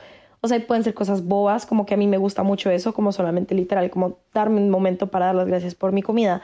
o 0.45 0.49
sea, 0.49 0.65
pueden 0.67 0.83
ser 0.83 0.93
cosas 0.93 1.25
bobas, 1.25 1.67
como 1.67 1.87
que 1.87 1.95
a 1.95 1.97
mí 1.97 2.09
me 2.09 2.19
gusta 2.19 2.43
mucho 2.43 2.69
eso, 2.69 2.93
como 2.93 3.13
solamente 3.13 3.55
literal, 3.55 3.91
como 3.91 4.19
darme 4.35 4.61
un 4.61 4.71
momento 4.71 5.07
para 5.07 5.27
dar 5.27 5.37
las 5.37 5.47
gracias 5.47 5.77
por 5.77 5.93
mi 5.93 6.03
comida, 6.03 6.43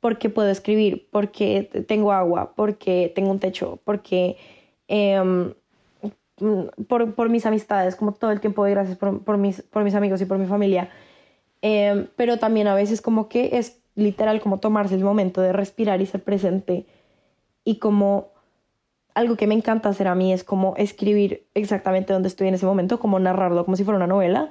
porque 0.00 0.28
puedo 0.28 0.50
escribir, 0.50 1.08
porque 1.12 1.84
tengo 1.86 2.10
agua, 2.10 2.54
porque 2.56 3.12
tengo 3.14 3.30
un 3.30 3.38
techo, 3.38 3.78
porque 3.84 4.36
em, 4.88 5.52
por, 6.88 7.14
por, 7.14 7.28
mis 7.28 7.46
amistades, 7.46 7.96
como 7.96 8.12
todo 8.12 8.30
el 8.30 8.40
tiempo 8.40 8.64
de 8.64 8.72
gracias 8.72 8.98
por, 8.98 9.38
mis, 9.38 9.62
por 9.62 9.84
mis 9.84 9.94
amigos 9.94 10.20
y 10.20 10.26
por 10.26 10.38
mi 10.38 10.46
familia. 10.46 10.90
Em, 11.62 12.06
pero 12.16 12.38
también 12.38 12.68
a 12.68 12.74
veces 12.74 13.00
como 13.00 13.28
que 13.28 13.56
es 13.58 13.80
literal 13.94 14.40
como 14.40 14.58
tomarse 14.58 14.94
el 14.94 15.02
momento 15.02 15.40
de 15.40 15.52
respirar 15.52 16.00
y 16.02 16.06
ser 16.06 16.22
presente 16.22 16.86
y 17.64 17.78
como 17.78 18.28
algo 19.14 19.36
que 19.36 19.46
me 19.46 19.54
encanta 19.54 19.88
hacer 19.88 20.08
a 20.08 20.14
mí 20.14 20.32
es 20.32 20.44
como 20.44 20.74
escribir 20.76 21.46
exactamente 21.54 22.12
donde 22.12 22.28
estoy 22.28 22.48
en 22.48 22.54
ese 22.54 22.66
momento, 22.66 23.00
como 23.00 23.18
narrarlo 23.18 23.64
como 23.64 23.76
si 23.76 23.84
fuera 23.84 23.96
una 23.96 24.06
novela, 24.06 24.50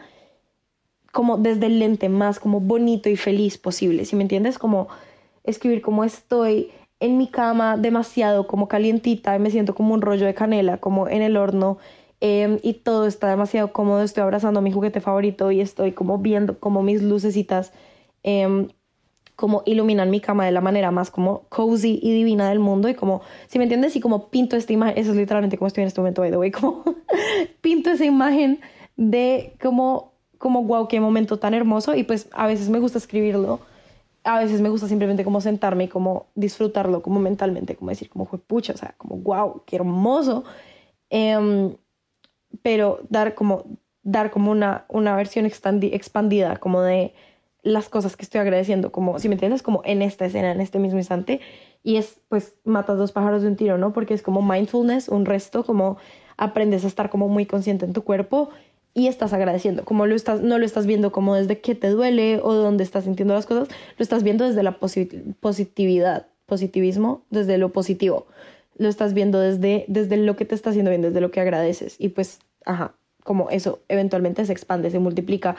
como 1.11 1.37
desde 1.37 1.67
el 1.67 1.79
lente 1.79 2.09
más 2.09 2.39
como 2.39 2.59
bonito 2.59 3.07
y 3.07 3.15
feliz 3.15 3.59
posible, 3.59 4.05
¿sí 4.05 4.15
me 4.15 4.23
entiendes? 4.23 4.57
Como 4.57 4.87
escribir 5.43 5.81
como 5.81 6.03
estoy 6.03 6.71
en 6.99 7.17
mi 7.17 7.27
cama 7.27 7.77
demasiado 7.77 8.47
como 8.47 8.67
calientita 8.67 9.35
y 9.35 9.39
me 9.39 9.51
siento 9.51 9.75
como 9.75 9.93
un 9.93 10.01
rollo 10.01 10.25
de 10.25 10.33
canela, 10.33 10.77
como 10.77 11.07
en 11.07 11.21
el 11.21 11.37
horno 11.37 11.77
em, 12.21 12.59
y 12.63 12.73
todo 12.75 13.05
está 13.05 13.29
demasiado 13.29 13.73
cómodo, 13.73 14.01
estoy 14.03 14.23
abrazando 14.23 14.61
mi 14.61 14.71
juguete 14.71 15.01
favorito 15.01 15.51
y 15.51 15.61
estoy 15.61 15.91
como 15.91 16.17
viendo 16.19 16.59
como 16.59 16.83
mis 16.83 17.01
lucecitas 17.01 17.73
eh, 18.23 18.67
como 19.35 19.63
iluminan 19.65 20.09
mi 20.09 20.21
cama 20.21 20.45
de 20.45 20.51
la 20.51 20.61
manera 20.61 20.91
más 20.91 21.11
como 21.11 21.41
cozy 21.49 21.99
y 22.01 22.13
divina 22.13 22.49
del 22.49 22.59
mundo. 22.59 22.87
Y 22.89 22.95
como, 22.95 23.21
si 23.47 23.57
me 23.57 23.65
entiendes, 23.65 23.95
y 23.95 23.99
como 23.99 24.29
pinto 24.29 24.55
esta 24.55 24.73
imagen, 24.73 24.97
eso 24.97 25.11
es 25.11 25.17
literalmente 25.17 25.57
como 25.57 25.67
estoy 25.67 25.83
en 25.83 25.87
este 25.87 26.01
momento, 26.01 26.21
by 26.21 26.31
the 26.31 26.37
way, 26.37 26.51
como 26.51 26.83
pinto 27.61 27.91
esa 27.91 28.05
imagen 28.05 28.61
de 28.95 29.55
como, 29.61 30.13
como, 30.37 30.63
wow, 30.63 30.87
qué 30.87 30.99
momento 30.99 31.37
tan 31.37 31.53
hermoso. 31.53 31.95
Y 31.95 32.03
pues 32.03 32.29
a 32.31 32.47
veces 32.47 32.69
me 32.69 32.79
gusta 32.79 32.97
escribirlo, 32.97 33.59
a 34.25 34.39
veces 34.39 34.59
me 34.59 34.69
gusta 34.69 34.87
simplemente 34.87 35.23
como 35.23 35.39
sentarme 35.39 35.85
y 35.85 35.87
como 35.87 36.27
disfrutarlo 36.35 37.01
como 37.01 37.19
mentalmente, 37.19 37.75
como 37.75 37.91
decir, 37.91 38.09
como 38.09 38.25
pucha, 38.25 38.73
o 38.73 38.77
sea, 38.77 38.95
como 38.97 39.17
wow, 39.17 39.63
qué 39.65 39.77
hermoso, 39.77 40.43
em, 41.09 41.75
pero 42.63 42.99
dar 43.09 43.35
como, 43.35 43.65
dar 44.01 44.31
como 44.31 44.51
una, 44.51 44.85
una 44.89 45.15
versión 45.15 45.45
expandida 45.45 46.57
como 46.57 46.81
de 46.81 47.13
las 47.61 47.89
cosas 47.89 48.15
que 48.15 48.23
estoy 48.23 48.41
agradeciendo, 48.41 48.91
como, 48.91 49.19
si 49.19 49.27
me 49.27 49.35
entiendes, 49.35 49.63
como 49.63 49.81
en 49.85 50.01
esta 50.01 50.25
escena, 50.25 50.51
en 50.51 50.61
este 50.61 50.77
mismo 50.77 50.99
instante. 50.99 51.41
Y 51.83 51.97
es, 51.97 52.21
pues, 52.29 52.55
matas 52.63 52.97
dos 52.97 53.11
pájaros 53.11 53.41
de 53.41 53.47
un 53.47 53.55
tiro, 53.55 53.79
¿no? 53.79 53.91
Porque 53.91 54.13
es 54.13 54.21
como 54.21 54.43
mindfulness, 54.43 55.09
un 55.09 55.25
resto, 55.25 55.63
como 55.63 55.97
aprendes 56.37 56.83
a 56.83 56.87
estar 56.87 57.09
como 57.09 57.27
muy 57.27 57.47
consciente 57.47 57.85
en 57.85 57.93
tu 57.93 58.03
cuerpo 58.03 58.49
y 58.95 59.07
estás 59.07 59.33
agradeciendo, 59.33 59.85
como 59.85 60.07
lo 60.07 60.15
estás, 60.15 60.41
no 60.41 60.57
lo 60.57 60.65
estás 60.65 60.87
viendo 60.87 61.11
como 61.11 61.35
desde 61.35 61.59
que 61.59 61.75
te 61.75 61.89
duele 61.89 62.39
o 62.41 62.53
donde 62.53 62.83
estás 62.83 63.03
sintiendo 63.03 63.35
las 63.35 63.45
cosas, 63.45 63.67
lo 63.67 64.03
estás 64.03 64.23
viendo 64.23 64.47
desde 64.47 64.63
la 64.63 64.79
positividad, 64.79 66.25
positivismo, 66.47 67.21
desde 67.29 67.59
lo 67.59 67.71
positivo. 67.71 68.25
Lo 68.77 68.89
estás 68.89 69.13
viendo 69.13 69.39
desde, 69.39 69.85
desde 69.87 70.17
lo 70.17 70.35
que 70.35 70.45
te 70.45 70.55
está 70.55 70.71
haciendo 70.71 70.89
bien, 70.89 71.03
desde 71.03 71.21
lo 71.21 71.29
que 71.29 71.39
agradeces. 71.39 71.95
Y 71.99 72.09
pues, 72.09 72.39
ajá, 72.65 72.95
como 73.23 73.49
eso 73.49 73.79
eventualmente 73.89 74.43
se 74.45 74.51
expande, 74.51 74.89
se 74.89 74.99
multiplica 74.99 75.55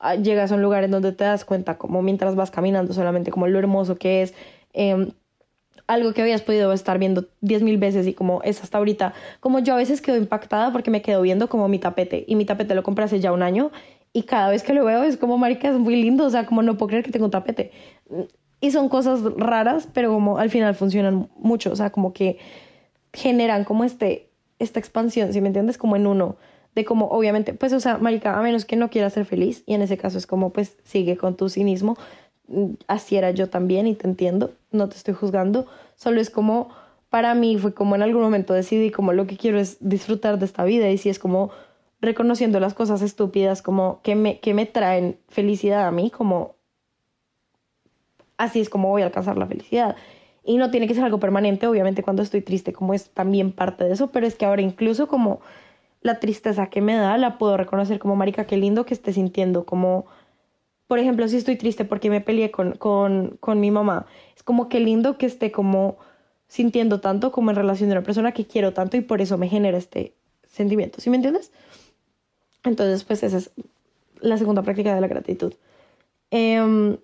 Ah, 0.00 0.14
llegas 0.14 0.52
a 0.52 0.54
un 0.54 0.62
lugar 0.62 0.84
en 0.84 0.92
donde 0.92 1.12
te 1.12 1.24
das 1.24 1.44
cuenta, 1.44 1.76
como 1.76 2.02
mientras 2.02 2.36
vas 2.36 2.50
caminando, 2.52 2.92
solamente 2.92 3.30
como 3.32 3.48
lo 3.48 3.58
hermoso 3.58 3.96
que 3.96 4.22
es. 4.22 4.34
Em, 4.72 5.10
algo 5.88 6.12
que 6.12 6.22
habías 6.22 6.42
podido 6.42 6.72
estar 6.72 6.98
viendo 6.98 7.24
diez 7.40 7.62
mil 7.62 7.78
veces 7.78 8.06
y 8.06 8.14
como 8.14 8.40
es 8.44 8.62
hasta 8.62 8.78
ahorita. 8.78 9.14
Como 9.40 9.58
yo 9.58 9.74
a 9.74 9.76
veces 9.76 10.00
quedo 10.00 10.16
impactada 10.16 10.70
porque 10.70 10.92
me 10.92 11.02
quedo 11.02 11.20
viendo 11.22 11.48
como 11.48 11.66
mi 11.66 11.80
tapete 11.80 12.24
y 12.28 12.36
mi 12.36 12.44
tapete 12.44 12.76
lo 12.76 12.84
compré 12.84 13.06
hace 13.06 13.18
ya 13.18 13.32
un 13.32 13.42
año 13.42 13.72
y 14.12 14.22
cada 14.22 14.50
vez 14.50 14.62
que 14.62 14.72
lo 14.72 14.84
veo 14.84 15.02
es 15.02 15.16
como, 15.16 15.38
marica, 15.38 15.68
es 15.68 15.78
muy 15.78 15.96
lindo, 16.00 16.24
o 16.24 16.30
sea, 16.30 16.46
como 16.46 16.62
no 16.62 16.76
puedo 16.76 16.88
creer 16.88 17.04
que 17.04 17.10
tengo 17.10 17.24
un 17.24 17.30
tapete. 17.30 17.72
Y 18.60 18.70
son 18.70 18.88
cosas 18.88 19.20
raras, 19.36 19.88
pero 19.92 20.12
como 20.12 20.38
al 20.38 20.50
final 20.50 20.74
funcionan 20.74 21.28
mucho, 21.36 21.72
o 21.72 21.76
sea, 21.76 21.90
como 21.90 22.12
que 22.12 22.38
generan 23.12 23.64
como 23.64 23.84
este, 23.84 24.28
esta 24.58 24.78
expansión, 24.78 25.32
si 25.32 25.40
me 25.40 25.48
entiendes, 25.48 25.78
como 25.78 25.96
en 25.96 26.06
uno 26.06 26.36
de 26.74 26.84
como 26.84 27.06
obviamente, 27.06 27.54
pues 27.54 27.72
o 27.72 27.80
sea, 27.80 27.98
marica, 27.98 28.38
a 28.38 28.42
menos 28.42 28.64
que 28.64 28.76
no 28.76 28.90
quieras 28.90 29.12
ser 29.12 29.24
feliz 29.24 29.64
y 29.66 29.74
en 29.74 29.82
ese 29.82 29.96
caso 29.96 30.18
es 30.18 30.26
como 30.26 30.50
pues 30.50 30.76
sigue 30.84 31.16
con 31.16 31.36
tu 31.36 31.48
cinismo, 31.48 31.96
mm, 32.46 32.74
así 32.86 33.16
era 33.16 33.30
yo 33.32 33.48
también 33.48 33.86
y 33.86 33.94
te 33.94 34.06
entiendo, 34.06 34.52
no 34.70 34.88
te 34.88 34.96
estoy 34.96 35.14
juzgando, 35.14 35.66
solo 35.96 36.20
es 36.20 36.30
como 36.30 36.70
para 37.10 37.34
mí 37.34 37.56
fue 37.58 37.72
como 37.72 37.96
en 37.96 38.02
algún 38.02 38.22
momento 38.22 38.52
decidí 38.52 38.90
como 38.90 39.12
lo 39.12 39.26
que 39.26 39.36
quiero 39.36 39.58
es 39.58 39.78
disfrutar 39.80 40.38
de 40.38 40.44
esta 40.44 40.64
vida 40.64 40.90
y 40.90 40.98
si 40.98 41.08
es 41.08 41.18
como 41.18 41.50
reconociendo 42.00 42.60
las 42.60 42.74
cosas 42.74 43.02
estúpidas 43.02 43.62
como 43.62 44.00
que 44.02 44.14
me, 44.14 44.40
que 44.40 44.54
me 44.54 44.66
traen 44.66 45.18
felicidad 45.28 45.86
a 45.86 45.90
mí, 45.90 46.10
como 46.10 46.56
así 48.36 48.60
es 48.60 48.68
como 48.68 48.88
voy 48.88 49.02
a 49.02 49.06
alcanzar 49.06 49.36
la 49.36 49.46
felicidad. 49.46 49.96
Y 50.44 50.56
no 50.56 50.70
tiene 50.70 50.86
que 50.86 50.94
ser 50.94 51.04
algo 51.04 51.18
permanente, 51.18 51.66
obviamente 51.66 52.02
cuando 52.02 52.22
estoy 52.22 52.40
triste 52.40 52.72
como 52.72 52.94
es 52.94 53.10
también 53.10 53.52
parte 53.52 53.84
de 53.84 53.92
eso, 53.92 54.08
pero 54.08 54.26
es 54.26 54.34
que 54.34 54.46
ahora 54.46 54.62
incluso 54.62 55.08
como 55.08 55.40
la 56.00 56.20
tristeza 56.20 56.68
que 56.68 56.80
me 56.80 56.94
da 56.94 57.16
la 57.18 57.38
puedo 57.38 57.56
reconocer 57.56 57.98
como 57.98 58.16
marica, 58.16 58.46
qué 58.46 58.56
lindo 58.56 58.86
que 58.86 58.94
esté 58.94 59.12
sintiendo, 59.12 59.64
como, 59.64 60.06
por 60.88 60.98
ejemplo, 60.98 61.28
si 61.28 61.36
estoy 61.36 61.56
triste 61.56 61.84
porque 61.84 62.10
me 62.10 62.20
peleé 62.20 62.50
con, 62.50 62.72
con, 62.72 63.36
con 63.40 63.60
mi 63.60 63.70
mamá, 63.70 64.06
es 64.34 64.42
como 64.42 64.68
qué 64.68 64.80
lindo 64.80 65.18
que 65.18 65.26
esté 65.26 65.52
como 65.52 65.98
sintiendo 66.48 67.00
tanto 67.00 67.30
como 67.30 67.50
en 67.50 67.56
relación 67.56 67.90
de 67.90 67.96
una 67.96 68.02
persona 68.02 68.32
que 68.32 68.46
quiero 68.46 68.72
tanto 68.72 68.96
y 68.96 69.02
por 69.02 69.20
eso 69.20 69.36
me 69.36 69.48
genera 69.48 69.76
este 69.76 70.14
sentimiento, 70.50 71.00
¿sí 71.00 71.10
me 71.10 71.16
entiendes? 71.16 71.52
Entonces, 72.64 73.04
pues 73.04 73.22
esa 73.22 73.36
es 73.36 73.50
la 74.20 74.38
segunda 74.38 74.62
práctica 74.62 74.94
de 74.94 75.00
la 75.02 75.08
gratitud. 75.08 75.52
Em, 76.30 76.96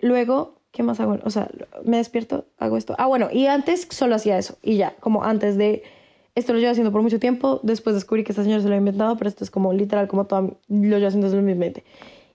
luego, 0.00 0.56
¿qué 0.72 0.82
más 0.82 0.98
hago? 0.98 1.18
O 1.22 1.30
sea, 1.30 1.48
me 1.84 1.98
despierto, 1.98 2.46
hago 2.58 2.76
esto. 2.76 2.96
Ah, 2.98 3.06
bueno, 3.06 3.28
y 3.32 3.46
antes 3.46 3.86
solo 3.90 4.16
hacía 4.16 4.38
eso 4.38 4.58
y 4.60 4.76
ya, 4.76 4.96
como 4.98 5.22
antes 5.22 5.56
de 5.56 5.84
esto 6.34 6.52
lo 6.52 6.58
llevo 6.58 6.72
haciendo 6.72 6.92
por 6.92 7.02
mucho 7.02 7.20
tiempo. 7.20 7.60
Después 7.62 7.94
descubrí 7.94 8.24
que 8.24 8.32
esta 8.32 8.42
señora 8.42 8.60
se 8.60 8.68
lo 8.68 8.74
había 8.74 8.80
inventado, 8.80 9.16
pero 9.16 9.28
esto 9.28 9.44
es 9.44 9.50
como 9.50 9.72
literal, 9.72 10.08
como 10.08 10.26
todo 10.26 10.58
lo 10.68 10.96
llevo 10.96 11.06
haciendo 11.06 11.28
desde 11.28 11.42
mi 11.42 11.54
mente. 11.54 11.84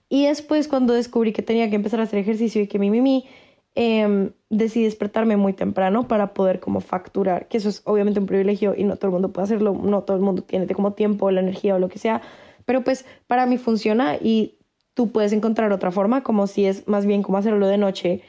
Y 0.08 0.26
después, 0.26 0.68
cuando 0.68 0.92
descubrí 0.94 1.32
que 1.32 1.42
tenía 1.42 1.68
que 1.68 1.76
empezar 1.76 2.00
a 2.00 2.04
hacer 2.04 2.18
ejercicio 2.18 2.62
y 2.62 2.68
que 2.68 2.78
mi 2.78 2.90
mimi, 2.90 3.26
em, 3.74 4.30
decidí 4.48 4.84
despertarme 4.84 5.36
muy 5.36 5.52
temprano 5.52 6.08
para 6.08 6.32
poder 6.32 6.60
como 6.60 6.80
facturar, 6.80 7.48
que 7.48 7.58
eso 7.58 7.68
es 7.68 7.82
obviamente 7.84 8.20
un 8.20 8.26
privilegio 8.26 8.74
y 8.76 8.84
no 8.84 8.96
todo 8.96 9.08
el 9.08 9.12
mundo 9.12 9.32
puede 9.32 9.44
hacerlo, 9.44 9.74
no 9.74 10.02
todo 10.02 10.16
el 10.16 10.22
mundo 10.22 10.42
tiene 10.42 10.66
como 10.68 10.92
tiempo, 10.92 11.30
la 11.30 11.40
energía 11.40 11.74
o 11.74 11.78
lo 11.78 11.88
que 11.88 11.98
sea, 11.98 12.22
pero 12.64 12.82
pues 12.84 13.04
para 13.26 13.46
mí 13.46 13.58
funciona 13.58 14.16
y 14.16 14.58
tú 14.94 15.10
puedes 15.12 15.32
encontrar 15.32 15.72
otra 15.72 15.90
forma, 15.90 16.22
como 16.22 16.46
si 16.46 16.66
es 16.66 16.88
más 16.88 17.04
bien 17.04 17.22
como 17.22 17.38
hacerlo 17.38 17.66
de 17.66 17.76
noche 17.76 18.22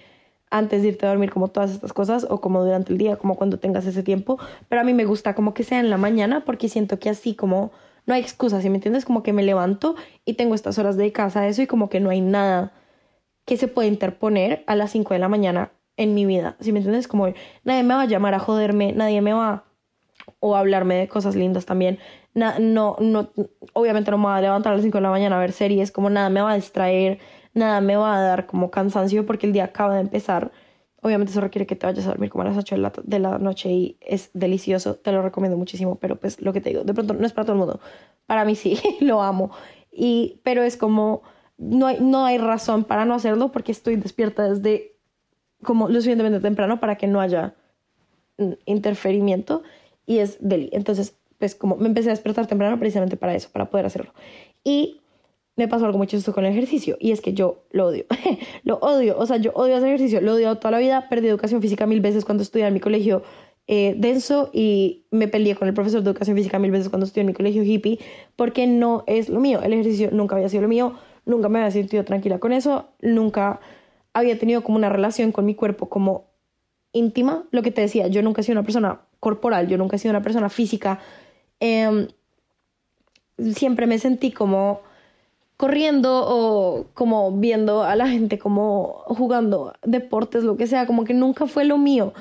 antes 0.50 0.82
de 0.82 0.90
irte 0.90 1.06
a 1.06 1.10
dormir, 1.10 1.32
como 1.32 1.50
todas 1.50 1.72
estas 1.72 1.94
cosas, 1.94 2.26
o 2.30 2.42
como 2.42 2.64
durante 2.64 2.92
el 2.92 2.98
día, 2.98 3.18
como 3.18 3.36
cuando 3.36 3.60
tengas 3.60 3.86
ese 3.86 4.04
tiempo, 4.04 4.38
pero 4.70 4.82
a 4.82 4.84
mí 4.84 4.94
me 4.94 5.06
gusta 5.06 5.36
como 5.36 5.54
que 5.54 5.64
sea 5.64 5.80
en 5.80 5.90
la 5.90 5.98
mañana 5.98 6.44
porque 6.46 6.70
siento 6.70 7.00
que 7.00 7.10
así 7.10 7.36
como 7.36 7.72
no 8.08 8.16
hay 8.16 8.22
excusas, 8.22 8.64
¿sí 8.64 8.70
me 8.70 8.78
entiendes? 8.78 9.06
Como 9.06 9.22
que 9.22 9.34
me 9.34 9.44
levanto 9.44 9.96
y 10.26 10.34
tengo 10.34 10.56
estas 10.56 10.80
horas 10.80 10.98
de 10.98 11.12
casa 11.12 11.42
a 11.42 11.48
eso 11.48 11.62
y 11.62 11.68
como 11.68 11.90
que 11.90 12.00
no 12.00 12.10
hay 12.10 12.22
nada 12.22 12.72
que 13.46 13.58
se 13.58 13.68
pueda 13.68 13.88
interponer 13.88 14.64
a 14.66 14.76
las 14.76 14.92
5 14.92 15.14
de 15.14 15.20
la 15.20 15.30
mañana 15.30 15.72
en 15.98 16.16
mi 16.16 16.26
vida, 16.26 16.56
¿sí 16.60 16.72
me 16.72 16.80
entiendes? 16.80 17.08
Como 17.08 17.28
nadie 17.64 17.84
me 17.84 17.94
va 17.94 18.02
a 18.02 18.06
llamar 18.06 18.34
a 18.34 18.40
joderme, 18.40 18.94
nadie 18.94 19.22
me 19.22 19.34
va 19.34 19.66
o 20.40 20.56
hablarme 20.56 20.96
de 20.96 21.08
cosas 21.08 21.36
lindas 21.36 21.66
también. 21.66 22.00
no, 22.34 22.98
no, 23.00 23.30
obviamente 23.74 24.12
no 24.12 24.18
me 24.18 24.26
va 24.26 24.38
a 24.38 24.42
levantar 24.42 24.74
a 24.74 24.76
las 24.76 24.84
5 24.84 25.00
de 25.00 25.02
la 25.02 25.10
mañana 25.10 25.38
a 25.38 25.40
ver 25.40 25.52
series, 25.52 25.92
como 25.92 26.10
nada 26.10 26.30
me 26.30 26.42
va 26.42 26.52
a 26.52 26.56
distraer, 26.56 27.20
nada 27.54 27.82
me 27.82 27.96
va 27.98 28.18
a 28.18 28.22
dar 28.22 28.46
como 28.46 28.72
cansancio 28.72 29.26
porque 29.26 29.48
el 29.48 29.54
día 29.54 29.66
acaba 29.66 29.96
de 29.96 30.02
empezar. 30.02 30.52
Obviamente 31.08 31.32
eso 31.32 31.42
requiere 31.42 31.66
que 31.66 31.76
te 31.76 31.86
vayas 31.86 32.06
a 32.06 32.10
dormir 32.10 32.30
como 32.30 32.44
a 32.44 32.46
las 32.46 32.58
8 32.58 32.76
de 32.76 32.82
la, 32.82 32.94
de 33.04 33.20
la 33.20 33.38
noche 33.40 33.72
y 33.72 33.98
es 34.02 34.30
delicioso, 34.34 34.96
te 34.96 35.12
lo 35.12 35.22
recomiendo 35.22 35.58
muchísimo, 35.58 35.96
pero 35.96 36.18
pues 36.18 36.42
lo 36.42 36.54
que 36.54 36.62
te 36.62 36.70
digo, 36.70 36.84
de 36.84 36.94
pronto 36.94 37.14
no 37.14 37.26
es 37.26 37.34
para 37.34 37.46
todo 37.46 37.54
el 37.54 37.60
mundo, 37.60 37.80
para 38.26 38.46
mí 38.46 38.56
sí, 38.56 38.80
lo 39.02 39.22
amo, 39.22 39.52
y, 39.92 40.42
pero 40.44 40.64
es 40.64 40.78
como, 40.78 41.24
no 41.58 41.88
hay, 41.88 42.00
no 42.02 42.26
hay 42.26 42.38
razón 42.38 42.84
para 42.84 43.06
no 43.06 43.16
hacerlo 43.16 43.52
porque 43.52 43.72
estoy 43.72 43.96
despierta 43.96 44.48
desde 44.48 44.98
como 45.64 45.88
lo 45.88 45.96
suficientemente 45.96 46.40
temprano 46.40 46.80
para 46.80 46.98
que 46.98 47.08
no 47.08 47.20
haya 47.20 47.56
interferimiento 48.66 49.64
y 50.06 50.20
es 50.20 50.38
deli. 50.40 50.70
Entonces, 50.72 51.18
pues 51.40 51.56
como 51.56 51.76
me 51.76 51.88
empecé 51.88 52.10
a 52.10 52.14
despertar 52.14 52.48
temprano 52.48 52.78
precisamente 52.80 53.18
para 53.18 53.36
eso, 53.36 53.50
para 53.52 53.70
poder 53.70 53.86
hacerlo. 53.86 54.14
Y 54.64 54.97
me 55.58 55.68
pasó 55.68 55.86
algo 55.86 55.98
muy 55.98 56.08
chistoso 56.08 56.34
con 56.34 56.46
el 56.46 56.52
ejercicio 56.52 56.98
y 57.00 57.12
es 57.12 57.20
que 57.20 57.34
yo 57.34 57.64
lo 57.72 57.88
odio, 57.88 58.06
lo 58.64 58.78
odio, 58.78 59.18
o 59.18 59.26
sea, 59.26 59.38
yo 59.38 59.52
odio 59.54 59.76
hacer 59.76 59.90
ejercicio, 59.90 60.22
lo 60.22 60.36
odio 60.36 60.56
toda 60.56 60.72
la 60.72 60.78
vida, 60.78 61.10
perdí 61.10 61.28
educación 61.28 61.62
física 61.62 61.86
mil 61.88 62.00
veces 62.00 62.24
cuando 62.24 62.44
estudié 62.44 62.68
en 62.68 62.74
mi 62.76 62.80
colegio 62.80 63.24
eh, 63.68 63.96
denso 63.98 64.50
y 64.54 65.06
me 65.12 65.28
peleé 65.28 65.56
con 65.56 65.68
el 65.68 65.74
profesor 65.74 66.04
de 66.04 66.12
educación 66.12 66.38
física 66.38 66.60
mil 66.60 66.72
veces 66.72 66.90
cuando 66.90 67.06
estudié 67.06 67.22
en 67.22 67.28
mi 67.28 67.34
colegio 67.34 67.64
hippie 67.64 68.00
porque 68.36 68.68
no 68.68 69.04
es 69.08 69.30
lo 69.30 69.40
mío, 69.40 69.60
el 69.64 69.74
ejercicio 69.74 70.10
nunca 70.12 70.36
había 70.36 70.48
sido 70.48 70.62
lo 70.62 70.70
mío, 70.70 70.94
nunca 71.26 71.50
me 71.50 71.60
había 71.60 71.72
sentido 71.72 72.06
tranquila 72.06 72.38
con 72.38 72.54
eso, 72.54 72.86
nunca 73.02 73.60
había 74.14 74.38
tenido 74.38 74.62
como 74.64 74.78
una 74.78 74.90
relación 74.90 75.32
con 75.32 75.46
mi 75.46 75.56
cuerpo 75.56 75.90
como 75.90 76.28
íntima, 76.94 77.46
lo 77.50 77.64
que 77.64 77.72
te 77.72 77.82
decía, 77.82 78.08
yo 78.08 78.22
nunca 78.22 78.42
he 78.42 78.44
sido 78.44 78.54
una 78.54 78.64
persona 78.64 79.02
corporal, 79.20 79.68
yo 79.68 79.78
nunca 79.78 79.96
he 79.96 80.00
sido 80.00 80.12
una 80.12 80.22
persona 80.22 80.50
física, 80.50 81.00
em, 81.60 82.08
siempre 83.38 83.88
me 83.88 83.98
sentí 83.98 84.32
como 84.32 84.82
corriendo 85.58 86.24
o 86.28 86.86
como 86.94 87.32
viendo 87.32 87.84
a 87.84 87.96
la 87.96 88.08
gente 88.08 88.38
como 88.38 89.04
jugando 89.08 89.74
deportes, 89.84 90.44
lo 90.44 90.56
que 90.56 90.68
sea, 90.68 90.86
como 90.86 91.04
que 91.04 91.16
nunca 91.16 91.48
fue 91.48 91.66
lo 91.66 91.78
mío 91.80 92.14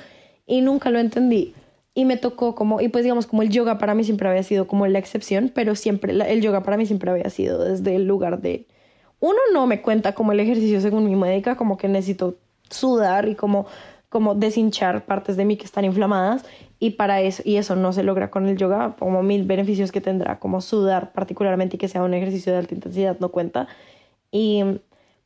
y 0.47 0.63
nunca 0.63 0.91
lo 0.91 0.99
entendí. 0.99 1.55
Y 1.95 2.05
me 2.05 2.17
tocó 2.17 2.55
como, 2.55 2.81
y 2.81 2.89
pues 2.89 3.05
digamos 3.05 3.27
como 3.27 3.43
el 3.43 3.51
yoga 3.51 3.79
para 3.79 3.95
mí 3.95 4.05
siempre 4.05 4.29
había 4.29 4.43
sido 4.43 4.67
como 4.67 4.87
la 4.87 4.99
excepción, 4.99 5.51
pero 5.55 5.75
siempre, 5.75 6.13
el 6.13 6.41
yoga 6.43 6.63
para 6.63 6.77
mí 6.77 6.87
siempre 6.87 7.11
había 7.11 7.31
sido 7.31 7.63
desde 7.65 7.95
el 7.97 8.07
lugar 8.07 8.41
de, 8.41 8.67
uno 9.21 9.39
no 9.53 9.67
me 9.67 9.81
cuenta 9.81 10.15
como 10.15 10.33
el 10.33 10.41
ejercicio 10.41 10.81
según 10.81 11.07
mi 11.07 11.17
médica, 11.17 11.57
como 11.57 11.77
que 11.77 11.89
necesito 11.89 12.37
sudar 12.69 13.29
y 13.29 13.35
como, 13.35 13.67
como 14.09 14.35
deshinchar 14.35 15.05
partes 15.07 15.37
de 15.37 15.45
mí 15.45 15.57
que 15.57 15.65
están 15.65 15.85
inflamadas 15.85 16.45
y 16.79 16.91
para 16.91 17.21
eso 17.23 17.43
y 17.45 17.57
eso 17.57 17.77
no 17.77 17.93
se 17.93 18.03
logra 18.03 18.31
con 18.31 18.47
el 18.47 18.57
yoga 18.57 18.97
como 18.99 19.23
mil 19.23 19.45
beneficios 19.45 19.93
que 19.93 20.01
tendrá 20.01 20.39
como 20.39 20.61
sudar 20.61 21.13
particularmente 21.13 21.77
y 21.77 21.79
que 21.79 21.89
sea 21.89 22.03
un 22.03 22.15
ejercicio 22.15 22.53
de 22.53 22.59
alta 22.59 22.75
intensidad 22.75 23.17
no 23.19 23.31
cuenta 23.31 23.67
y 24.31 24.63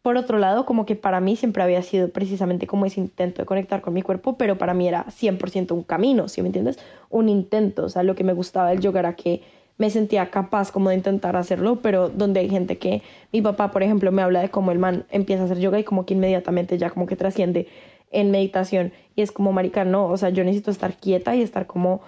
por 0.02 0.16
otro 0.16 0.38
lado 0.38 0.64
como 0.64 0.86
que 0.86 0.96
para 0.96 1.20
mí 1.20 1.36
siempre 1.36 1.62
había 1.62 1.82
sido 1.82 2.08
precisamente 2.08 2.66
como 2.66 2.86
ese 2.86 3.00
intento 3.00 3.42
de 3.42 3.46
conectar 3.46 3.80
con 3.80 3.94
mi 3.94 4.02
cuerpo 4.02 4.36
pero 4.36 4.58
para 4.58 4.74
mí 4.74 4.86
era 4.86 5.06
100% 5.06 5.72
un 5.72 5.82
camino 5.82 6.28
¿sí 6.28 6.40
me 6.42 6.48
entiendes? 6.48 6.78
un 7.08 7.28
intento 7.28 7.84
o 7.84 7.88
sea 7.88 8.02
lo 8.02 8.14
que 8.14 8.24
me 8.24 8.32
gustaba 8.32 8.70
del 8.70 8.80
yoga 8.80 9.00
era 9.00 9.14
que 9.14 9.42
me 9.76 9.88
sentía 9.88 10.30
capaz 10.30 10.70
como 10.70 10.90
de 10.90 10.96
intentar 10.96 11.34
hacerlo 11.36 11.80
pero 11.82 12.10
donde 12.10 12.40
hay 12.40 12.48
gente 12.48 12.78
que 12.78 13.02
mi 13.32 13.42
papá 13.42 13.72
por 13.72 13.82
ejemplo 13.82 14.12
me 14.12 14.22
habla 14.22 14.40
de 14.40 14.50
cómo 14.50 14.70
el 14.70 14.78
man 14.78 15.04
empieza 15.10 15.42
a 15.42 15.46
hacer 15.46 15.58
yoga 15.58 15.80
y 15.80 15.84
como 15.84 16.06
que 16.06 16.14
inmediatamente 16.14 16.78
ya 16.78 16.90
como 16.90 17.06
que 17.06 17.16
trasciende 17.16 17.66
en 18.10 18.30
meditación 18.30 18.92
y 19.14 19.22
es 19.22 19.32
como, 19.32 19.52
marica, 19.52 19.84
no, 19.84 20.06
o 20.06 20.16
sea, 20.16 20.30
yo 20.30 20.44
necesito 20.44 20.70
estar 20.70 20.96
quieta 20.96 21.34
y 21.36 21.42
estar 21.42 21.66
como 21.66 22.02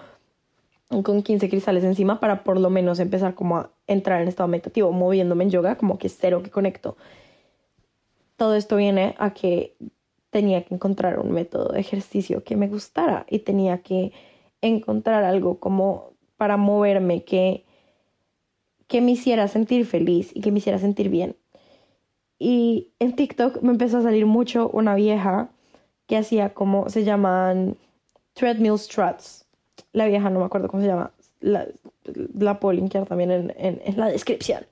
con 1.01 1.23
15 1.23 1.49
cristales 1.49 1.83
encima 1.83 2.19
para 2.19 2.43
por 2.43 2.59
lo 2.59 2.69
menos 2.69 2.99
empezar 2.99 3.33
como 3.33 3.57
a 3.57 3.71
entrar 3.87 4.21
en 4.21 4.27
estado 4.27 4.47
meditativo, 4.47 4.91
moviéndome 4.91 5.45
en 5.45 5.49
yoga, 5.49 5.75
como 5.75 5.97
que 5.97 6.09
cero 6.09 6.43
que 6.43 6.51
conecto. 6.51 6.97
Todo 8.35 8.55
esto 8.55 8.75
viene 8.75 9.15
a 9.17 9.33
que 9.33 9.75
tenía 10.29 10.63
que 10.63 10.75
encontrar 10.75 11.19
un 11.19 11.31
método 11.31 11.69
de 11.69 11.79
ejercicio 11.79 12.43
que 12.43 12.55
me 12.55 12.67
gustara 12.67 13.25
y 13.29 13.39
tenía 13.39 13.79
que 13.81 14.11
encontrar 14.61 15.23
algo 15.23 15.59
como 15.59 16.13
para 16.37 16.57
moverme 16.57 17.23
que, 17.23 17.65
que 18.87 19.01
me 19.01 19.11
hiciera 19.11 19.47
sentir 19.47 19.85
feliz 19.85 20.31
y 20.33 20.41
que 20.41 20.51
me 20.51 20.59
hiciera 20.59 20.79
sentir 20.79 21.09
bien. 21.09 21.35
Y 22.39 22.91
en 22.99 23.15
TikTok 23.15 23.61
me 23.61 23.71
empezó 23.71 23.99
a 23.99 24.03
salir 24.03 24.25
mucho 24.25 24.69
una 24.69 24.95
vieja 24.95 25.52
que 26.07 26.17
hacía 26.17 26.53
como 26.53 26.89
se 26.89 27.03
llaman 27.03 27.77
treadmill 28.33 28.77
struts. 28.77 29.45
La 29.91 30.05
vieja 30.05 30.29
no 30.29 30.39
me 30.39 30.45
acuerdo 30.45 30.67
cómo 30.67 30.81
se 30.81 30.89
llama. 30.89 31.11
La, 31.39 31.67
la 32.37 32.59
puedo 32.59 32.73
linkear 32.73 33.05
también 33.05 33.31
en, 33.31 33.53
en, 33.57 33.97
la 33.97 34.07
descripción. 34.07 34.65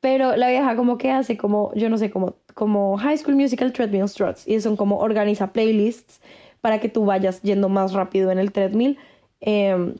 Pero 0.00 0.36
la 0.36 0.48
vieja 0.48 0.76
como 0.76 0.98
que 0.98 1.10
hace 1.10 1.36
como, 1.36 1.72
yo 1.74 1.90
no 1.90 1.98
sé, 1.98 2.10
como, 2.10 2.36
como 2.54 2.96
High 2.96 3.18
School 3.18 3.36
Musical 3.36 3.72
Treadmill 3.72 4.08
Struts. 4.08 4.46
Y 4.46 4.60
son 4.60 4.76
como 4.76 4.98
organiza 4.98 5.52
playlists 5.52 6.20
para 6.60 6.80
que 6.80 6.88
tú 6.88 7.04
vayas 7.04 7.42
yendo 7.42 7.68
más 7.68 7.92
rápido 7.92 8.30
en 8.30 8.38
el 8.38 8.52
treadmill. 8.52 8.98
Em, 9.40 9.94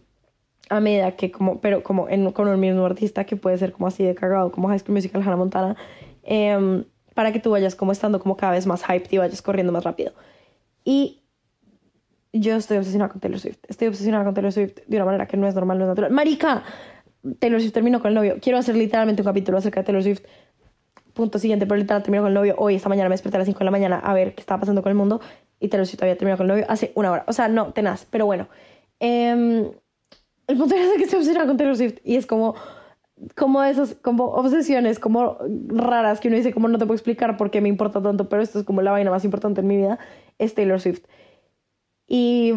a 0.68 0.80
medida 0.80 1.16
que 1.16 1.30
como, 1.30 1.60
pero 1.60 1.82
como 1.82 2.08
en, 2.08 2.30
con 2.32 2.48
el 2.48 2.56
mismo 2.56 2.86
artista 2.86 3.24
que 3.24 3.36
puede 3.36 3.58
ser 3.58 3.72
como 3.72 3.88
así 3.88 4.04
de 4.04 4.14
cagado, 4.14 4.52
como 4.52 4.68
High 4.68 4.78
School 4.78 4.94
Musical 4.94 5.22
Hannah 5.22 5.36
Montana. 5.36 5.76
Em, 6.22 6.84
para 7.14 7.32
que 7.32 7.40
tú 7.40 7.50
vayas 7.50 7.74
como 7.74 7.92
estando 7.92 8.20
como 8.20 8.36
cada 8.36 8.52
vez 8.52 8.66
más 8.66 8.82
hyped 8.84 9.10
y 9.10 9.18
vayas 9.18 9.42
corriendo 9.42 9.72
más 9.72 9.84
rápido. 9.84 10.12
Y 10.84 11.22
yo 12.32 12.56
estoy 12.56 12.78
obsesionada 12.78 13.10
con 13.10 13.20
Taylor 13.20 13.40
Swift. 13.40 13.58
Estoy 13.68 13.88
obsesionada 13.88 14.24
con 14.24 14.34
Taylor 14.34 14.52
Swift 14.52 14.78
de 14.86 14.96
una 14.96 15.04
manera 15.04 15.26
que 15.26 15.36
no 15.36 15.46
es 15.48 15.54
normal, 15.54 15.78
no 15.78 15.84
es 15.84 15.88
natural. 15.88 16.12
Marica, 16.12 16.62
Taylor 17.38 17.60
Swift 17.60 17.72
terminó 17.72 18.00
con 18.00 18.08
el 18.08 18.14
novio. 18.14 18.36
Quiero 18.40 18.58
hacer 18.58 18.76
literalmente 18.76 19.22
un 19.22 19.26
capítulo 19.26 19.58
acerca 19.58 19.80
de 19.80 19.86
Taylor 19.86 20.02
Swift. 20.02 20.22
Punto 21.12 21.38
siguiente, 21.38 21.66
pero 21.66 21.76
literal 21.76 22.02
terminó 22.02 22.22
con 22.22 22.28
el 22.28 22.34
novio. 22.34 22.54
Hoy, 22.58 22.76
esta 22.76 22.88
mañana 22.88 23.08
me 23.08 23.14
desperté 23.14 23.36
a 23.36 23.40
las 23.40 23.46
5 23.46 23.58
de 23.58 23.64
la 23.64 23.70
mañana 23.70 23.98
a 23.98 24.14
ver 24.14 24.34
qué 24.34 24.40
estaba 24.40 24.60
pasando 24.60 24.82
con 24.82 24.90
el 24.90 24.96
mundo. 24.96 25.20
Y 25.58 25.68
Taylor 25.68 25.86
Swift 25.86 26.02
había 26.02 26.16
terminado 26.16 26.38
con 26.38 26.46
el 26.46 26.56
novio 26.56 26.66
hace 26.68 26.92
una 26.94 27.10
hora. 27.10 27.24
O 27.26 27.32
sea, 27.32 27.48
no, 27.48 27.72
tenaz. 27.72 28.06
Pero 28.10 28.26
bueno. 28.26 28.48
Eh, 29.00 29.70
el 30.46 30.56
punto 30.56 30.74
es 30.74 30.96
que 30.96 31.04
estoy 31.04 31.18
obsesionada 31.18 31.46
con 31.46 31.56
Taylor 31.56 31.76
Swift. 31.76 31.98
Y 32.04 32.16
es 32.16 32.26
como 32.26 32.54
como 33.36 33.62
esas 33.62 33.94
como 33.94 34.26
obsesiones 34.26 34.98
como 34.98 35.36
raras 35.68 36.20
que 36.20 36.28
uno 36.28 36.36
dice 36.36 36.52
como 36.52 36.68
no 36.68 36.78
te 36.78 36.86
puedo 36.86 36.96
explicar 36.96 37.36
por 37.36 37.50
qué 37.50 37.60
me 37.60 37.68
importa 37.68 38.02
tanto, 38.02 38.28
pero 38.28 38.42
esto 38.42 38.58
es 38.58 38.64
como 38.64 38.82
la 38.82 38.92
vaina 38.92 39.10
más 39.10 39.24
importante 39.24 39.60
en 39.60 39.66
mi 39.66 39.76
vida, 39.76 39.98
es 40.38 40.54
Taylor 40.54 40.80
Swift. 40.80 41.04
Y 42.06 42.54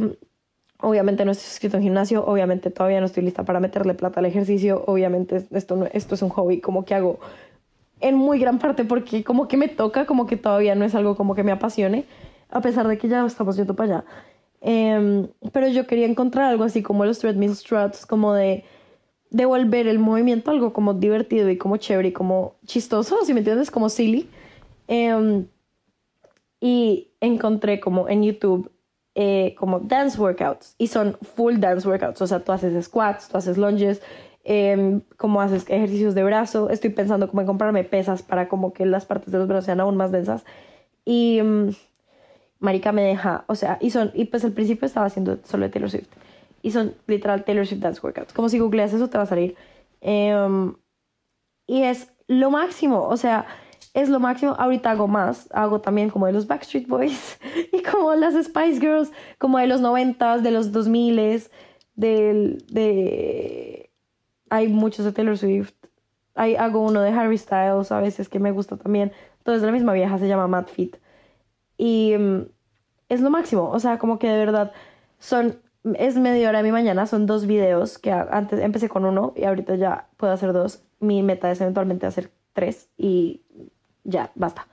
obviamente 0.79 1.25
no 1.25 1.31
estoy 1.31 1.47
suscrito 1.47 1.77
en 1.77 1.83
gimnasio, 1.83 2.25
obviamente 2.25 2.71
todavía 2.71 2.99
no 2.99 3.05
estoy 3.05 3.23
lista 3.23 3.43
para 3.43 3.59
meterle 3.59 3.93
plata 3.93 4.19
al 4.19 4.25
ejercicio, 4.25 4.83
obviamente 4.87 5.45
esto, 5.51 5.87
esto 5.91 6.15
es 6.15 6.21
un 6.21 6.29
hobby 6.29 6.59
como 6.59 6.85
que 6.85 6.95
hago 6.95 7.19
en 7.99 8.15
muy 8.15 8.39
gran 8.39 8.59
parte 8.59 8.83
porque 8.83 9.23
como 9.23 9.47
que 9.47 9.57
me 9.57 9.69
toca, 9.69 10.05
como 10.05 10.27
que 10.27 10.37
todavía 10.37 10.75
no 10.75 10.85
es 10.85 10.95
algo 10.95 11.15
como 11.15 11.35
que 11.35 11.43
me 11.43 11.51
apasione, 11.51 12.05
a 12.49 12.61
pesar 12.61 12.87
de 12.87 12.97
que 12.97 13.07
ya 13.07 13.25
estamos 13.25 13.55
yendo 13.55 13.75
para 13.75 13.97
allá. 13.97 14.05
Em, 14.61 15.27
pero 15.51 15.67
yo 15.67 15.87
quería 15.87 16.05
encontrar 16.05 16.45
algo 16.45 16.63
así 16.63 16.81
como 16.83 17.05
los 17.05 17.19
treadmill 17.19 17.55
struts, 17.55 18.05
como 18.05 18.33
de 18.33 18.63
devolver 19.33 19.87
el 19.87 19.99
movimiento 19.99 20.51
algo 20.51 20.71
como 20.71 20.93
divertido 20.93 21.49
y 21.49 21.57
como 21.57 21.77
chévere 21.77 22.09
y 22.09 22.13
como 22.13 22.55
chistoso, 22.65 23.25
si 23.25 23.33
me 23.33 23.39
entiendes, 23.39 23.71
como 23.71 23.89
silly. 23.89 24.29
Em, 24.87 25.47
y 26.61 27.09
encontré 27.19 27.79
como 27.79 28.07
en 28.07 28.23
YouTube 28.23 28.71
eh, 29.15 29.53
como 29.59 29.79
dance 29.79 30.19
workouts 30.19 30.75
y 30.77 30.87
son 30.87 31.17
full 31.35 31.57
dance 31.57 31.87
workouts, 31.87 32.21
o 32.21 32.27
sea, 32.27 32.39
tú 32.39 32.51
haces 32.51 32.85
squats, 32.85 33.27
tú 33.27 33.37
haces 33.37 33.57
lunges, 33.57 34.01
eh, 34.43 35.01
como 35.17 35.41
haces 35.41 35.65
ejercicios 35.69 36.15
de 36.15 36.23
brazo, 36.23 36.69
estoy 36.69 36.91
pensando 36.91 37.27
como 37.27 37.41
en 37.41 37.47
comprarme 37.47 37.83
pesas 37.83 38.23
para 38.23 38.47
como 38.47 38.73
que 38.73 38.85
las 38.85 39.05
partes 39.05 39.31
de 39.31 39.39
los 39.39 39.47
brazos 39.47 39.65
sean 39.65 39.79
aún 39.79 39.97
más 39.97 40.11
densas. 40.11 40.45
Y 41.05 41.41
mm, 41.43 41.69
marica 42.59 42.91
me 42.91 43.03
deja, 43.03 43.45
o 43.47 43.55
sea, 43.55 43.77
y 43.81 43.89
son, 43.91 44.11
y 44.13 44.25
pues 44.25 44.45
al 44.45 44.53
principio 44.53 44.85
estaba 44.85 45.07
haciendo 45.07 45.39
solo 45.43 45.65
de 45.65 45.71
Taylor 45.71 45.89
Swift 45.89 46.09
y 46.63 46.71
son 46.71 46.95
literal 47.05 47.43
Taylor 47.43 47.67
Swift 47.67 47.81
Dance 47.81 47.99
Workouts. 48.01 48.33
Como 48.33 48.49
si 48.49 48.57
googleas 48.57 48.93
eso 48.93 49.09
te 49.09 49.17
va 49.17 49.25
a 49.25 49.27
salir. 49.27 49.55
Em, 50.01 50.73
y 51.67 51.83
es 51.83 52.11
lo 52.27 52.49
máximo, 52.49 53.03
o 53.03 53.17
sea, 53.17 53.45
es 53.93 54.09
lo 54.09 54.19
máximo. 54.19 54.55
Ahorita 54.57 54.91
hago 54.91 55.07
más. 55.07 55.49
Hago 55.51 55.81
también 55.81 56.09
como 56.09 56.25
de 56.25 56.31
los 56.31 56.47
Backstreet 56.47 56.87
Boys 56.87 57.37
y 57.71 57.83
como 57.83 58.15
las 58.15 58.33
Spice 58.33 58.79
Girls, 58.79 59.11
como 59.37 59.59
de 59.59 59.67
los 59.67 59.81
noventas, 59.81 60.41
de 60.41 60.51
los 60.51 60.71
2000 60.71 61.43
del 61.95 62.65
de 62.71 63.91
hay 64.49 64.67
muchos 64.67 65.05
de 65.05 65.11
Taylor 65.11 65.37
Swift. 65.37 65.73
Hay, 66.35 66.55
hago 66.55 66.79
uno 66.79 67.01
de 67.01 67.09
Harry 67.11 67.37
Styles 67.37 67.91
a 67.91 67.99
veces 67.99 68.29
que 68.29 68.39
me 68.39 68.51
gusta 68.51 68.77
también. 68.77 69.11
Entonces 69.39 69.63
la 69.63 69.71
misma 69.71 69.93
vieja 69.93 70.17
se 70.17 70.27
llama 70.27 70.47
Matt 70.47 70.69
Fit. 70.69 70.95
Y 71.77 72.15
mm, 72.17 72.45
es 73.09 73.21
lo 73.21 73.29
máximo. 73.29 73.69
O 73.69 73.79
sea, 73.79 73.97
como 73.97 74.17
que 74.17 74.29
de 74.29 74.37
verdad 74.37 74.71
son 75.19 75.62
es 75.95 76.15
media 76.15 76.49
hora 76.49 76.59
de 76.59 76.63
mi 76.63 76.71
mañana, 76.71 77.05
son 77.05 77.25
dos 77.25 77.45
videos 77.45 77.97
que 77.97 78.11
antes 78.11 78.59
empecé 78.59 78.89
con 78.89 79.05
uno 79.05 79.33
y 79.35 79.43
ahorita 79.43 79.75
ya 79.75 80.07
puedo 80.17 80.33
hacer 80.33 80.53
dos. 80.53 80.83
Mi 80.99 81.23
meta 81.23 81.51
es 81.51 81.59
eventualmente 81.59 82.05
hacer 82.05 82.31
tres 82.53 82.89
y 82.97 83.41
ya, 84.03 84.31
basta. 84.35 84.67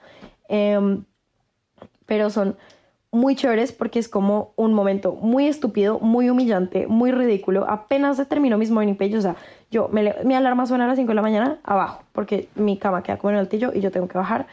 Em, 0.48 1.04
pero 2.06 2.30
son 2.30 2.56
muy 3.12 3.34
chéveres 3.34 3.72
porque 3.72 3.98
es 3.98 4.08
como 4.08 4.52
un 4.56 4.72
momento 4.72 5.12
muy 5.14 5.48
estúpido, 5.48 5.98
muy 5.98 6.30
humillante, 6.30 6.86
muy 6.86 7.10
ridículo. 7.10 7.68
Apenas 7.68 8.16
se 8.16 8.26
terminó 8.26 8.56
mis 8.56 8.70
morning 8.70 8.94
pages, 8.94 9.18
o 9.18 9.22
sea, 9.22 9.36
yo, 9.70 9.88
mi 9.88 10.34
alarma 10.34 10.66
suena 10.66 10.84
a 10.84 10.88
las 10.88 10.96
5 10.96 11.08
de 11.08 11.14
la 11.14 11.22
mañana 11.22 11.58
abajo 11.64 12.02
porque 12.12 12.48
mi 12.54 12.76
cama 12.78 13.02
queda 13.02 13.18
como 13.18 13.30
en 13.30 13.36
el 13.36 13.40
altillo 13.40 13.72
y 13.74 13.80
yo 13.80 13.90
tengo 13.90 14.06
que 14.06 14.18
bajar 14.18 14.46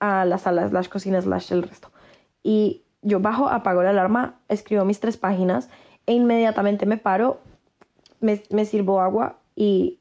a 0.00 0.24
las 0.24 0.42
salas, 0.42 0.72
las 0.72 0.88
cocinas, 0.88 1.24
slash 1.24 1.52
el 1.52 1.62
resto. 1.62 1.90
Y 2.42 2.82
yo 3.02 3.20
bajo, 3.20 3.48
apago 3.48 3.82
la 3.82 3.90
alarma, 3.90 4.40
escribo 4.48 4.84
mis 4.84 4.98
tres 4.98 5.16
páginas 5.16 5.68
e 6.10 6.12
inmediatamente 6.12 6.86
me 6.86 6.96
paro, 6.96 7.38
me, 8.18 8.64
sirvo 8.64 9.00
agua 9.00 9.38
y, 9.54 10.00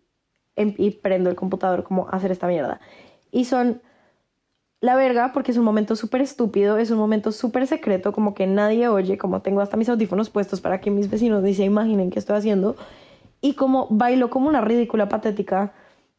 em, 0.56 0.74
y 0.76 0.90
prendo 0.90 1.30
el 1.30 1.36
computador 1.36 1.84
como 1.84 2.10
hacer 2.10 2.32
esta 2.32 2.48
mierda. 2.48 2.82
Y 3.32 3.46
son 3.46 3.80
la 4.82 4.96
verga 4.96 5.34
porque 5.34 5.52
es 5.52 5.58
un 5.58 5.66
momento 5.66 5.96
súper 5.96 6.22
estúpido, 6.22 6.80
es 6.80 6.90
un 6.90 6.98
momento 6.98 7.32
súper 7.32 7.68
secreto, 7.68 8.12
como 8.12 8.34
que 8.34 8.48
nadie 8.48 8.88
oye, 8.88 9.20
como 9.20 9.44
tengo 9.44 9.62
hasta 9.62 9.78
mis 9.78 9.88
audífonos 9.88 10.32
puestos 10.32 10.62
para 10.62 10.82
que 10.82 10.90
mis 10.90 11.12
vecinos 11.12 11.44
ni 11.44 11.54
se 11.54 11.64
imaginen 11.64 12.10
qué 12.10 12.18
estoy 12.18 12.38
haciendo. 12.38 12.76
Y 13.40 13.54
como 13.54 13.86
bailo 13.92 14.32
como 14.32 14.50
una 14.50 14.62
ridícula 14.62 15.10
patética 15.10 15.74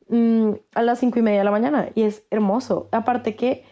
mm, 0.08 0.50
a 0.72 0.82
las 0.82 1.00
cinco 1.00 1.18
y 1.18 1.22
media 1.22 1.40
de 1.40 1.44
la 1.46 1.50
mañana. 1.50 1.88
Y 1.96 2.02
es 2.02 2.22
hermoso. 2.30 2.88
Aparte 2.92 3.34
que 3.34 3.64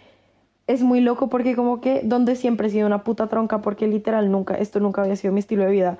es 0.68 0.82
muy 0.82 1.00
loco 1.00 1.28
porque 1.28 1.56
como 1.56 1.80
que 1.80 2.02
donde 2.04 2.36
siempre 2.36 2.68
he 2.68 2.70
sido 2.70 2.86
una 2.86 3.02
puta 3.02 3.26
tronca 3.26 3.60
porque 3.60 3.88
literal 3.88 4.30
nunca, 4.30 4.54
esto 4.54 4.78
nunca 4.78 5.02
había 5.02 5.16
sido 5.16 5.32
mi 5.32 5.40
estilo 5.40 5.64
de 5.64 5.70
vida. 5.70 5.98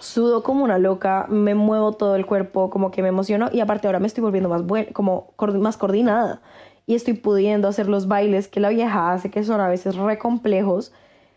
Sudo 0.00 0.42
como 0.42 0.64
una 0.64 0.78
loca, 0.78 1.26
me 1.28 1.54
muevo 1.54 1.92
todo 1.92 2.14
el 2.16 2.26
cuerpo, 2.26 2.70
como 2.70 2.90
que 2.90 3.02
me 3.02 3.08
emociono 3.08 3.48
y 3.52 3.60
aparte 3.60 3.86
ahora 3.88 4.00
me 4.00 4.06
estoy 4.06 4.22
volviendo 4.22 4.48
más 4.48 4.62
como 4.92 5.32
más 5.60 5.76
coordinada. 5.76 6.42
Y 6.86 6.94
estoy 6.94 7.14
pudiendo 7.14 7.68
hacer 7.68 7.88
los 7.88 8.08
bailes 8.08 8.48
que 8.48 8.60
la 8.60 8.70
vieja 8.70 9.12
hace 9.12 9.30
que 9.30 9.44
son 9.44 9.60
a 9.60 9.68
veces 9.68 9.94
re 9.96 10.18
complejos, 10.18 10.92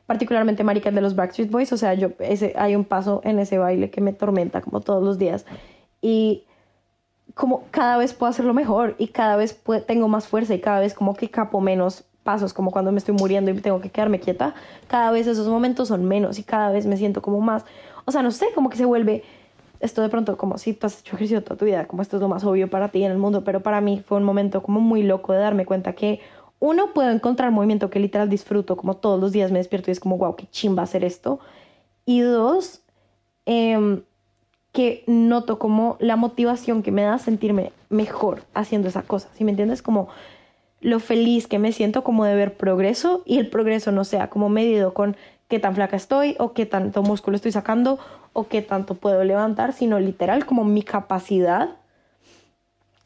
particularmente 0.06 0.64
marica 0.64 0.92
de 0.92 1.02
los 1.02 1.16
Backstreet 1.16 1.52
Boys, 1.52 1.72
o 1.74 1.78
sea, 1.78 1.94
yo 1.94 2.12
ese 2.20 2.54
hay 2.58 2.76
un 2.76 2.86
paso 2.86 3.22
en 3.24 3.38
ese 3.40 3.58
baile 3.58 3.90
que 3.90 4.02
me 4.02 4.14
tormenta 4.14 4.62
como 4.62 4.82
todos 4.82 5.04
los 5.04 5.18
días. 5.18 5.46
Y 6.02 6.46
como 7.36 7.66
cada 7.72 7.98
vez 7.98 8.14
puedo 8.14 8.30
hacerlo 8.30 8.54
mejor 8.54 8.96
y 8.98 9.08
cada 9.08 9.36
vez 9.36 9.62
tengo 9.88 10.08
más 10.08 10.28
fuerza 10.28 10.54
y 10.54 10.60
cada 10.60 10.80
vez 10.80 10.94
como 10.94 11.16
que 11.16 11.30
capo 11.30 11.62
menos 11.62 12.04
pasos, 12.24 12.54
como 12.54 12.72
cuando 12.72 12.92
me 12.92 13.00
estoy 13.00 13.16
muriendo 13.16 13.52
y 13.52 13.60
tengo 13.62 13.82
que 13.82 13.90
quedarme 13.90 14.20
quieta, 14.20 14.54
cada 14.88 15.12
vez 15.12 15.28
esos 15.28 15.48
momentos 15.48 15.88
son 15.88 16.06
menos 16.06 16.38
y 16.40 16.44
cada 16.44 16.72
vez 16.72 16.86
me 16.86 16.98
siento 16.98 17.22
como 17.22 17.42
más, 17.42 17.66
o 18.06 18.12
sea, 18.12 18.22
no 18.22 18.32
sé, 18.32 18.48
como 18.54 18.70
que 18.70 18.78
se 18.78 18.86
vuelve 18.86 19.24
esto 19.80 20.02
de 20.04 20.10
pronto 20.10 20.38
como 20.38 20.58
si 20.58 20.74
tú 20.74 20.86
has 20.86 21.00
hecho 21.00 21.16
ejercicio 21.16 21.44
toda 21.44 21.58
tu 21.58 21.66
vida, 21.66 21.88
como 21.88 22.04
esto 22.04 22.18
es 22.18 22.22
lo 22.22 22.28
más 22.28 22.44
obvio 22.44 22.70
para 22.70 22.90
ti 22.90 23.04
en 23.04 23.12
el 23.12 23.18
mundo, 23.18 23.44
pero 23.44 23.62
para 23.62 23.82
mí 23.82 24.04
fue 24.06 24.18
un 24.18 24.24
momento 24.24 24.62
como 24.62 24.80
muy 24.80 25.02
loco 25.04 25.34
de 25.34 25.40
darme 25.40 25.66
cuenta 25.66 25.94
que 25.94 26.20
uno 26.60 26.94
puedo 26.94 27.10
encontrar 27.10 27.52
movimiento 27.52 27.90
que 27.90 28.00
literal 28.00 28.30
disfruto, 28.30 28.78
como 28.78 28.98
todos 28.98 29.20
los 29.20 29.32
días 29.32 29.52
me 29.52 29.58
despierto 29.58 29.90
y 29.90 29.94
es 29.94 30.00
como, 30.00 30.18
wow, 30.20 30.36
qué 30.36 30.46
chimba 30.52 30.84
hacer 30.84 31.04
esto. 31.04 31.40
Y 32.06 32.20
dos, 32.20 32.84
eh, 33.48 34.04
que 34.72 35.04
noto 35.08 35.60
como 35.60 35.98
la 36.00 36.16
motivación 36.16 36.82
que 36.84 36.92
me 36.92 37.04
da 37.04 37.18
sentirme 37.18 37.74
mejor 37.90 38.44
haciendo 38.54 38.88
esa 38.88 39.04
cosa, 39.04 39.30
¿sí 39.34 39.44
me 39.44 39.52
entiendes? 39.52 39.82
Como 39.82 40.08
lo 40.80 41.00
feliz 41.00 41.48
que 41.48 41.60
me 41.60 41.72
siento 41.72 42.04
como 42.04 42.26
de 42.26 42.36
ver 42.36 42.56
progreso 42.56 43.22
y 43.26 43.38
el 43.38 43.50
progreso 43.50 43.92
no 43.92 44.04
sea 44.04 44.30
como 44.30 44.50
medido 44.50 44.94
con 44.94 45.16
qué 45.48 45.60
tan 45.60 45.76
flaca 45.76 45.96
estoy 45.96 46.36
o 46.40 46.54
qué 46.54 46.66
tanto 46.66 47.04
músculo 47.04 47.36
estoy 47.36 47.52
sacando 47.52 48.00
o 48.34 48.48
qué 48.48 48.62
tanto 48.62 48.96
puedo 48.96 49.24
levantar, 49.24 49.74
sino 49.74 50.00
literal 50.00 50.46
como 50.46 50.64
mi 50.64 50.82
capacidad. 50.82 51.70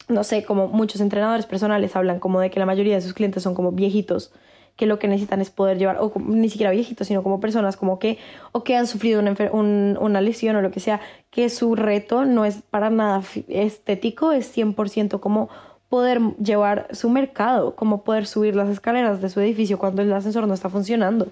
No 0.08 0.22
sé, 0.22 0.44
como 0.44 0.68
muchos 0.68 1.00
entrenadores 1.00 1.46
personales 1.46 1.96
hablan 1.96 2.20
como 2.20 2.40
de 2.40 2.50
que 2.50 2.60
la 2.60 2.66
mayoría 2.66 2.94
de 2.94 3.02
sus 3.02 3.12
clientes 3.12 3.42
son 3.42 3.54
como 3.54 3.72
viejitos 3.72 4.32
que 4.76 4.86
lo 4.86 4.98
que 4.98 5.08
necesitan 5.08 5.40
es 5.40 5.50
poder 5.50 5.78
llevar, 5.78 5.96
o 6.00 6.12
ni 6.18 6.48
siquiera 6.50 6.70
viejitos, 6.70 7.06
sino 7.06 7.22
como 7.22 7.40
personas 7.40 7.76
como 7.76 7.98
que, 7.98 8.18
o 8.52 8.62
que 8.62 8.76
han 8.76 8.86
sufrido 8.86 9.20
una, 9.20 9.34
una 9.52 10.20
lesión 10.20 10.54
o 10.56 10.62
lo 10.62 10.70
que 10.70 10.80
sea, 10.80 11.00
que 11.30 11.48
su 11.48 11.74
reto 11.74 12.24
no 12.26 12.44
es 12.44 12.62
para 12.62 12.90
nada 12.90 13.22
estético, 13.48 14.32
es 14.32 14.56
100% 14.56 15.18
como 15.20 15.48
poder 15.88 16.20
llevar 16.36 16.88
su 16.92 17.08
mercado, 17.08 17.74
como 17.74 18.02
poder 18.04 18.26
subir 18.26 18.54
las 18.54 18.68
escaleras 18.68 19.22
de 19.22 19.30
su 19.30 19.40
edificio 19.40 19.78
cuando 19.78 20.02
el 20.02 20.12
ascensor 20.12 20.46
no 20.46 20.54
está 20.54 20.68
funcionando, 20.68 21.28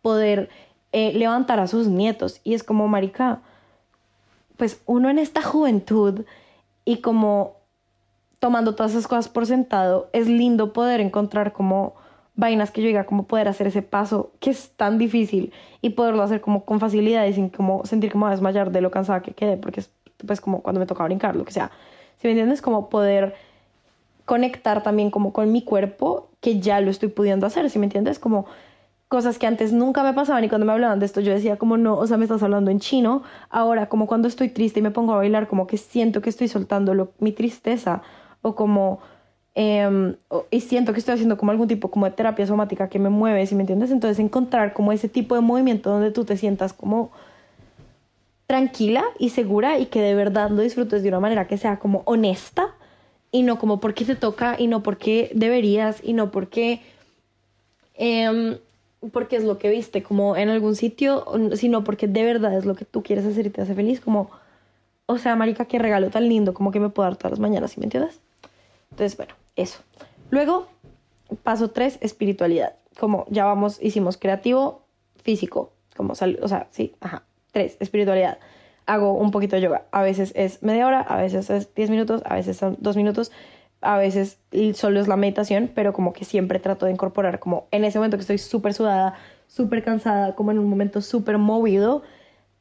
poder 0.00 0.48
eh, 0.92 1.12
levantar 1.12 1.60
a 1.60 1.66
sus 1.66 1.88
nietos. 1.88 2.40
Y 2.44 2.54
es 2.54 2.62
como, 2.62 2.88
marica, 2.88 3.40
pues 4.56 4.80
uno 4.86 5.10
en 5.10 5.18
esta 5.18 5.42
juventud 5.42 6.24
y 6.84 6.98
como 6.98 7.56
tomando 8.38 8.74
todas 8.74 8.92
esas 8.92 9.08
cosas 9.08 9.28
por 9.28 9.46
sentado, 9.46 10.08
es 10.12 10.28
lindo 10.28 10.72
poder 10.72 11.00
encontrar 11.00 11.52
como 11.52 11.94
vainas 12.36 12.70
que 12.70 12.82
yo 12.82 12.86
diga 12.86 13.04
como 13.04 13.24
poder 13.24 13.48
hacer 13.48 13.66
ese 13.66 13.82
paso 13.82 14.30
que 14.40 14.50
es 14.50 14.70
tan 14.76 14.98
difícil 14.98 15.52
y 15.80 15.90
poderlo 15.90 16.22
hacer 16.22 16.40
como 16.40 16.64
con 16.64 16.80
facilidad 16.80 17.26
y 17.26 17.32
sin 17.32 17.48
como 17.48 17.84
sentir 17.86 18.12
como 18.12 18.26
a 18.26 18.30
desmayar 18.30 18.70
de 18.70 18.82
lo 18.82 18.90
cansada 18.90 19.22
que 19.22 19.32
quede 19.32 19.56
porque 19.56 19.80
es 19.80 19.90
pues 20.24 20.40
como 20.40 20.62
cuando 20.62 20.78
me 20.78 20.86
toca 20.86 21.04
brincar 21.04 21.36
lo 21.36 21.44
que 21.44 21.52
sea. 21.52 21.70
Si 22.18 22.26
me 22.26 22.32
entiendes 22.32 22.62
como 22.62 22.88
poder 22.88 23.34
conectar 24.24 24.82
también 24.82 25.10
como 25.10 25.32
con 25.32 25.50
mi 25.50 25.62
cuerpo 25.62 26.28
que 26.40 26.60
ya 26.60 26.80
lo 26.80 26.90
estoy 26.90 27.08
pudiendo 27.08 27.46
hacer 27.46 27.70
si 27.70 27.78
me 27.78 27.86
entiendes 27.86 28.18
como 28.18 28.46
cosas 29.08 29.38
que 29.38 29.46
antes 29.46 29.72
nunca 29.72 30.02
me 30.02 30.12
pasaban 30.12 30.44
y 30.44 30.48
cuando 30.48 30.66
me 30.66 30.72
hablaban 30.72 30.98
de 30.98 31.06
esto 31.06 31.20
yo 31.20 31.32
decía 31.32 31.56
como 31.56 31.76
no, 31.76 31.96
o 31.96 32.06
sea, 32.06 32.16
me 32.16 32.24
estás 32.24 32.42
hablando 32.42 32.70
en 32.70 32.80
chino, 32.80 33.22
ahora 33.50 33.88
como 33.88 34.06
cuando 34.06 34.26
estoy 34.28 34.48
triste 34.48 34.80
y 34.80 34.82
me 34.82 34.90
pongo 34.90 35.12
a 35.12 35.16
bailar 35.16 35.46
como 35.46 35.66
que 35.66 35.78
siento 35.78 36.20
que 36.20 36.30
estoy 36.30 36.48
soltando 36.48 36.92
lo, 36.92 37.12
mi 37.20 37.32
tristeza 37.32 38.02
o 38.42 38.54
como 38.54 39.00
Em, 39.58 40.16
y 40.50 40.60
siento 40.60 40.92
que 40.92 40.98
estoy 40.98 41.14
haciendo 41.14 41.38
como 41.38 41.50
algún 41.50 41.66
tipo 41.66 41.90
como 41.90 42.04
de 42.04 42.12
terapia 42.12 42.46
somática 42.46 42.90
que 42.90 42.98
me 42.98 43.08
mueve, 43.08 43.46
si 43.46 43.54
me 43.54 43.62
entiendes? 43.62 43.90
Entonces 43.90 44.18
encontrar 44.18 44.74
como 44.74 44.92
ese 44.92 45.08
tipo 45.08 45.34
de 45.34 45.40
movimiento 45.40 45.88
donde 45.88 46.10
tú 46.10 46.26
te 46.26 46.36
sientas 46.36 46.74
como 46.74 47.10
tranquila 48.46 49.02
y 49.18 49.30
segura 49.30 49.78
y 49.78 49.86
que 49.86 50.02
de 50.02 50.14
verdad 50.14 50.50
lo 50.50 50.60
disfrutes 50.60 51.02
de 51.02 51.08
una 51.08 51.20
manera 51.20 51.46
que 51.46 51.56
sea 51.56 51.78
como 51.78 52.02
honesta 52.04 52.74
y 53.32 53.44
no 53.44 53.58
como 53.58 53.80
porque 53.80 54.04
te 54.04 54.14
toca 54.14 54.56
y 54.58 54.66
no 54.66 54.82
porque 54.82 55.30
deberías 55.34 56.00
y 56.04 56.12
no 56.12 56.30
porque 56.30 56.82
eh, 57.94 58.60
porque 59.10 59.36
es 59.36 59.44
lo 59.44 59.56
que 59.56 59.70
viste 59.70 60.02
como 60.02 60.36
en 60.36 60.50
algún 60.50 60.76
sitio 60.76 61.24
sino 61.54 61.82
porque 61.82 62.08
de 62.08 62.24
verdad 62.24 62.54
es 62.58 62.66
lo 62.66 62.74
que 62.74 62.84
tú 62.84 63.02
quieres 63.02 63.24
hacer 63.24 63.46
y 63.46 63.50
te 63.50 63.62
hace 63.62 63.74
feliz 63.74 64.00
como 64.02 64.30
o 65.06 65.16
sea 65.16 65.34
marica 65.34 65.64
qué 65.64 65.78
regalo 65.78 66.10
tan 66.10 66.28
lindo 66.28 66.52
como 66.52 66.72
que 66.72 66.78
me 66.78 66.90
puedo 66.90 67.08
dar 67.08 67.16
todas 67.16 67.32
las 67.32 67.40
mañanas 67.40 67.70
¿sí 67.70 67.80
me 67.80 67.86
entiendes? 67.86 68.20
entonces 68.90 69.16
bueno 69.16 69.45
eso. 69.56 69.80
Luego, 70.30 70.68
paso 71.42 71.70
tres, 71.70 71.98
espiritualidad. 72.00 72.76
Como 72.98 73.26
ya 73.28 73.44
vamos, 73.44 73.78
hicimos 73.82 74.16
creativo, 74.16 74.86
físico, 75.22 75.72
como 75.96 76.14
salud, 76.14 76.38
o 76.42 76.48
sea, 76.48 76.68
sí, 76.70 76.94
ajá. 77.00 77.24
Tres, 77.52 77.76
espiritualidad. 77.80 78.38
Hago 78.86 79.12
un 79.14 79.30
poquito 79.30 79.56
de 79.56 79.62
yoga. 79.62 79.86
A 79.90 80.02
veces 80.02 80.32
es 80.36 80.62
media 80.62 80.86
hora, 80.86 81.00
a 81.00 81.16
veces 81.16 81.50
es 81.50 81.74
diez 81.74 81.90
minutos, 81.90 82.22
a 82.26 82.36
veces 82.36 82.56
son 82.56 82.76
dos 82.80 82.96
minutos, 82.96 83.32
a 83.80 83.98
veces 83.98 84.38
solo 84.74 85.00
es 85.00 85.08
la 85.08 85.16
meditación, 85.16 85.70
pero 85.74 85.92
como 85.92 86.12
que 86.12 86.24
siempre 86.24 86.58
trato 86.58 86.86
de 86.86 86.92
incorporar, 86.92 87.38
como 87.38 87.66
en 87.70 87.84
ese 87.84 87.98
momento 87.98 88.16
que 88.16 88.22
estoy 88.22 88.38
súper 88.38 88.74
sudada, 88.74 89.14
súper 89.48 89.82
cansada, 89.82 90.34
como 90.34 90.50
en 90.50 90.58
un 90.58 90.68
momento 90.68 91.00
súper 91.00 91.38
movido, 91.38 92.02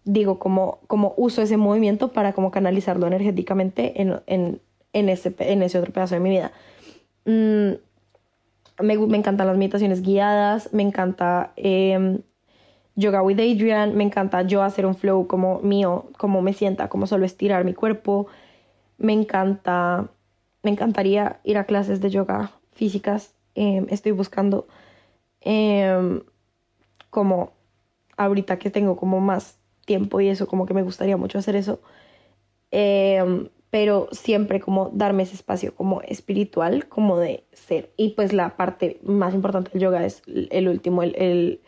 digo, 0.04 0.40
como, 0.40 0.80
como 0.88 1.14
uso 1.18 1.42
ese 1.42 1.58
movimiento 1.58 2.12
para 2.12 2.34
como 2.34 2.52
canalizarlo 2.52 3.08
energéticamente 3.08 4.02
en, 4.02 4.22
en, 4.28 4.62
en, 4.94 5.10
ese, 5.10 5.36
en 5.40 5.64
ese 5.64 5.80
otro 5.80 5.92
pedazo 5.92 6.16
de 6.16 6.22
mi 6.22 6.30
vida. 6.30 6.52
Mm, 7.26 7.74
me, 8.82 8.98
me, 8.98 9.18
encantan 9.18 9.48
las 9.48 9.58
meditaciones 9.58 10.02
guiadas, 10.02 10.74
me 10.74 10.84
encanta 10.84 11.54
em, 11.56 12.20
yoga 12.96 13.22
with 13.24 13.40
Adrian, 13.40 13.96
me 13.96 14.04
encanta 14.04 14.44
yo 14.44 14.64
hacer 14.64 14.86
un 14.86 14.96
flow 14.96 15.28
como 15.28 15.60
mío, 15.62 16.08
como 16.18 16.42
me 16.42 16.54
sienta, 16.54 16.90
como 16.90 17.08
solo 17.08 17.26
estirar 17.26 17.66
mi 17.66 17.74
cuerpo. 17.74 18.28
Me 18.98 19.14
encanta, 19.14 20.10
me 20.64 20.72
encantaría 20.72 21.40
ir 21.44 21.58
a 21.58 21.66
clases 21.66 22.02
de 22.02 22.10
yoga 22.10 22.52
físicas. 22.74 23.36
Em, 23.56 23.88
estoy 23.90 24.12
buscando 24.12 24.68
em, 25.42 26.22
como 27.10 27.54
ahorita 28.18 28.60
que 28.60 28.72
tengo 28.72 28.98
como 28.98 29.20
más 29.22 29.58
tiempo 29.86 30.22
y 30.22 30.30
eso, 30.30 30.48
como 30.48 30.66
que 30.66 30.74
me 30.74 30.84
gustaría 30.84 31.18
mucho 31.18 31.40
hacer 31.40 31.56
eso. 31.56 31.80
Pero 33.70 34.08
siempre 34.12 34.60
como 34.60 34.90
darme 34.94 35.24
ese 35.24 35.36
espacio 35.36 35.76
como 35.76 36.02
espiritual, 36.02 36.88
como 36.88 37.18
de 37.18 37.44
ser. 37.54 37.92
Y 37.98 38.12
pues 38.12 38.34
la 38.34 38.56
parte 38.56 39.00
más 39.04 39.34
importante 39.34 39.72
del 39.72 39.82
yoga 39.82 40.06
es 40.06 40.22
el 40.28 40.68
último, 40.68 41.04
el, 41.04 41.62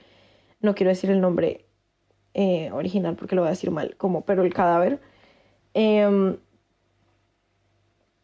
no 0.61 0.75
quiero 0.75 0.89
decir 0.89 1.09
el 1.09 1.21
nombre 1.21 1.65
eh, 2.33 2.71
original 2.71 3.15
porque 3.15 3.35
lo 3.35 3.41
voy 3.41 3.47
a 3.47 3.51
decir 3.51 3.71
mal, 3.71 3.95
como, 3.97 4.21
pero 4.21 4.43
el 4.43 4.53
cadáver. 4.53 4.99
Em, 5.73 6.37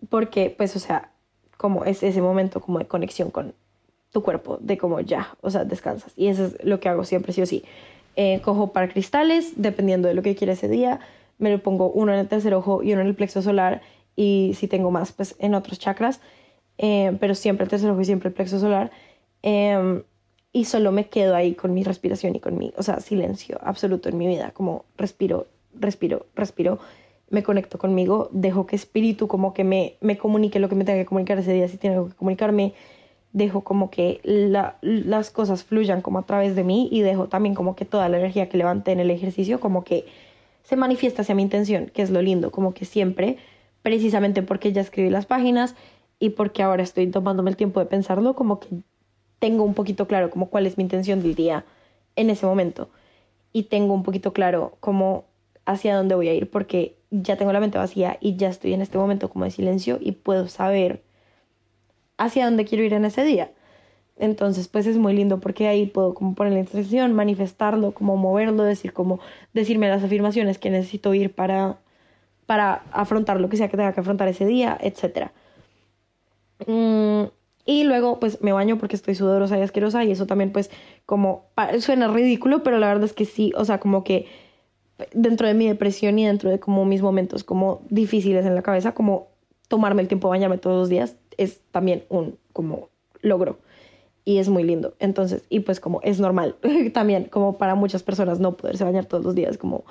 porque, 0.10 0.54
pues, 0.56 0.76
o 0.76 0.80
sea, 0.80 1.12
como 1.58 1.86
es 1.86 2.04
ese 2.04 2.22
momento 2.22 2.62
como 2.62 2.80
de 2.80 2.86
conexión 2.88 3.32
con 3.32 3.54
tu 4.12 4.22
cuerpo, 4.22 4.58
de 4.62 4.78
como 4.78 5.00
ya, 5.00 5.36
o 5.42 5.50
sea, 5.50 5.66
descansas. 5.66 6.14
Y 6.16 6.28
eso 6.28 6.46
es 6.46 6.64
lo 6.64 6.80
que 6.80 6.90
hago 6.90 7.04
siempre, 7.04 7.34
sí 7.34 7.42
o 7.42 7.46
sí. 7.46 7.64
Eh, 8.16 8.42
cojo 8.44 8.74
para 8.74 8.88
cristales, 8.90 9.54
dependiendo 9.56 10.08
de 10.08 10.14
lo 10.14 10.22
que 10.22 10.36
quiera 10.36 10.54
ese 10.54 10.68
día. 10.68 11.00
Me 11.38 11.52
lo 11.52 11.62
pongo 11.62 11.92
uno 11.92 12.14
en 12.14 12.20
el 12.20 12.28
tercer 12.28 12.54
ojo 12.54 12.84
y 12.84 12.94
uno 12.94 13.02
en 13.02 13.08
el 13.08 13.16
plexo 13.16 13.42
solar. 13.42 13.82
Y 14.16 14.54
si 14.56 14.68
tengo 14.68 14.92
más, 14.92 15.12
pues 15.12 15.36
en 15.40 15.56
otros 15.56 15.80
chakras. 15.80 16.22
Eh, 16.78 17.16
pero 17.20 17.36
siempre 17.36 17.64
el 17.64 17.70
tercer 17.70 17.90
ojo 17.90 18.02
y 18.02 18.06
siempre 18.06 18.30
el 18.30 18.34
plexo 18.34 18.60
solar. 18.60 18.92
Em, 19.42 20.04
y 20.52 20.66
solo 20.66 20.92
me 20.92 21.08
quedo 21.08 21.36
ahí 21.36 21.56
con 21.56 21.74
mi 21.74 21.84
respiración 21.84 22.36
y 22.36 22.40
con 22.40 22.58
mi, 22.58 22.74
o 22.78 22.84
sea, 22.84 23.00
silencio 23.00 23.60
absoluto 23.64 24.10
en 24.10 24.18
mi 24.18 24.28
vida. 24.28 24.52
Como 24.52 24.86
respiro, 24.98 25.48
respiro, 25.74 26.28
respiro. 26.36 26.80
Me 27.30 27.42
conecto 27.42 27.80
conmigo, 27.80 28.30
dejo 28.32 28.68
que 28.68 28.76
espíritu 28.76 29.28
como 29.28 29.54
que 29.54 29.64
me, 29.64 29.96
me 30.02 30.18
comunique 30.18 30.60
lo 30.60 30.70
que 30.70 30.76
me 30.76 30.86
tenga 30.86 31.00
que 31.00 31.06
comunicar 31.06 31.40
ese 31.40 31.54
día, 31.54 31.68
si 31.68 31.78
tiene 31.78 31.96
algo 31.96 32.10
que 32.10 32.16
comunicarme 32.16 32.74
dejo 33.34 33.62
como 33.62 33.90
que 33.90 34.22
las 34.24 35.32
cosas 35.32 35.64
fluyan 35.64 36.02
como 36.02 36.20
a 36.20 36.26
través 36.26 36.56
de 36.56 36.64
mí 36.64 36.88
y 36.92 37.02
dejo 37.02 37.28
también 37.28 37.56
como 37.56 37.76
que 37.76 37.84
toda 37.84 38.08
la 38.08 38.20
energía 38.20 38.48
que 38.48 38.58
levanté 38.58 38.92
en 38.92 39.00
el 39.00 39.10
ejercicio 39.10 39.60
como 39.60 39.84
que 39.84 40.06
se 40.64 40.76
manifiesta 40.76 41.22
hacia 41.22 41.36
mi 41.36 41.44
intención, 41.44 41.92
que 41.94 42.02
es 42.02 42.10
lo 42.10 42.22
lindo, 42.22 42.52
como 42.52 42.74
que 42.74 42.86
siempre, 42.86 43.38
precisamente 43.82 44.42
porque 44.42 44.72
ya 44.72 44.82
escribí 44.82 45.10
las 45.10 45.26
páginas 45.26 45.76
y 46.20 46.30
porque 46.32 46.64
ahora 46.64 46.84
estoy 46.84 47.08
tomándome 47.08 47.52
el 47.52 47.58
tiempo 47.58 47.80
de 47.80 47.86
pensarlo, 47.86 48.34
como 48.34 48.60
que 48.60 48.70
tengo 49.40 49.64
un 49.64 49.74
poquito 49.74 50.08
claro 50.08 50.30
como 50.30 50.50
cuál 50.50 50.66
es 50.66 50.78
mi 50.78 50.84
intención 50.84 51.22
del 51.22 51.36
día 51.36 51.66
en 52.16 52.30
ese 52.30 52.46
momento 52.46 52.90
y 53.52 53.64
tengo 53.64 53.94
un 53.94 54.04
poquito 54.04 54.32
claro 54.32 54.78
como 54.80 55.26
hacia 55.66 55.96
dónde 55.96 56.16
voy 56.16 56.30
a 56.30 56.34
ir 56.34 56.50
porque 56.50 56.98
ya 57.12 57.36
tengo 57.36 57.54
la 57.54 57.60
mente 57.60 57.78
vacía 57.78 58.18
y 58.22 58.38
ya 58.38 58.50
estoy 58.50 58.74
en 58.74 58.82
este 58.82 58.98
momento 58.98 59.30
como 59.30 59.46
de 59.46 59.52
silencio 59.52 59.98
y 60.02 60.14
puedo 60.14 60.48
saber 60.48 61.04
hacia 62.18 62.46
dónde 62.46 62.66
quiero 62.66 62.84
ir 62.84 62.94
en 62.94 63.06
ese 63.06 63.24
día. 63.24 63.52
Entonces, 64.18 64.68
pues 64.68 64.86
es 64.86 64.98
muy 64.98 65.14
lindo 65.14 65.40
porque 65.40 65.68
ahí 65.68 65.88
puedo 65.88 66.14
como 66.14 66.36
poner 66.36 66.54
la 66.54 66.60
intención, 66.60 67.14
manifestarlo, 67.14 67.94
como 67.94 68.16
moverlo, 68.16 68.64
decir 68.64 68.94
como 68.94 69.20
decirme 69.54 69.90
las 69.90 70.04
afirmaciones 70.04 70.60
que 70.60 70.70
necesito 70.70 71.14
ir 71.14 71.34
para 71.34 71.78
para 72.46 72.84
afrontar 72.92 73.40
lo 73.40 73.50
que 73.50 73.58
sea 73.58 73.70
que 73.70 73.78
tenga 73.78 73.94
que 73.94 74.02
afrontar 74.02 74.28
ese 74.28 74.46
día, 74.46 74.78
etc. 74.82 75.32
Mm, 76.68 77.24
y 77.66 77.84
luego 77.84 78.20
pues 78.20 78.42
me 78.42 78.52
baño 78.52 78.78
porque 78.78 78.96
estoy 78.96 79.16
sudorosa 79.16 79.58
y 79.58 79.62
asquerosa 79.62 80.04
y 80.04 80.12
eso 80.12 80.26
también 80.28 80.52
pues 80.52 80.70
como 81.06 81.46
suena 81.80 82.08
ridículo, 82.10 82.64
pero 82.64 82.78
la 82.80 82.88
verdad 82.88 83.06
es 83.06 83.14
que 83.14 83.26
sí, 83.26 83.54
o 83.56 83.66
sea, 83.66 83.80
como 83.80 84.04
que 84.04 84.28
dentro 85.14 85.48
de 85.48 85.54
mi 85.54 85.68
depresión 85.68 86.20
y 86.20 86.26
dentro 86.26 86.50
de 86.50 86.60
como 86.60 86.86
mis 86.86 87.02
momentos 87.02 87.44
como 87.44 87.82
difíciles 87.90 88.46
en 88.46 88.56
la 88.56 88.62
cabeza, 88.62 88.94
como 88.94 89.30
tomarme 89.68 90.02
el 90.02 90.08
tiempo 90.08 90.28
de 90.28 90.32
bañarme 90.32 90.58
todos 90.58 90.78
los 90.78 90.90
días, 90.90 91.16
es 91.38 91.62
también 91.72 92.04
un 92.10 92.38
como 92.52 92.90
logro 93.22 93.60
y 94.26 94.38
es 94.38 94.50
muy 94.50 94.64
lindo. 94.64 94.96
Entonces, 95.00 95.44
y 95.50 95.62
pues 95.62 95.80
como 95.80 96.02
es 96.02 96.20
normal 96.20 96.56
también, 96.94 97.26
como 97.26 97.58
para 97.58 97.76
muchas 97.76 98.04
personas 98.04 98.40
no 98.40 98.56
poderse 98.58 98.84
bañar 98.84 99.06
todos 99.06 99.24
los 99.24 99.36
días, 99.36 99.58
como 99.58 99.84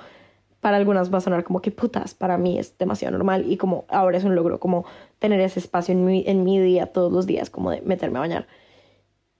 para 0.59 0.77
algunas 0.77 1.13
va 1.13 1.17
a 1.17 1.21
sonar 1.21 1.43
como 1.43 1.61
que 1.61 1.71
putas, 1.71 2.13
para 2.13 2.37
mí 2.37 2.57
es 2.57 2.77
demasiado 2.77 3.11
normal 3.17 3.51
y 3.51 3.57
como 3.57 3.83
ahora 3.89 4.17
es 4.17 4.23
un 4.23 4.33
logro 4.33 4.61
como 4.61 4.85
tener 5.19 5.41
ese 5.41 5.59
espacio 5.59 5.93
en 5.93 6.05
mi, 6.05 6.23
en 6.25 6.45
mi 6.45 6.57
día 6.59 6.87
todos 6.87 7.11
los 7.11 7.27
días, 7.27 7.49
como 7.49 7.71
de 7.71 7.81
meterme 7.81 8.17
a 8.17 8.21
bañar. 8.21 8.47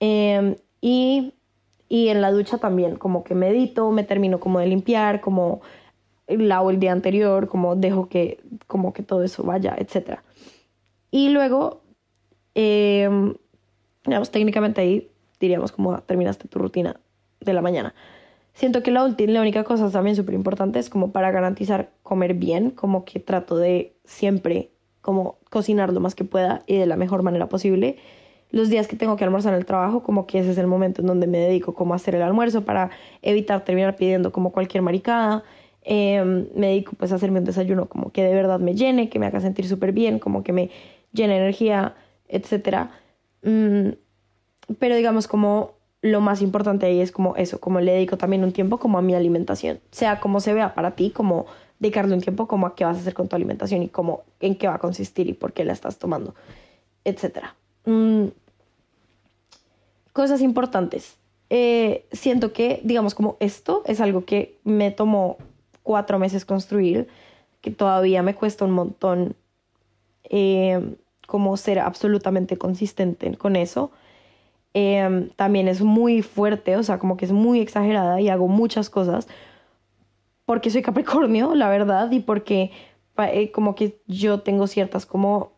Em, 0.00 0.56
y, 0.82 1.32
y 1.88 2.08
en 2.08 2.20
la 2.20 2.30
ducha 2.30 2.58
también, 2.58 2.96
como 2.96 3.24
que 3.24 3.34
medito, 3.34 3.90
me 3.90 4.04
termino 4.04 4.38
como 4.38 4.58
de 4.58 4.66
limpiar, 4.66 5.22
como 5.22 5.62
lavo 6.28 6.70
el 6.70 6.78
día 6.78 6.92
anterior, 6.92 7.48
como 7.48 7.74
dejo 7.74 8.08
que, 8.08 8.40
como 8.66 8.92
que 8.92 9.02
todo 9.02 9.22
eso 9.22 9.44
vaya, 9.44 9.74
etc. 9.78 10.20
Y 11.10 11.30
luego 11.30 11.80
eh, 12.54 13.08
digamos, 14.04 14.30
técnicamente 14.30 14.80
ahí 14.80 15.10
diríamos 15.40 15.72
como 15.72 15.98
terminaste 16.00 16.48
tu 16.48 16.58
rutina 16.58 17.00
de 17.40 17.52
la 17.52 17.62
mañana. 17.62 17.94
Siento 18.54 18.82
que 18.82 18.90
la, 18.90 19.14
la 19.18 19.40
única 19.40 19.64
cosa 19.64 19.90
también 19.90 20.16
súper 20.16 20.34
importante 20.34 20.78
es 20.78 20.88
como 20.88 21.10
para 21.10 21.30
garantizar 21.30 21.90
comer 22.02 22.34
bien, 22.34 22.70
como 22.70 23.04
que 23.04 23.18
trato 23.18 23.56
de 23.56 23.96
siempre 24.04 24.70
como 25.00 25.38
cocinar 25.50 25.92
lo 25.92 26.00
más 26.00 26.14
que 26.14 26.24
pueda 26.24 26.62
y 26.66 26.76
de 26.76 26.86
la 26.86 26.96
mejor 26.96 27.22
manera 27.22 27.48
posible. 27.48 27.96
Los 28.50 28.68
días 28.68 28.86
que 28.86 28.96
tengo 28.96 29.16
que 29.16 29.24
almorzar 29.24 29.52
en 29.52 29.58
el 29.58 29.66
trabajo, 29.66 30.02
como 30.04 30.26
que 30.26 30.38
ese 30.38 30.52
es 30.52 30.58
el 30.58 30.68
momento 30.68 31.00
en 31.00 31.08
donde 31.08 31.26
me 31.26 31.38
dedico 31.38 31.74
como 31.74 31.92
a 31.92 31.96
hacer 31.96 32.14
el 32.14 32.22
almuerzo 32.22 32.64
para 32.64 32.90
evitar 33.20 33.64
terminar 33.64 33.96
pidiendo 33.96 34.32
como 34.32 34.52
cualquier 34.52 34.82
maricada. 34.82 35.42
Em, 35.82 36.46
me 36.54 36.68
dedico 36.68 36.92
pues 36.96 37.12
a 37.12 37.16
hacerme 37.16 37.40
un 37.40 37.44
desayuno 37.44 37.86
como 37.86 38.10
que 38.12 38.22
de 38.22 38.32
verdad 38.32 38.60
me 38.60 38.74
llene, 38.74 39.10
que 39.10 39.18
me 39.18 39.26
haga 39.26 39.40
sentir 39.40 39.66
súper 39.66 39.92
bien, 39.92 40.18
como 40.18 40.42
que 40.44 40.52
me 40.52 40.70
llene 41.12 41.36
energía 41.36 41.96
etcétera. 42.28 42.90
Mm, 43.44 43.90
pero 44.78 44.96
digamos 44.96 45.28
como 45.28 45.72
lo 46.00 46.20
más 46.20 46.42
importante 46.42 46.86
ahí 46.86 47.00
es 47.00 47.12
como 47.12 47.34
eso, 47.36 47.60
como 47.60 47.80
le 47.80 47.92
dedico 47.92 48.18
también 48.18 48.44
un 48.44 48.52
tiempo 48.52 48.78
como 48.78 48.98
a 48.98 49.02
mi 49.02 49.14
alimentación, 49.14 49.80
sea 49.90 50.20
como 50.20 50.40
se 50.40 50.52
vea 50.52 50.74
para 50.74 50.90
ti, 50.92 51.10
como 51.10 51.46
dedicarle 51.78 52.14
un 52.14 52.20
tiempo 52.20 52.46
como 52.46 52.66
a 52.66 52.74
qué 52.74 52.84
vas 52.84 52.98
a 52.98 53.00
hacer 53.00 53.14
con 53.14 53.28
tu 53.28 53.36
alimentación 53.36 53.82
y 53.82 53.88
como 53.88 54.22
en 54.40 54.54
qué 54.56 54.68
va 54.68 54.74
a 54.74 54.78
consistir 54.78 55.28
y 55.28 55.32
por 55.32 55.52
qué 55.52 55.64
la 55.64 55.72
estás 55.72 55.98
tomando, 55.98 56.34
etcétera. 57.04 57.54
Mm, 57.86 58.26
cosas 60.12 60.40
importantes. 60.42 61.16
Eh, 61.50 62.06
siento 62.12 62.52
que, 62.52 62.80
digamos, 62.84 63.14
como 63.14 63.36
esto 63.40 63.82
es 63.86 64.00
algo 64.00 64.24
que 64.24 64.58
me 64.64 64.90
tomó 64.90 65.38
cuatro 65.82 66.18
meses 66.18 66.44
construir, 66.44 67.08
que 67.60 67.70
todavía 67.70 68.22
me 68.22 68.34
cuesta 68.34 68.64
un 68.64 68.72
montón 68.72 69.36
eh, 70.24 70.96
como 71.26 71.56
ser 71.56 71.78
absolutamente 71.78 72.58
consistente 72.58 73.36
con 73.36 73.56
eso. 73.56 73.90
Em, 74.74 75.30
también 75.30 75.68
es 75.68 75.82
muy 75.82 76.22
fuerte, 76.22 76.76
o 76.76 76.82
sea, 76.82 76.98
como 76.98 77.16
que 77.16 77.24
es 77.24 77.32
muy 77.32 77.60
exagerada 77.60 78.20
y 78.20 78.28
hago 78.28 78.48
muchas 78.48 78.90
cosas 78.90 79.28
porque 80.44 80.70
soy 80.70 80.82
Capricornio, 80.82 81.54
la 81.54 81.68
verdad, 81.68 82.10
y 82.10 82.20
porque 82.20 82.70
eh, 83.18 83.50
como 83.52 83.74
que 83.74 84.00
yo 84.06 84.40
tengo 84.40 84.66
ciertas 84.66 85.06
como 85.06 85.52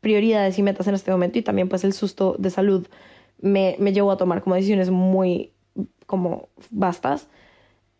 prioridades 0.00 0.58
y 0.58 0.62
metas 0.62 0.86
en 0.86 0.94
este 0.94 1.10
momento 1.10 1.38
y 1.38 1.42
también 1.42 1.68
pues 1.68 1.84
el 1.84 1.92
susto 1.92 2.36
de 2.38 2.50
salud 2.50 2.86
me, 3.40 3.76
me 3.78 3.92
llevó 3.92 4.12
a 4.12 4.16
tomar 4.16 4.42
como 4.42 4.56
decisiones 4.56 4.90
muy 4.90 5.52
como 6.06 6.48
vastas. 6.70 7.28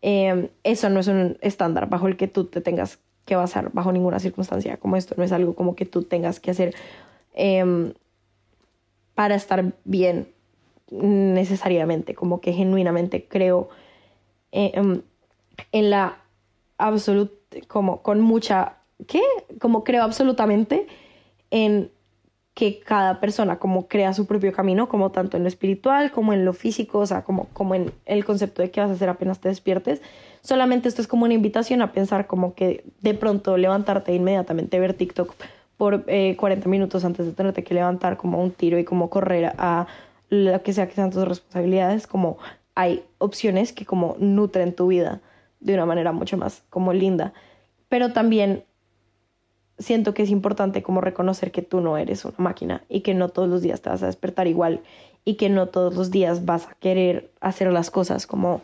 Em, 0.01 0.49
eso 0.63 0.89
no 0.89 0.99
es 0.99 1.07
un 1.07 1.37
estándar 1.41 1.89
bajo 1.89 2.07
el 2.07 2.17
que 2.17 2.27
tú 2.27 2.45
te 2.45 2.61
tengas 2.61 2.99
que 3.25 3.35
basar 3.35 3.71
bajo 3.71 3.91
ninguna 3.91 4.19
circunstancia 4.19 4.77
como 4.77 4.97
esto, 4.97 5.13
no 5.17 5.23
es 5.23 5.31
algo 5.31 5.53
como 5.53 5.75
que 5.75 5.85
tú 5.85 6.03
tengas 6.03 6.39
que 6.39 6.51
hacer 6.51 6.73
Em, 7.33 7.93
para 9.15 9.35
estar 9.35 9.73
bien 9.83 10.27
necesariamente, 10.89 12.15
como 12.15 12.41
que 12.41 12.53
genuinamente 12.53 13.25
creo 13.27 13.69
em, 14.51 15.01
en 15.71 15.89
la 15.89 16.17
absoluta, 16.77 17.35
como 17.67 18.01
con 18.01 18.21
mucha, 18.21 18.77
¿qué? 19.07 19.21
Como 19.59 19.83
creo 19.83 20.03
absolutamente 20.03 20.87
en 21.49 21.91
que 22.53 22.79
cada 22.81 23.19
persona 23.21 23.59
como 23.59 23.87
crea 23.87 24.13
su 24.13 24.25
propio 24.25 24.51
camino, 24.51 24.89
como 24.89 25.11
tanto 25.11 25.37
en 25.37 25.43
lo 25.43 25.49
espiritual 25.49 26.11
como 26.11 26.33
en 26.33 26.43
lo 26.43 26.53
físico, 26.53 26.99
o 26.99 27.05
sea, 27.05 27.23
como, 27.23 27.45
como 27.53 27.75
en 27.75 27.93
el 28.05 28.25
concepto 28.25 28.61
de 28.61 28.71
qué 28.71 28.81
vas 28.81 28.89
a 28.89 28.93
hacer 28.93 29.07
apenas 29.07 29.39
te 29.39 29.49
despiertes. 29.49 30.01
Solamente 30.41 30.89
esto 30.89 31.01
es 31.01 31.07
como 31.07 31.25
una 31.25 31.33
invitación 31.33 31.81
a 31.81 31.93
pensar 31.93 32.27
como 32.27 32.53
que 32.53 32.83
de 32.99 33.13
pronto 33.13 33.55
levantarte 33.55 34.11
e 34.11 34.15
inmediatamente 34.15 34.79
ver 34.79 34.93
TikTok 34.93 35.33
por 35.81 36.05
40 36.05 36.11
eh, 36.11 36.69
minutos 36.69 37.03
antes 37.05 37.25
de 37.25 37.31
tenerte 37.31 37.63
que 37.63 37.73
levantar 37.73 38.15
como 38.15 38.39
un 38.39 38.51
tiro 38.51 38.77
y 38.77 38.83
como 38.83 39.09
correr 39.09 39.53
a 39.57 39.87
lo 40.29 40.61
que 40.61 40.73
sea 40.73 40.87
que 40.87 40.93
sean 40.93 41.09
tus 41.09 41.27
responsabilidades, 41.27 42.05
como 42.05 42.37
hay 42.75 43.03
opciones 43.17 43.73
que 43.73 43.83
como 43.83 44.15
nutren 44.19 44.75
tu 44.75 44.85
vida 44.85 45.21
de 45.59 45.73
una 45.73 45.87
manera 45.87 46.11
mucho 46.11 46.37
más 46.37 46.61
como 46.69 46.93
linda. 46.93 47.33
Pero 47.89 48.13
también 48.13 48.63
siento 49.79 50.13
que 50.13 50.21
es 50.21 50.29
importante 50.29 50.83
como 50.83 51.01
reconocer 51.01 51.51
que 51.51 51.63
tú 51.63 51.81
no 51.81 51.97
eres 51.97 52.25
una 52.25 52.35
máquina 52.37 52.83
y 52.87 53.01
que 53.01 53.15
no 53.15 53.29
todos 53.29 53.49
los 53.49 53.63
días 53.63 53.81
te 53.81 53.89
vas 53.89 54.03
a 54.03 54.05
despertar 54.05 54.45
igual 54.45 54.81
y 55.25 55.33
que 55.33 55.49
no 55.49 55.69
todos 55.69 55.95
los 55.95 56.11
días 56.11 56.45
vas 56.45 56.67
a 56.67 56.75
querer 56.75 57.31
hacer 57.41 57.73
las 57.73 57.89
cosas 57.89 58.27
como 58.27 58.61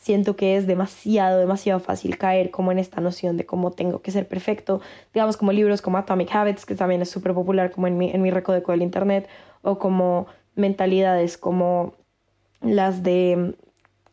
siento 0.00 0.34
que 0.34 0.56
es 0.56 0.66
demasiado, 0.66 1.38
demasiado 1.38 1.78
fácil 1.78 2.16
caer 2.16 2.50
como 2.50 2.72
en 2.72 2.78
esta 2.78 3.00
noción 3.00 3.36
de 3.36 3.44
cómo 3.46 3.70
tengo 3.70 4.00
que 4.00 4.10
ser 4.10 4.26
perfecto, 4.26 4.80
digamos 5.12 5.36
como 5.36 5.52
libros 5.52 5.82
como 5.82 5.98
Atomic 5.98 6.34
Habits, 6.34 6.66
que 6.66 6.74
también 6.74 7.02
es 7.02 7.10
súper 7.10 7.34
popular 7.34 7.70
como 7.70 7.86
en 7.86 7.98
mi, 7.98 8.10
en 8.10 8.22
mi 8.22 8.30
recodeco 8.30 8.72
del 8.72 8.82
internet, 8.82 9.28
o 9.62 9.78
como 9.78 10.26
mentalidades 10.56 11.36
como 11.36 11.94
las 12.62 13.02
de, 13.02 13.54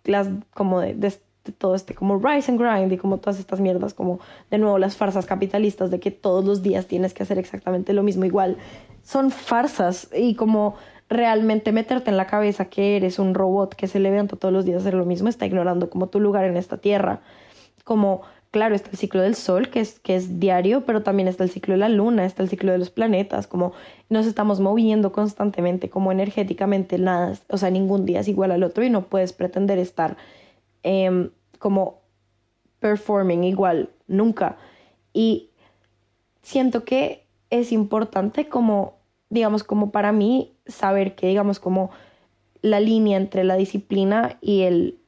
las 0.04 0.30
como 0.54 0.82
de, 0.82 0.94
de 0.94 1.14
todo 1.58 1.76
este 1.76 1.96
como 1.96 2.20
rise 2.20 2.52
and 2.52 2.60
grind 2.60 2.92
y 2.92 2.98
como 2.98 3.20
todas 3.20 3.40
estas 3.40 3.62
mierdas, 3.62 3.94
como 3.94 4.20
de 4.52 4.58
nuevo 4.58 4.78
las 4.78 4.98
farsas 4.98 5.26
capitalistas 5.26 5.90
de 5.90 6.02
que 6.02 6.12
todos 6.12 6.44
los 6.44 6.62
días 6.62 6.88
tienes 6.88 7.14
que 7.14 7.24
hacer 7.24 7.40
exactamente 7.40 7.94
lo 7.94 8.04
mismo. 8.04 8.26
Igual, 8.26 8.58
son 9.04 9.32
farsas 9.32 10.10
y 10.14 10.36
como 10.36 10.76
realmente 11.10 11.72
meterte 11.72 12.10
en 12.10 12.18
la 12.18 12.28
cabeza 12.28 12.66
que 12.66 12.98
eres 12.98 13.20
un 13.20 13.34
robot 13.34 13.76
que 13.76 13.88
se 13.88 14.00
levanta 14.00 14.36
todos 14.36 14.54
los 14.54 14.66
días 14.66 14.78
a 14.78 14.80
hacer 14.82 14.94
lo 14.94 15.06
mismo, 15.06 15.30
está 15.30 15.46
ignorando 15.46 15.90
como 15.90 16.08
tu 16.08 16.20
lugar 16.20 16.46
en 16.46 16.58
esta 16.58 16.78
tierra, 16.78 17.22
como 17.84 18.24
claro, 18.52 18.76
está 18.76 18.90
el 18.92 18.98
ciclo 18.98 19.22
del 19.22 19.36
sol, 19.36 19.70
que 19.70 19.80
es, 19.80 20.00
que 20.00 20.16
es 20.16 20.40
diario, 20.40 20.86
pero 20.86 21.04
también 21.04 21.28
está 21.28 21.44
el 21.44 21.50
ciclo 21.50 21.74
de 21.74 21.80
la 21.80 21.90
luna, 21.90 22.26
está 22.26 22.44
el 22.44 22.50
ciclo 22.50 22.72
de 22.72 22.78
los 22.78 22.90
planetas, 22.90 23.48
como 23.48 23.74
nos 24.10 24.26
estamos 24.26 24.60
moviendo 24.60 25.12
constantemente, 25.12 25.90
como 25.90 26.12
energéticamente, 26.12 26.98
nada, 26.98 27.34
o 27.50 27.58
sea, 27.58 27.70
ningún 27.70 28.06
día 28.06 28.22
es 28.22 28.28
igual 28.28 28.52
al 28.52 28.64
otro 28.64 28.84
y 28.84 28.90
no 28.90 29.04
puedes 29.04 29.34
pretender 29.34 29.78
estar 29.78 30.18
em, 30.84 31.30
como 31.60 32.02
performing 32.80 33.44
igual 33.44 33.90
nunca. 34.08 34.58
Y 35.14 35.52
siento 36.42 36.84
que 36.84 37.28
es 37.50 37.72
importante 37.72 38.48
como, 38.48 38.96
digamos, 39.30 39.64
como 39.64 39.92
para 39.92 40.12
mí 40.12 40.57
saber 40.68 41.16
que, 41.16 41.28
digamos, 41.28 41.60
como 41.60 41.92
la 42.62 42.80
línea 42.80 43.18
entre 43.18 43.44
la 43.44 43.56
disciplina 43.56 44.38
y 44.42 44.62
el 44.64 45.00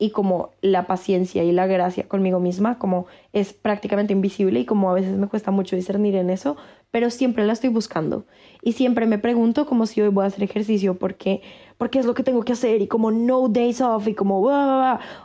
y 0.00 0.10
como 0.10 0.50
la 0.60 0.86
paciencia 0.86 1.42
y 1.42 1.50
la 1.50 1.66
gracia 1.66 2.06
conmigo 2.06 2.38
misma, 2.38 2.78
como 2.78 3.06
es 3.32 3.52
prácticamente 3.52 4.12
invisible 4.12 4.60
y 4.60 4.64
como 4.64 4.90
a 4.90 4.94
veces 4.94 5.16
me 5.18 5.26
cuesta 5.26 5.50
mucho 5.50 5.74
discernir 5.74 6.14
en 6.14 6.30
eso, 6.30 6.56
pero 6.92 7.10
siempre 7.10 7.44
la 7.44 7.52
estoy 7.52 7.70
buscando. 7.70 8.24
Y 8.62 8.72
siempre 8.72 9.06
me 9.06 9.18
pregunto 9.18 9.66
como 9.66 9.86
si 9.86 10.00
hoy 10.00 10.08
voy 10.10 10.22
a 10.22 10.28
hacer 10.28 10.44
ejercicio 10.44 10.98
porque 10.98 11.42
porque 11.78 11.98
es 11.98 12.06
lo 12.06 12.14
que 12.14 12.22
tengo 12.22 12.42
que 12.44 12.52
hacer 12.52 12.80
y 12.80 12.86
como 12.86 13.10
no 13.10 13.48
days 13.48 13.80
off 13.80 14.06
y 14.06 14.14
como 14.14 14.40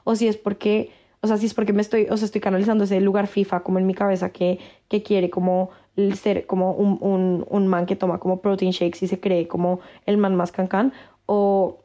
o 0.04 0.16
si 0.16 0.28
es 0.28 0.38
porque 0.38 0.92
o 1.22 1.28
sea, 1.28 1.38
si 1.38 1.46
es 1.46 1.54
porque 1.54 1.72
me 1.72 1.82
estoy, 1.82 2.08
o 2.10 2.18
sea, 2.18 2.26
estoy 2.26 2.42
canalizando 2.42 2.84
ese 2.84 3.00
lugar 3.00 3.28
FIFA 3.28 3.62
como 3.62 3.80
en 3.80 3.88
mi 3.88 3.94
cabeza 3.94 4.32
que, 4.32 4.60
que 4.90 5.04
quiere 5.04 5.30
como 5.30 5.70
ser 6.16 6.46
como 6.46 6.72
un, 6.72 6.98
un, 7.02 7.46
un 7.50 7.68
man 7.68 7.86
que 7.86 7.96
toma 7.96 8.20
como 8.20 8.42
protein 8.42 8.72
shakes 8.72 9.06
y 9.06 9.08
se 9.08 9.20
cree 9.20 9.48
como 9.48 9.80
el 10.06 10.18
man 10.18 10.36
más 10.36 10.52
cancan 10.52 10.94
o 11.26 11.80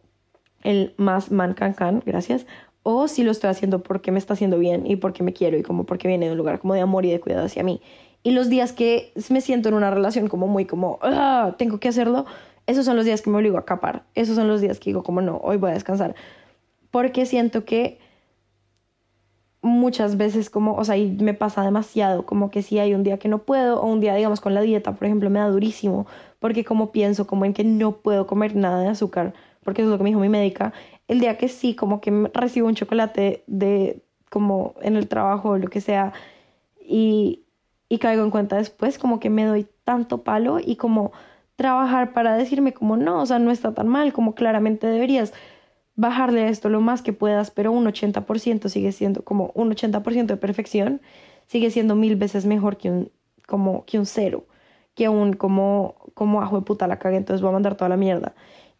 el 0.62 0.94
más 0.96 1.30
man 1.30 1.54
cancan, 1.54 2.02
gracias, 2.04 2.46
o 2.82 3.06
si 3.08 3.22
lo 3.22 3.30
estoy 3.30 3.50
haciendo 3.50 3.82
porque 3.82 4.12
me 4.12 4.18
está 4.18 4.34
haciendo 4.34 4.58
bien 4.58 4.86
y 4.86 4.96
porque 4.96 5.22
me 5.22 5.32
quiero 5.32 5.58
y 5.58 5.62
como 5.62 5.84
porque 5.84 6.08
viene 6.08 6.26
de 6.26 6.32
un 6.32 6.38
lugar 6.38 6.58
como 6.58 6.74
de 6.74 6.80
amor 6.80 7.04
y 7.04 7.10
de 7.10 7.20
cuidado 7.20 7.44
hacia 7.44 7.62
mí. 7.62 7.80
Y 8.22 8.32
los 8.32 8.48
días 8.48 8.72
que 8.72 9.12
me 9.30 9.40
siento 9.40 9.68
en 9.68 9.74
una 9.74 9.90
relación 9.90 10.28
como 10.28 10.48
muy 10.48 10.64
como, 10.64 10.98
ah, 11.02 11.54
tengo 11.58 11.78
que 11.78 11.88
hacerlo, 11.88 12.26
esos 12.66 12.84
son 12.84 12.96
los 12.96 13.04
días 13.04 13.22
que 13.22 13.30
me 13.30 13.38
obligo 13.38 13.58
a 13.58 13.64
capar. 13.64 14.04
Esos 14.14 14.36
son 14.36 14.48
los 14.48 14.60
días 14.60 14.78
que 14.78 14.90
digo 14.90 15.02
como, 15.02 15.20
no, 15.20 15.38
hoy 15.42 15.56
voy 15.56 15.70
a 15.70 15.74
descansar. 15.74 16.14
Porque 16.90 17.26
siento 17.26 17.64
que 17.64 17.98
muchas 19.68 20.16
veces 20.16 20.50
como, 20.50 20.74
o 20.74 20.84
sea, 20.84 20.96
y 20.96 21.10
me 21.10 21.34
pasa 21.34 21.62
demasiado, 21.62 22.26
como 22.26 22.50
que 22.50 22.62
si 22.62 22.78
hay 22.78 22.94
un 22.94 23.04
día 23.04 23.18
que 23.18 23.28
no 23.28 23.38
puedo 23.38 23.80
o 23.80 23.86
un 23.86 24.00
día, 24.00 24.14
digamos, 24.14 24.40
con 24.40 24.54
la 24.54 24.60
dieta, 24.60 24.94
por 24.94 25.06
ejemplo, 25.06 25.30
me 25.30 25.38
da 25.38 25.48
durísimo, 25.48 26.06
porque 26.40 26.64
como 26.64 26.92
pienso 26.92 27.26
como 27.26 27.44
en 27.44 27.54
que 27.54 27.64
no 27.64 27.96
puedo 27.96 28.26
comer 28.26 28.56
nada 28.56 28.80
de 28.80 28.88
azúcar, 28.88 29.34
porque 29.62 29.82
eso 29.82 29.88
es 29.88 29.92
lo 29.92 29.98
que 29.98 30.04
me 30.04 30.10
dijo 30.10 30.20
mi 30.20 30.28
médica, 30.28 30.72
el 31.06 31.20
día 31.20 31.38
que 31.38 31.48
sí, 31.48 31.74
como 31.74 32.00
que 32.00 32.30
recibo 32.34 32.68
un 32.68 32.74
chocolate 32.74 33.44
de, 33.46 34.02
como 34.30 34.74
en 34.82 34.96
el 34.96 35.08
trabajo 35.08 35.50
o 35.50 35.58
lo 35.58 35.68
que 35.68 35.80
sea, 35.80 36.12
y, 36.80 37.44
y 37.88 37.98
caigo 37.98 38.24
en 38.24 38.30
cuenta 38.30 38.56
después, 38.56 38.98
como 38.98 39.20
que 39.20 39.30
me 39.30 39.44
doy 39.44 39.66
tanto 39.84 40.22
palo 40.22 40.58
y 40.58 40.76
como 40.76 41.12
trabajar 41.56 42.12
para 42.12 42.36
decirme 42.36 42.72
como 42.72 42.96
no, 42.96 43.20
o 43.20 43.26
sea, 43.26 43.38
no 43.38 43.50
está 43.50 43.74
tan 43.74 43.88
mal, 43.88 44.12
como 44.12 44.34
claramente 44.34 44.86
deberías 44.86 45.32
bajarle 45.98 46.44
a 46.44 46.48
esto 46.48 46.70
lo 46.70 46.80
más 46.80 47.02
que 47.02 47.12
puedas, 47.12 47.50
pero 47.50 47.72
un 47.72 47.84
80% 47.84 48.70
sigue 48.70 48.92
siendo 48.92 49.22
como 49.22 49.52
un 49.54 49.70
80% 49.70 50.26
de 50.26 50.36
perfección, 50.38 51.02
sigue 51.46 51.70
siendo 51.70 51.94
mil 51.94 52.16
veces 52.16 52.46
mejor 52.46 52.78
que 52.78 52.90
un, 52.90 53.10
como, 53.46 53.84
que 53.84 53.98
un 53.98 54.06
cero, 54.06 54.46
que 54.94 55.10
un 55.10 55.34
como, 55.34 55.96
como 56.14 56.40
ajo 56.40 56.56
de 56.56 56.64
puta 56.64 56.86
la 56.86 56.98
caga, 56.98 57.18
entonces 57.18 57.42
voy 57.42 57.50
a 57.50 57.52
mandar 57.52 57.74
toda 57.76 57.90
la 57.90 57.96
mierda 57.96 58.34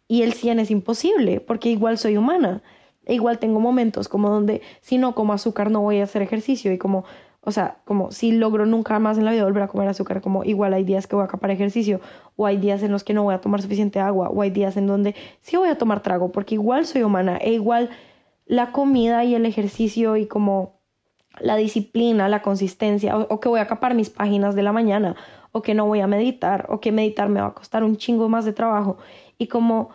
y 0.09 0.23
el 0.23 0.33
100 0.33 0.59
es 0.59 0.71
imposible, 0.71 1.39
porque 1.39 1.69
igual 1.69 1.97
soy 1.97 2.17
humana. 2.17 2.61
E 3.05 3.13
igual 3.13 3.39
tengo 3.39 3.59
momentos 3.59 4.09
como 4.09 4.29
donde 4.29 4.61
si 4.81 4.97
no 4.97 5.15
como 5.15 5.33
azúcar 5.33 5.71
no 5.71 5.81
voy 5.81 5.99
a 5.99 6.03
hacer 6.03 6.21
ejercicio 6.21 6.73
y 6.73 6.77
como, 6.77 7.05
o 7.41 7.51
sea, 7.51 7.77
como 7.85 8.11
si 8.11 8.31
logro 8.31 8.65
nunca 8.65 8.99
más 8.99 9.17
en 9.17 9.25
la 9.25 9.31
vida 9.31 9.45
volver 9.45 9.63
a 9.63 9.67
comer 9.67 9.87
azúcar, 9.87 10.21
como 10.21 10.43
igual 10.43 10.73
hay 10.73 10.83
días 10.83 11.07
que 11.07 11.15
voy 11.15 11.23
a 11.23 11.25
acapar 11.25 11.51
ejercicio 11.51 12.01
o 12.35 12.45
hay 12.45 12.57
días 12.57 12.83
en 12.83 12.91
los 12.91 13.03
que 13.03 13.13
no 13.13 13.23
voy 13.23 13.33
a 13.33 13.41
tomar 13.41 13.61
suficiente 13.61 13.99
agua 13.99 14.29
o 14.29 14.41
hay 14.41 14.49
días 14.49 14.75
en 14.77 14.87
donde 14.87 15.15
sí 15.41 15.55
voy 15.55 15.69
a 15.69 15.77
tomar 15.77 16.01
trago 16.01 16.31
porque 16.31 16.55
igual 16.55 16.85
soy 16.85 17.03
humana 17.03 17.37
e 17.37 17.53
igual 17.53 17.89
la 18.45 18.71
comida 18.71 19.23
y 19.23 19.35
el 19.35 19.45
ejercicio 19.45 20.17
y 20.17 20.25
como 20.25 20.79
la 21.39 21.55
disciplina, 21.55 22.27
la 22.27 22.41
consistencia 22.41 23.17
o, 23.17 23.39
que 23.39 23.47
voy 23.47 23.59
a 23.59 23.63
acapar 23.63 23.93
mis 23.95 24.09
páginas 24.09 24.55
de 24.55 24.63
la 24.63 24.73
mañana 24.73 25.15
o 25.51 25.61
que 25.61 25.73
no 25.73 25.85
voy 25.85 26.01
a 26.01 26.07
meditar 26.07 26.65
o 26.69 26.81
que 26.81 26.91
meditar 26.91 27.29
me 27.29 27.39
va 27.39 27.47
a 27.47 27.53
costar 27.53 27.83
un 27.83 27.95
chingo 27.95 28.27
más 28.27 28.43
de 28.43 28.53
trabajo 28.53 28.97
y 29.37 29.47
como 29.47 29.91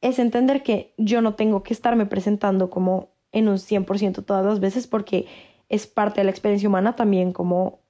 es 0.00 0.18
entender 0.18 0.62
que 0.62 0.94
yo 0.96 1.20
no 1.20 1.34
tengo 1.34 1.62
que 1.62 1.74
estarme 1.74 2.06
presentando 2.06 2.70
como 2.70 3.10
en 3.32 3.48
un 3.48 3.56
100% 3.56 4.24
todas 4.24 4.44
las 4.46 4.60
veces 4.60 4.86
porque 4.86 5.26
es 5.68 5.86
parte 5.86 6.20
de 6.20 6.24
la 6.24 6.30
experiencia 6.30 6.68
humana 6.68 6.96
también 6.96 7.32
como 7.32 7.80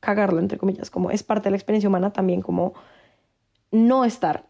cagarlo, 0.00 0.40
entre 0.40 0.58
comillas, 0.58 0.90
como 0.90 1.10
es 1.10 1.22
parte 1.22 1.44
de 1.44 1.50
la 1.52 1.56
experiencia 1.56 1.88
humana 1.88 2.12
también 2.12 2.42
como 2.42 2.74
no 3.70 4.04
estar 4.04 4.46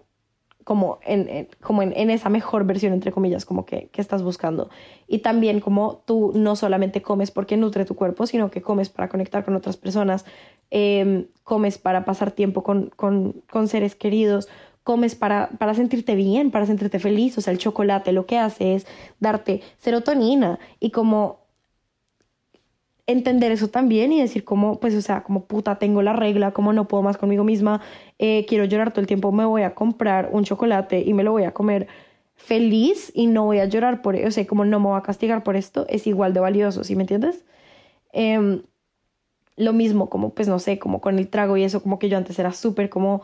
como 0.65 0.99
en, 1.05 1.49
como 1.61 1.83
en, 1.83 2.11
esa 2.11 2.31
mejor 2.31 2.65
versión, 2.65 2.95
entre 2.95 3.13
comillas, 3.13 3.45
como 3.45 3.67
que, 3.67 3.89
que, 3.89 4.01
estás 4.01 4.23
buscando. 4.23 4.71
Y 5.07 5.19
también 5.19 5.61
como 5.61 6.03
tú 6.07 6.33
no 6.35 6.57
solamente 6.57 7.03
comes 7.03 7.31
porque 7.31 7.57
nutre 7.57 7.85
tu 7.85 7.95
cuerpo, 7.95 8.27
sino 8.27 8.51
que 8.51 8.63
comes 8.63 8.89
para 8.89 9.09
conectar 9.11 9.45
con 9.45 9.55
otras 9.55 9.77
personas, 9.77 10.25
em, 10.71 11.27
comes 11.45 11.77
para 11.77 12.07
pasar 12.07 12.31
tiempo 12.31 12.63
con, 12.63 12.91
con, 12.97 13.43
con 13.51 13.69
seres 13.69 13.95
queridos, 13.95 14.49
comes 14.83 15.15
para, 15.15 15.51
para 15.59 15.75
sentirte 15.75 16.15
bien, 16.15 16.51
para 16.51 16.67
sentirte 16.67 16.99
feliz. 16.99 17.37
O 17.37 17.43
sea, 17.43 17.53
el 17.53 17.59
chocolate 17.59 18.13
lo 18.13 18.25
que 18.25 18.39
hace 18.39 18.75
es 18.75 18.87
darte 19.21 19.61
serotonina 19.79 20.59
y 20.81 20.91
como 20.91 21.44
entender 23.07 23.53
eso 23.53 23.69
también 23.69 24.13
y 24.13 24.21
decir 24.21 24.45
como, 24.45 24.81
pues, 24.81 24.95
o 24.95 25.03
sea, 25.03 25.23
como 25.23 25.45
puta, 25.45 25.79
tengo 25.79 26.03
la 26.03 26.15
regla, 26.15 26.53
como 26.53 26.73
no 26.73 26.89
puedo 26.89 27.03
más 27.03 27.19
conmigo 27.19 27.45
misma, 27.45 27.81
eh, 28.19 28.47
quiero 28.49 28.65
llorar 28.65 28.93
todo 28.93 29.01
el 29.03 29.07
tiempo, 29.07 29.33
me 29.33 29.45
voy 29.45 29.63
a 29.63 29.75
comprar 29.75 30.31
un 30.33 30.45
chocolate 30.45 31.01
y 31.01 31.13
me 31.15 31.23
lo 31.23 31.33
voy 31.33 31.45
a 31.45 31.53
comer 31.53 31.87
feliz 32.37 33.13
y 33.15 33.27
no 33.27 33.45
voy 33.45 33.59
a 33.61 33.67
llorar 33.67 34.03
por 34.03 34.17
o 34.17 34.31
sea, 34.31 34.47
como 34.47 34.65
no 34.65 34.81
me 34.81 34.87
voy 34.87 34.99
a 34.99 35.03
castigar 35.03 35.43
por 35.45 35.57
esto, 35.57 35.87
es 35.89 36.07
igual 36.07 36.35
de 36.35 36.41
valioso, 36.41 36.85
¿sí 36.85 36.97
me 36.97 37.03
entiendes? 37.03 37.45
Em, 38.13 38.63
lo 39.57 39.73
mismo 39.73 40.09
como, 40.11 40.35
pues, 40.35 40.49
no 40.49 40.59
sé, 40.59 40.79
como 40.79 41.01
con 41.01 41.19
el 41.19 41.29
trago 41.29 41.57
y 41.57 41.65
eso, 41.65 41.83
como 41.83 41.99
que 41.99 42.09
yo 42.09 42.17
antes 42.19 42.39
era 42.39 42.53
súper 42.53 42.89
como 42.91 43.23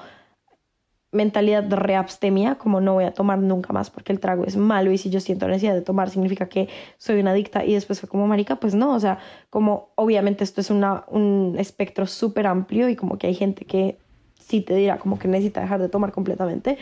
mentalidad 1.13 1.65
de 1.65 1.77
reabstemia, 1.77 2.55
como 2.55 2.81
no 2.81 2.95
voy 2.95 3.05
a 3.05 3.13
tomar 3.13 3.39
nunca 3.39 3.73
más 3.73 3.91
porque 3.91 4.13
el 4.13 4.21
trago 4.21 4.45
es 4.45 4.57
malo 4.57 4.93
y 4.93 4.99
si 4.99 5.11
yo 5.11 5.19
siento 5.21 5.49
necesidad 5.49 5.75
de 5.75 5.83
tomar 5.83 6.09
significa 6.11 6.49
que 6.49 6.69
soy 6.99 7.21
una 7.21 7.33
adicta. 7.33 7.65
Y 7.65 7.75
después 7.75 8.01
fue 8.01 8.09
como 8.09 8.27
marica, 8.27 8.57
pues 8.57 8.75
no, 8.75 8.95
o 8.95 9.01
sea, 9.01 9.19
como 9.51 9.91
obviamente 9.97 10.45
esto 10.45 10.61
es 10.61 10.71
una, 10.71 11.05
un 11.09 11.57
espectro 11.59 12.07
súper 12.07 12.47
amplio 12.47 12.89
y 12.89 12.97
como 12.97 13.19
que 13.19 13.27
hay 13.27 13.35
gente 13.35 13.65
que 13.65 13.99
sí 14.39 14.61
te 14.61 14.75
dirá 14.75 14.99
como 14.99 15.19
que 15.19 15.29
necesita 15.29 15.61
dejar 15.61 15.81
de 15.81 15.89
tomar 15.89 16.13
completamente. 16.13 16.79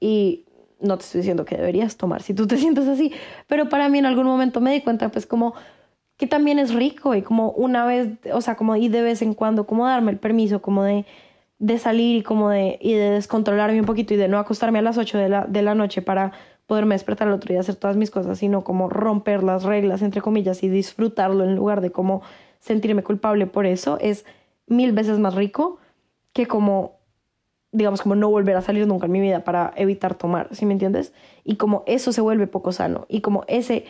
Y 0.00 0.46
no 0.80 0.96
te 0.96 1.04
estoy 1.04 1.20
diciendo 1.20 1.44
que 1.44 1.56
deberías 1.56 1.96
tomar 1.96 2.22
si 2.22 2.34
tú 2.34 2.46
te 2.46 2.56
sientes 2.58 2.88
así, 2.88 3.12
pero 3.46 3.68
para 3.68 3.88
mí 3.88 3.98
en 3.98 4.06
algún 4.06 4.26
momento 4.26 4.60
me 4.60 4.72
di 4.72 4.80
cuenta 4.80 5.10
pues 5.10 5.26
como 5.26 5.54
que 6.16 6.26
también 6.26 6.58
es 6.58 6.74
rico 6.74 7.14
y 7.14 7.22
como 7.22 7.50
una 7.50 7.84
vez, 7.86 8.08
o 8.32 8.40
sea, 8.40 8.56
como 8.56 8.74
y 8.76 8.88
de 8.88 9.02
vez 9.02 9.22
en 9.22 9.34
cuando 9.34 9.66
como 9.66 9.86
darme 9.86 10.10
el 10.10 10.18
permiso 10.18 10.60
como 10.60 10.82
de 10.82 11.04
de 11.58 11.78
salir 11.78 12.16
y 12.16 12.22
como 12.22 12.50
de, 12.50 12.78
y 12.80 12.94
de 12.94 13.10
descontrolarme 13.10 13.80
un 13.80 13.86
poquito 13.86 14.14
y 14.14 14.16
de 14.16 14.28
no 14.28 14.38
acostarme 14.38 14.78
a 14.78 14.82
las 14.82 14.98
8 14.98 15.18
de 15.18 15.28
la, 15.28 15.46
de 15.46 15.62
la 15.62 15.74
noche 15.74 16.02
para 16.02 16.32
poderme 16.66 16.94
despertar 16.94 17.28
el 17.28 17.34
otro 17.34 17.48
día 17.48 17.56
y 17.56 17.60
hacer 17.60 17.76
todas 17.76 17.96
mis 17.96 18.10
cosas, 18.10 18.38
sino 18.38 18.62
como 18.62 18.88
romper 18.88 19.42
las 19.42 19.64
reglas, 19.64 20.02
entre 20.02 20.20
comillas, 20.20 20.62
y 20.62 20.68
disfrutarlo 20.68 21.44
en 21.44 21.56
lugar 21.56 21.80
de 21.80 21.90
como 21.90 22.22
sentirme 22.60 23.02
culpable 23.02 23.46
por 23.46 23.66
eso, 23.66 23.98
es 24.00 24.24
mil 24.66 24.92
veces 24.92 25.18
más 25.18 25.34
rico 25.34 25.78
que 26.32 26.46
como, 26.46 26.98
digamos, 27.72 28.02
como 28.02 28.14
no 28.14 28.28
volver 28.28 28.56
a 28.56 28.60
salir 28.60 28.86
nunca 28.86 29.06
en 29.06 29.12
mi 29.12 29.20
vida 29.20 29.44
para 29.44 29.72
evitar 29.76 30.14
tomar, 30.14 30.48
¿sí 30.52 30.66
me 30.66 30.74
entiendes? 30.74 31.12
Y 31.42 31.56
como 31.56 31.84
eso 31.86 32.12
se 32.12 32.20
vuelve 32.20 32.46
poco 32.46 32.72
sano, 32.72 33.06
y 33.08 33.22
como 33.22 33.44
ese 33.48 33.86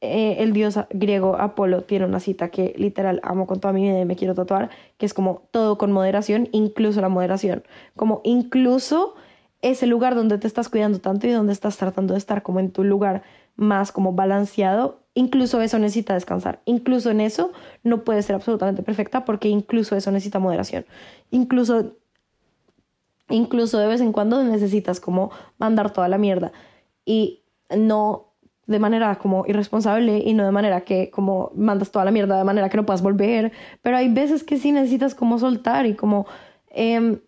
eh, 0.00 0.36
el 0.38 0.52
dios 0.52 0.78
griego 0.90 1.36
Apolo 1.36 1.82
tiene 1.82 2.06
una 2.06 2.20
cita 2.20 2.48
que 2.48 2.74
literal 2.78 3.20
amo 3.22 3.46
con 3.46 3.60
toda 3.60 3.74
mi 3.74 3.82
vida 3.82 4.00
y 4.00 4.04
me 4.04 4.16
quiero 4.16 4.34
tatuar, 4.34 4.70
que 4.96 5.06
es 5.06 5.12
como 5.12 5.42
todo 5.50 5.76
con 5.76 5.92
moderación, 5.92 6.48
incluso 6.52 7.00
la 7.00 7.08
moderación, 7.08 7.64
como 7.96 8.22
incluso 8.24 9.14
ese 9.60 9.86
lugar 9.86 10.14
donde 10.14 10.38
te 10.38 10.46
estás 10.46 10.70
cuidando 10.70 11.00
tanto 11.00 11.26
y 11.26 11.32
donde 11.32 11.52
estás 11.52 11.76
tratando 11.76 12.14
de 12.14 12.18
estar 12.18 12.42
como 12.42 12.60
en 12.60 12.70
tu 12.70 12.82
lugar 12.82 13.22
más 13.56 13.92
como 13.92 14.14
balanceado, 14.14 15.00
incluso 15.12 15.60
eso 15.60 15.78
necesita 15.78 16.14
descansar, 16.14 16.60
incluso 16.64 17.10
en 17.10 17.20
eso 17.20 17.52
no 17.82 18.02
puede 18.02 18.22
ser 18.22 18.36
absolutamente 18.36 18.82
perfecta 18.82 19.26
porque 19.26 19.48
incluso 19.48 19.96
eso 19.96 20.10
necesita 20.10 20.38
moderación, 20.38 20.86
incluso 21.30 21.92
incluso 23.28 23.78
de 23.78 23.86
vez 23.86 24.00
en 24.00 24.12
cuando 24.12 24.42
necesitas 24.42 24.98
como 24.98 25.30
mandar 25.58 25.92
toda 25.92 26.08
la 26.08 26.18
mierda. 26.18 26.52
Y 27.04 27.42
no 27.76 28.29
de 28.70 28.78
manera 28.78 29.16
como 29.16 29.44
irresponsable 29.48 30.18
y 30.24 30.32
no 30.32 30.44
de 30.44 30.52
manera 30.52 30.82
que 30.82 31.10
como 31.10 31.50
mandas 31.56 31.90
toda 31.90 32.04
la 32.04 32.12
mierda 32.12 32.38
de 32.38 32.44
manera 32.44 32.68
que 32.68 32.76
no 32.76 32.86
puedas 32.86 33.02
volver, 33.02 33.50
pero 33.82 33.96
hay 33.96 34.08
veces 34.08 34.44
que 34.44 34.58
sí 34.58 34.70
necesitas 34.70 35.16
como 35.16 35.40
soltar 35.40 35.86
y 35.86 35.94
como, 35.94 36.26
em, 36.70 37.18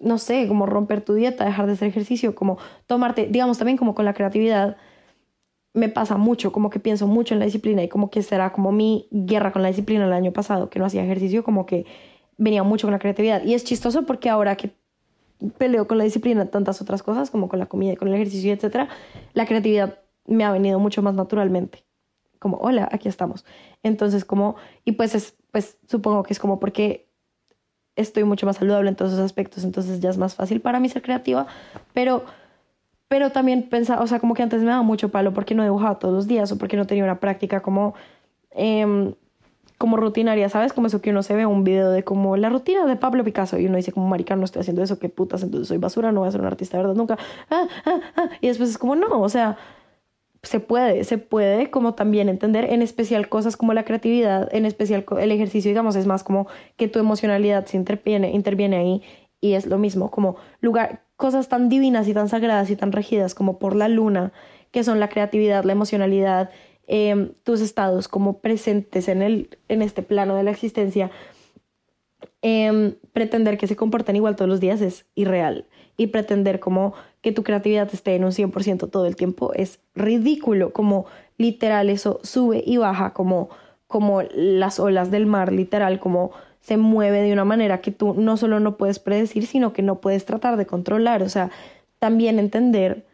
no 0.00 0.18
sé, 0.18 0.46
como 0.46 0.66
romper 0.66 1.00
tu 1.00 1.14
dieta, 1.14 1.44
dejar 1.44 1.66
de 1.66 1.72
hacer 1.72 1.88
ejercicio, 1.88 2.36
como 2.36 2.58
tomarte, 2.86 3.26
digamos 3.26 3.58
también 3.58 3.76
como 3.76 3.96
con 3.96 4.04
la 4.04 4.14
creatividad, 4.14 4.76
me 5.72 5.88
pasa 5.88 6.16
mucho, 6.16 6.52
como 6.52 6.70
que 6.70 6.78
pienso 6.78 7.08
mucho 7.08 7.34
en 7.34 7.40
la 7.40 7.46
disciplina 7.46 7.82
y 7.82 7.88
como 7.88 8.08
que 8.08 8.22
será 8.22 8.52
como 8.52 8.70
mi 8.70 9.08
guerra 9.10 9.50
con 9.50 9.62
la 9.62 9.68
disciplina 9.68 10.04
el 10.06 10.12
año 10.12 10.32
pasado, 10.32 10.70
que 10.70 10.78
no 10.78 10.84
hacía 10.84 11.02
ejercicio, 11.02 11.42
como 11.42 11.66
que 11.66 11.86
venía 12.36 12.62
mucho 12.62 12.86
con 12.86 12.92
la 12.92 13.00
creatividad. 13.00 13.42
Y 13.42 13.54
es 13.54 13.64
chistoso 13.64 14.06
porque 14.06 14.30
ahora 14.30 14.54
que 14.56 14.70
peleo 15.58 15.88
con 15.88 15.98
la 15.98 16.04
disciplina 16.04 16.46
tantas 16.46 16.80
otras 16.80 17.02
cosas, 17.02 17.30
como 17.32 17.48
con 17.48 17.58
la 17.58 17.66
comida 17.66 17.94
y 17.94 17.96
con 17.96 18.06
el 18.06 18.14
ejercicio, 18.14 18.52
etcétera, 18.52 18.88
la 19.32 19.46
creatividad 19.46 20.03
me 20.26 20.44
ha 20.44 20.52
venido 20.52 20.78
mucho 20.78 21.02
más 21.02 21.14
naturalmente. 21.14 21.84
Como, 22.38 22.58
hola, 22.58 22.88
aquí 22.92 23.08
estamos. 23.08 23.44
Entonces, 23.82 24.24
como, 24.24 24.56
y 24.84 24.92
pues 24.92 25.14
es, 25.14 25.36
pues 25.50 25.78
supongo 25.88 26.22
que 26.22 26.32
es 26.32 26.38
como 26.38 26.60
porque 26.60 27.08
estoy 27.96 28.24
mucho 28.24 28.46
más 28.46 28.56
saludable 28.56 28.88
en 28.88 28.96
todos 28.96 29.12
esos 29.12 29.24
aspectos, 29.24 29.64
entonces 29.64 30.00
ya 30.00 30.10
es 30.10 30.18
más 30.18 30.34
fácil 30.34 30.60
para 30.60 30.80
mí 30.80 30.88
ser 30.88 31.02
creativa, 31.02 31.46
pero, 31.92 32.24
pero 33.08 33.30
también 33.30 33.68
pensaba, 33.68 34.02
o 34.02 34.06
sea, 34.06 34.18
como 34.18 34.34
que 34.34 34.42
antes 34.42 34.60
me 34.60 34.66
daba 34.66 34.82
mucho 34.82 35.10
palo 35.10 35.32
porque 35.32 35.54
no 35.54 35.62
dibujaba 35.62 35.98
todos 35.98 36.12
los 36.12 36.26
días 36.26 36.50
o 36.50 36.58
porque 36.58 36.76
no 36.76 36.86
tenía 36.86 37.04
una 37.04 37.20
práctica 37.20 37.60
como, 37.60 37.94
eh, 38.50 39.14
como 39.78 39.96
rutinaria, 39.96 40.48
¿sabes? 40.48 40.72
Como 40.72 40.86
eso 40.86 41.00
que 41.00 41.10
uno 41.10 41.22
se 41.22 41.34
ve 41.34 41.46
un 41.46 41.64
video 41.64 41.90
de 41.90 42.04
como 42.04 42.36
la 42.36 42.48
rutina 42.48 42.86
de 42.86 42.96
Pablo 42.96 43.24
Picasso 43.24 43.58
y 43.58 43.66
uno 43.66 43.76
dice 43.76 43.92
como 43.92 44.08
marica, 44.08 44.36
no 44.36 44.44
estoy 44.44 44.60
haciendo 44.60 44.82
eso, 44.82 44.98
qué 44.98 45.08
putas, 45.08 45.42
entonces 45.42 45.68
soy 45.68 45.78
basura, 45.78 46.12
no 46.12 46.20
voy 46.20 46.28
a 46.28 46.32
ser 46.32 46.40
un 46.40 46.46
artista, 46.46 46.78
¿verdad? 46.78 46.94
Nunca. 46.94 47.18
Ah, 47.50 47.66
ah, 47.84 48.00
ah. 48.16 48.28
Y 48.40 48.48
después 48.48 48.70
es 48.70 48.78
como, 48.78 48.96
no, 48.96 49.20
o 49.20 49.28
sea, 49.28 49.56
se 50.44 50.60
puede, 50.60 51.04
se 51.04 51.18
puede 51.18 51.70
como 51.70 51.94
también 51.94 52.28
entender, 52.28 52.72
en 52.72 52.82
especial 52.82 53.28
cosas 53.28 53.56
como 53.56 53.74
la 53.74 53.84
creatividad, 53.84 54.48
en 54.54 54.66
especial 54.66 55.04
el 55.18 55.32
ejercicio, 55.32 55.70
digamos, 55.70 55.96
es 55.96 56.06
más 56.06 56.22
como 56.22 56.46
que 56.76 56.88
tu 56.88 56.98
emocionalidad 56.98 57.66
se 57.66 57.76
interviene, 57.76 58.30
interviene 58.30 58.76
ahí 58.76 59.02
y 59.40 59.54
es 59.54 59.66
lo 59.66 59.78
mismo, 59.78 60.10
como 60.10 60.36
lugar, 60.60 61.02
cosas 61.16 61.48
tan 61.48 61.68
divinas 61.68 62.08
y 62.08 62.14
tan 62.14 62.28
sagradas 62.28 62.70
y 62.70 62.76
tan 62.76 62.92
regidas 62.92 63.34
como 63.34 63.58
por 63.58 63.76
la 63.76 63.88
luna, 63.88 64.32
que 64.70 64.84
son 64.84 65.00
la 65.00 65.08
creatividad, 65.08 65.64
la 65.64 65.72
emocionalidad, 65.72 66.50
eh, 66.86 67.32
tus 67.42 67.60
estados 67.60 68.08
como 68.08 68.38
presentes 68.38 69.08
en, 69.08 69.22
el, 69.22 69.58
en 69.68 69.82
este 69.82 70.02
plano 70.02 70.34
de 70.34 70.42
la 70.44 70.50
existencia, 70.50 71.10
eh, 72.42 72.94
pretender 73.12 73.58
que 73.58 73.66
se 73.66 73.76
comporten 73.76 74.16
igual 74.16 74.36
todos 74.36 74.48
los 74.48 74.60
días 74.60 74.80
es 74.80 75.06
irreal 75.14 75.66
y 75.96 76.08
pretender 76.08 76.60
como 76.60 76.94
que 77.20 77.32
tu 77.32 77.42
creatividad 77.42 77.88
esté 77.92 78.16
en 78.16 78.24
un 78.24 78.32
100% 78.32 78.90
todo 78.90 79.06
el 79.06 79.16
tiempo 79.16 79.52
es 79.54 79.80
ridículo, 79.94 80.72
como 80.72 81.06
literal 81.38 81.90
eso 81.90 82.20
sube 82.22 82.62
y 82.64 82.76
baja 82.76 83.12
como, 83.12 83.48
como 83.86 84.22
las 84.34 84.80
olas 84.80 85.10
del 85.10 85.26
mar, 85.26 85.52
literal, 85.52 86.00
como 86.00 86.32
se 86.60 86.76
mueve 86.76 87.20
de 87.20 87.32
una 87.32 87.44
manera 87.44 87.80
que 87.80 87.90
tú 87.90 88.14
no 88.14 88.36
solo 88.36 88.58
no 88.58 88.76
puedes 88.76 88.98
predecir, 88.98 89.46
sino 89.46 89.72
que 89.72 89.82
no 89.82 90.00
puedes 90.00 90.24
tratar 90.24 90.56
de 90.56 90.66
controlar, 90.66 91.22
o 91.22 91.28
sea, 91.28 91.50
también 91.98 92.38
entender 92.38 93.04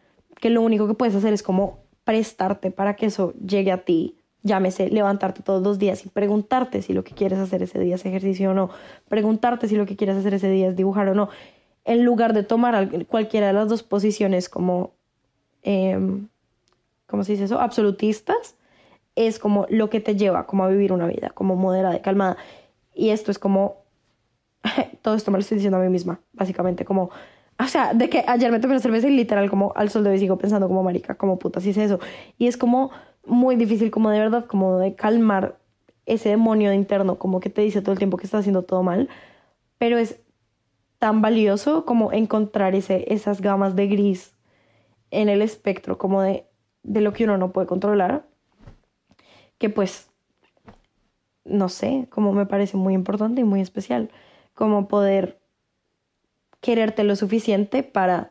que 0.41 0.51
lo 0.51 0.63
único 0.63 0.87
que 0.87 0.95
puedes 0.95 1.15
hacer 1.15 1.33
es 1.33 1.43
como 1.43 1.81
prestarte 2.05 2.71
para 2.71 2.97
que 2.97 3.07
eso 3.07 3.35
llegue 3.35 3.73
a 3.73 3.85
ti, 3.85 4.17
llámese 4.43 4.89
levantarte 4.89 5.43
todos 5.43 5.63
los 5.63 5.79
días 5.79 6.05
y 6.07 6.09
preguntarte 6.09 6.83
si 6.83 6.93
lo 6.93 7.05
que 7.05 7.15
quieres 7.15 7.39
hacer 7.39 7.63
ese 7.63 7.79
día 7.79 7.97
es 7.97 8.07
ejercicio 8.07 8.51
o 8.51 8.55
no, 8.55 8.71
preguntarte 9.09 9.69
si 9.69 9.77
lo 9.77 9.87
que 9.87 9.97
quieres 9.97 10.17
hacer 10.17 10.35
ese 10.35 10.51
día 10.51 10.69
es 10.69 10.77
dibujar 10.77 11.09
o 11.09 11.15
no, 11.15 11.29
en 11.85 12.05
lugar 12.05 12.33
de 12.33 12.43
tomar 12.43 13.07
cualquiera 13.07 13.49
de 13.49 13.53
las 13.53 13.69
dos 13.69 13.83
posiciones 13.83 14.49
como, 14.49 14.93
eh, 15.63 15.99
¿cómo 17.07 17.25
se 17.25 17.33
dice 17.33 17.45
eso? 17.45 17.61
Absolutistas, 17.61 18.57
es 19.17 19.39
como 19.39 19.67
lo 19.69 19.91
que 19.91 20.01
te 20.01 20.17
lleva 20.17 20.47
como 20.47 20.65
a 20.65 20.69
vivir 20.69 20.93
una 20.93 21.07
vida, 21.07 21.31
como 21.31 21.57
moderada 21.57 21.97
y 21.97 22.01
calmada. 22.01 22.37
Y 22.95 23.11
esto 23.11 23.31
es 23.31 23.39
como, 23.39 23.77
todo 25.03 25.15
esto 25.15 25.31
me 25.31 25.39
lo 25.39 25.41
estoy 25.41 25.57
diciendo 25.57 25.79
a 25.79 25.81
mí 25.81 25.89
misma, 25.89 26.21
básicamente, 26.33 26.85
como, 26.85 27.11
o 27.59 27.67
sea, 27.67 27.95
de 27.95 28.09
que 28.09 28.25
ayer 28.27 28.51
me 28.51 28.61
tomé 28.61 28.75
una 28.75 28.81
cerveza 28.81 29.09
y 29.09 29.17
literal 29.17 29.51
como 29.51 29.73
al 29.77 29.91
sol 29.91 30.05
de 30.05 30.11
hoy 30.11 30.19
sigo 30.19 30.39
pensando 30.39 30.69
como 30.69 30.83
marica, 30.83 31.17
como 31.17 31.39
puta, 31.39 31.61
si 31.61 31.71
es 31.71 31.77
eso. 31.77 32.01
Y 32.39 32.47
es 32.47 32.57
como 32.57 32.91
muy 33.27 33.57
difícil 33.57 33.91
como 33.91 34.11
de 34.11 34.19
verdad, 34.19 34.47
como 34.47 34.79
de 34.79 34.95
calmar 34.95 35.59
ese 36.07 36.31
demonio 36.31 36.73
interno, 36.73 37.19
como 37.19 37.41
que 37.41 37.51
te 37.51 37.63
dice 37.63 37.83
todo 37.83 37.93
el 37.93 37.99
tiempo 37.99 38.17
que 38.17 38.25
estás 38.25 38.41
haciendo 38.41 38.63
todo 38.63 38.83
mal, 38.83 39.09
pero 39.79 39.99
es 39.99 40.21
tan 41.01 41.23
valioso 41.23 41.87
como 41.87 42.13
encontrar 42.13 42.75
ese, 42.75 43.13
esas 43.13 43.41
gamas 43.41 43.75
de 43.75 43.89
gris 43.89 44.37
en 45.11 45.31
el 45.31 45.41
espectro, 45.43 45.97
como 45.99 46.21
de, 46.21 46.45
de 46.83 47.01
lo 47.01 47.15
que 47.15 47.25
uno 47.25 47.39
no 47.39 47.53
puede 47.53 47.67
controlar, 47.67 48.27
que 49.59 49.71
pues, 49.71 50.11
no 51.45 51.71
sé, 51.71 52.07
como 52.11 52.33
me 52.33 52.45
parece 52.45 52.77
muy 52.77 52.93
importante 52.93 53.41
y 53.41 53.45
muy 53.45 53.63
especial, 53.63 54.11
como 54.55 54.89
poder 54.89 55.41
quererte 56.61 57.03
lo 57.03 57.17
suficiente 57.17 57.83
para 57.83 58.31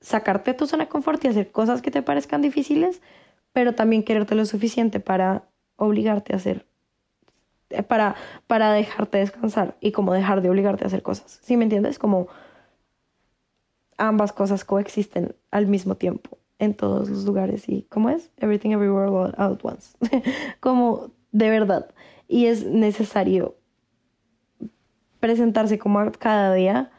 sacarte 0.00 0.52
de 0.52 0.58
tu 0.58 0.66
zona 0.66 0.84
de 0.84 0.90
confort 0.90 1.22
y 1.24 1.28
hacer 1.28 1.52
cosas 1.52 1.82
que 1.82 1.90
te 1.90 2.00
parezcan 2.00 2.40
difíciles, 2.40 3.02
pero 3.52 3.74
también 3.74 4.04
quererte 4.04 4.34
lo 4.34 4.46
suficiente 4.46 5.00
para 5.00 5.50
obligarte 5.76 6.32
a 6.32 6.36
hacer 6.36 6.67
para, 7.86 8.16
para 8.46 8.72
dejarte 8.72 9.18
descansar 9.18 9.76
y 9.80 9.92
como 9.92 10.12
dejar 10.12 10.42
de 10.42 10.50
obligarte 10.50 10.84
a 10.84 10.86
hacer 10.86 11.02
cosas. 11.02 11.38
¿Sí 11.42 11.56
me 11.56 11.64
entiendes? 11.64 11.98
Como 11.98 12.28
ambas 13.96 14.32
cosas 14.32 14.64
coexisten 14.64 15.34
al 15.50 15.66
mismo 15.66 15.96
tiempo 15.96 16.38
en 16.58 16.74
todos 16.74 17.08
los 17.08 17.24
lugares 17.24 17.68
y 17.68 17.82
¿cómo 17.82 18.10
es? 18.10 18.30
Everything 18.38 18.70
everywhere 18.70 19.10
all 19.10 19.34
at 19.36 19.58
once. 19.62 19.96
como 20.60 21.10
de 21.32 21.50
verdad. 21.50 21.90
Y 22.26 22.46
es 22.46 22.64
necesario 22.64 23.56
presentarse 25.20 25.78
como 25.78 26.10
cada 26.12 26.54
día 26.54 26.90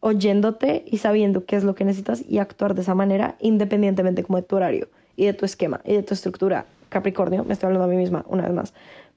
oyéndote 0.00 0.84
y 0.86 0.98
sabiendo 0.98 1.46
qué 1.46 1.56
es 1.56 1.64
lo 1.64 1.74
que 1.74 1.84
necesitas 1.84 2.22
y 2.28 2.38
actuar 2.38 2.74
de 2.74 2.82
esa 2.82 2.94
manera 2.94 3.36
independientemente 3.40 4.22
como 4.22 4.38
de 4.38 4.44
tu 4.44 4.56
horario 4.56 4.88
y 5.16 5.26
de 5.26 5.32
tu 5.32 5.44
esquema 5.44 5.80
y 5.84 5.94
de 5.94 6.02
tu 6.02 6.14
estructura. 6.14 6.66
Capricornio, 6.88 7.44
me 7.44 7.52
estoy 7.52 7.66
hablando 7.66 7.84
a 7.84 7.88
mí 7.88 7.96
misma 7.96 8.24
una 8.28 8.44
vez 8.44 8.52
más 8.52 8.74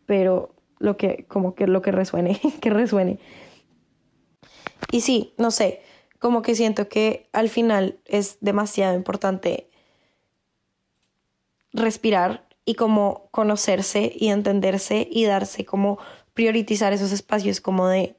pero 0.10 0.56
lo 0.80 0.98
que, 0.98 1.26
como 1.28 1.54
que 1.54 1.68
lo 1.68 1.84
que 1.84 1.92
resuene, 1.92 2.42
que 2.62 2.72
resuene. 2.72 3.20
Y 4.92 5.02
sí, 5.02 5.36
no 5.38 5.52
sé, 5.52 5.84
como 6.18 6.42
que 6.42 6.56
siento 6.56 6.90
que 6.90 7.30
al 7.32 7.48
final 7.48 8.00
es 8.06 8.40
demasiado 8.42 8.96
importante 8.96 9.70
respirar 11.74 12.48
y 12.66 12.74
como 12.74 13.28
conocerse 13.30 14.12
y 14.16 14.30
entenderse 14.30 15.08
y 15.12 15.26
darse 15.26 15.64
como 15.64 16.00
priorizar 16.34 16.92
esos 16.92 17.12
espacios 17.12 17.62
como 17.62 17.88
de 17.88 18.18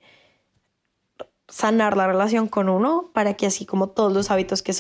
sanar 1.49 1.97
la 1.97 2.07
relación 2.07 2.47
con 2.47 2.69
uno 2.69 3.11
para 3.13 3.35
que 3.35 3.47
así 3.47 3.67
como 3.67 3.89
todos 3.89 4.13
los 4.13 4.31
hábitos 4.31 4.63
que, 4.63 4.73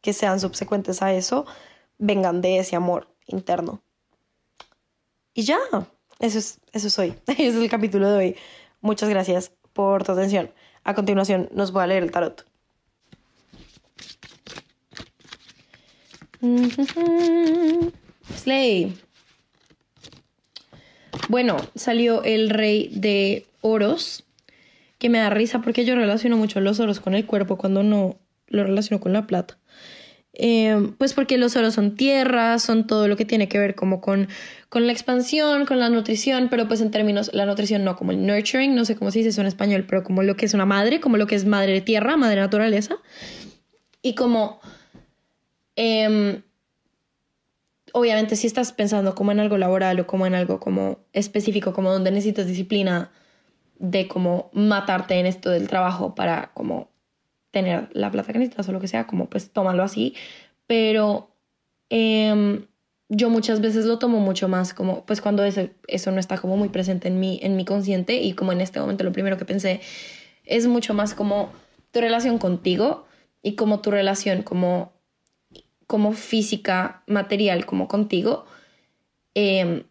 que 0.00 0.12
sean 0.12 0.40
subsecuentes 0.40 1.00
a 1.00 1.12
eso 1.12 1.46
vengan 1.98 2.40
de 2.40 2.58
ese 2.58 2.74
amor 2.74 3.06
interno. 3.28 3.82
Y 5.32 5.44
ya, 5.44 5.60
eso 6.18 6.38
es, 6.38 6.60
eso 6.72 6.90
soy. 6.90 7.14
Ese 7.26 7.48
es 7.48 7.54
el 7.56 7.68
capítulo 7.68 8.10
de 8.10 8.16
hoy. 8.16 8.36
Muchas 8.80 9.08
gracias 9.08 9.52
por 9.72 10.04
tu 10.04 10.12
atención. 10.12 10.50
A 10.84 10.94
continuación 10.94 11.48
nos 11.52 11.72
voy 11.72 11.82
a 11.82 11.86
leer 11.86 12.02
el 12.02 12.10
tarot. 12.10 12.46
Slay. 18.34 18.96
Bueno, 21.28 21.56
salió 21.74 22.22
el 22.22 22.50
rey 22.50 22.90
de 22.92 23.46
oros, 23.60 24.24
que 24.98 25.08
me 25.08 25.18
da 25.18 25.30
risa 25.30 25.60
porque 25.60 25.84
yo 25.84 25.96
relaciono 25.96 26.36
mucho 26.36 26.60
los 26.60 26.78
oros 26.78 27.00
con 27.00 27.14
el 27.14 27.26
cuerpo 27.26 27.58
cuando 27.58 27.82
no 27.82 28.16
lo 28.46 28.64
relaciono 28.64 29.00
con 29.00 29.12
la 29.12 29.26
plata. 29.26 29.58
Em, 30.38 30.92
pues 30.92 31.14
porque 31.14 31.38
los 31.38 31.56
oros 31.56 31.74
son 31.74 31.96
tierra, 31.96 32.58
son 32.58 32.86
todo 32.86 33.08
lo 33.08 33.16
que 33.16 33.24
tiene 33.24 33.48
que 33.48 33.58
ver 33.58 33.74
como 33.74 34.02
con, 34.02 34.28
con 34.68 34.86
la 34.86 34.92
expansión, 34.92 35.64
con 35.64 35.78
la 35.78 35.88
nutrición, 35.88 36.48
pero 36.48 36.66
pues 36.66 36.80
en 36.80 36.90
términos, 36.90 37.30
la 37.32 37.46
nutrición 37.46 37.84
no 37.84 37.96
como 37.96 38.12
el 38.12 38.26
nurturing, 38.26 38.74
no 38.74 38.84
sé 38.84 38.96
cómo 38.96 39.10
se 39.10 39.20
dice 39.20 39.30
eso 39.30 39.40
en 39.40 39.46
español, 39.46 39.84
pero 39.88 40.02
como 40.02 40.22
lo 40.22 40.36
que 40.36 40.46
es 40.46 40.54
una 40.54 40.66
madre, 40.66 41.00
como 41.00 41.16
lo 41.16 41.26
que 41.26 41.36
es 41.36 41.44
madre 41.44 41.72
de 41.72 41.80
tierra, 41.80 42.16
madre 42.16 42.40
naturaleza. 42.40 42.96
Y 44.02 44.14
como, 44.14 44.60
em, 45.76 46.42
obviamente 47.92 48.36
si 48.36 48.46
estás 48.46 48.72
pensando 48.72 49.14
como 49.14 49.32
en 49.32 49.40
algo 49.40 49.56
laboral 49.56 50.00
o 50.00 50.06
como 50.06 50.26
en 50.26 50.34
algo 50.34 50.58
como 50.60 50.98
específico, 51.12 51.72
como 51.72 51.92
donde 51.92 52.10
necesitas 52.10 52.46
disciplina 52.46 53.12
de 53.78 54.08
como 54.08 54.50
matarte 54.52 55.14
en 55.14 55.26
esto 55.26 55.50
del 55.50 55.68
trabajo 55.68 56.14
para 56.14 56.50
como 56.54 56.90
tener 57.50 57.88
la 57.92 58.10
plata 58.10 58.32
que 58.32 58.38
necesitas 58.38 58.68
o 58.68 58.72
lo 58.72 58.80
que 58.80 58.88
sea, 58.88 59.06
como 59.06 59.30
pues 59.30 59.52
tómalo 59.52 59.82
así, 59.82 60.14
pero 60.66 61.30
em, 61.88 62.66
yo 63.08 63.30
muchas 63.30 63.60
veces 63.60 63.84
lo 63.84 63.98
tomo 63.98 64.18
mucho 64.18 64.48
más 64.48 64.74
como 64.74 65.04
pues 65.06 65.20
cuando 65.20 65.44
eso, 65.44 65.68
eso 65.86 66.10
no 66.10 66.18
está 66.18 66.38
como 66.38 66.56
muy 66.56 66.68
presente 66.68 67.08
en 67.08 67.20
mi, 67.20 67.38
en 67.42 67.56
mi 67.56 67.64
consciente 67.64 68.16
y 68.16 68.32
como 68.32 68.52
en 68.52 68.60
este 68.60 68.80
momento 68.80 69.04
lo 69.04 69.12
primero 69.12 69.36
que 69.36 69.44
pensé 69.44 69.80
es 70.44 70.66
mucho 70.66 70.94
más 70.94 71.14
como 71.14 71.52
tu 71.92 72.00
relación 72.00 72.38
contigo 72.38 73.06
y 73.42 73.54
como 73.54 73.80
tu 73.80 73.90
relación 73.90 74.42
como 74.42 74.96
como 75.86 76.12
física, 76.12 77.02
material, 77.06 77.64
como 77.64 77.88
contigo, 77.88 78.44
eh, 79.34 79.84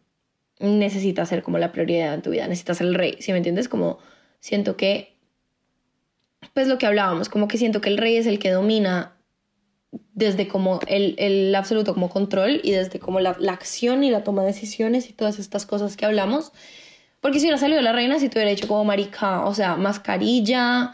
necesitas 0.59 1.29
ser 1.29 1.43
como 1.43 1.57
la 1.57 1.71
prioridad 1.71 2.13
en 2.13 2.21
tu 2.21 2.31
vida, 2.31 2.47
necesitas 2.47 2.77
ser 2.77 2.87
el 2.87 2.95
rey, 2.95 3.15
¿sí 3.19 3.31
me 3.31 3.37
entiendes? 3.37 3.69
Como 3.69 3.99
siento 4.39 4.75
que, 4.75 5.15
pues 6.53 6.67
lo 6.67 6.77
que 6.77 6.85
hablábamos, 6.85 7.29
como 7.29 7.47
que 7.47 7.57
siento 7.57 7.81
que 7.81 7.89
el 7.89 7.97
rey 7.97 8.17
es 8.17 8.27
el 8.27 8.39
que 8.39 8.51
domina 8.51 9.14
desde 10.15 10.47
como 10.47 10.79
el, 10.87 11.15
el 11.17 11.53
absoluto 11.53 11.93
como 11.93 12.09
control 12.09 12.61
y 12.63 12.71
desde 12.71 12.99
como 12.99 13.19
la, 13.19 13.35
la, 13.37 13.51
acción 13.51 14.03
y 14.03 14.09
la 14.09 14.23
toma 14.23 14.41
de 14.41 14.47
decisiones 14.47 15.09
y 15.09 15.13
todas 15.13 15.39
estas 15.39 15.65
cosas 15.65 15.97
que 15.97 16.05
hablamos. 16.05 16.53
Porque 17.19 17.39
si 17.39 17.45
hubiera 17.45 17.57
salido 17.57 17.81
la 17.81 17.91
reina, 17.91 18.17
si 18.17 18.29
te 18.29 18.39
hubiera 18.39 18.51
hecho 18.51 18.67
como 18.67 18.85
marica, 18.85 19.45
o 19.45 19.53
sea, 19.53 19.75
mascarilla, 19.75 20.93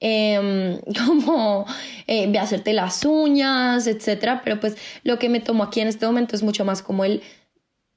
eh, 0.00 0.80
como 1.06 1.66
eh, 2.06 2.26
de 2.26 2.38
hacerte 2.38 2.72
las 2.72 3.04
uñas, 3.04 3.86
etcétera. 3.86 4.40
Pero 4.42 4.58
pues 4.58 4.76
lo 5.04 5.18
que 5.18 5.28
me 5.28 5.40
tomo 5.40 5.64
aquí 5.64 5.80
en 5.80 5.88
este 5.88 6.06
momento 6.06 6.34
es 6.34 6.42
mucho 6.42 6.64
más 6.64 6.82
como 6.82 7.04
el 7.04 7.22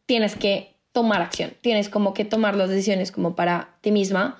tienes 0.05 0.36
que 0.36 0.76
tomar 0.91 1.21
acción, 1.21 1.53
tienes 1.61 1.89
como 1.89 2.13
que 2.13 2.26
tomar 2.26 2.55
las 2.55 2.69
decisiones 2.69 3.11
como 3.11 3.36
para 3.36 3.78
ti 3.82 3.91
misma, 3.91 4.39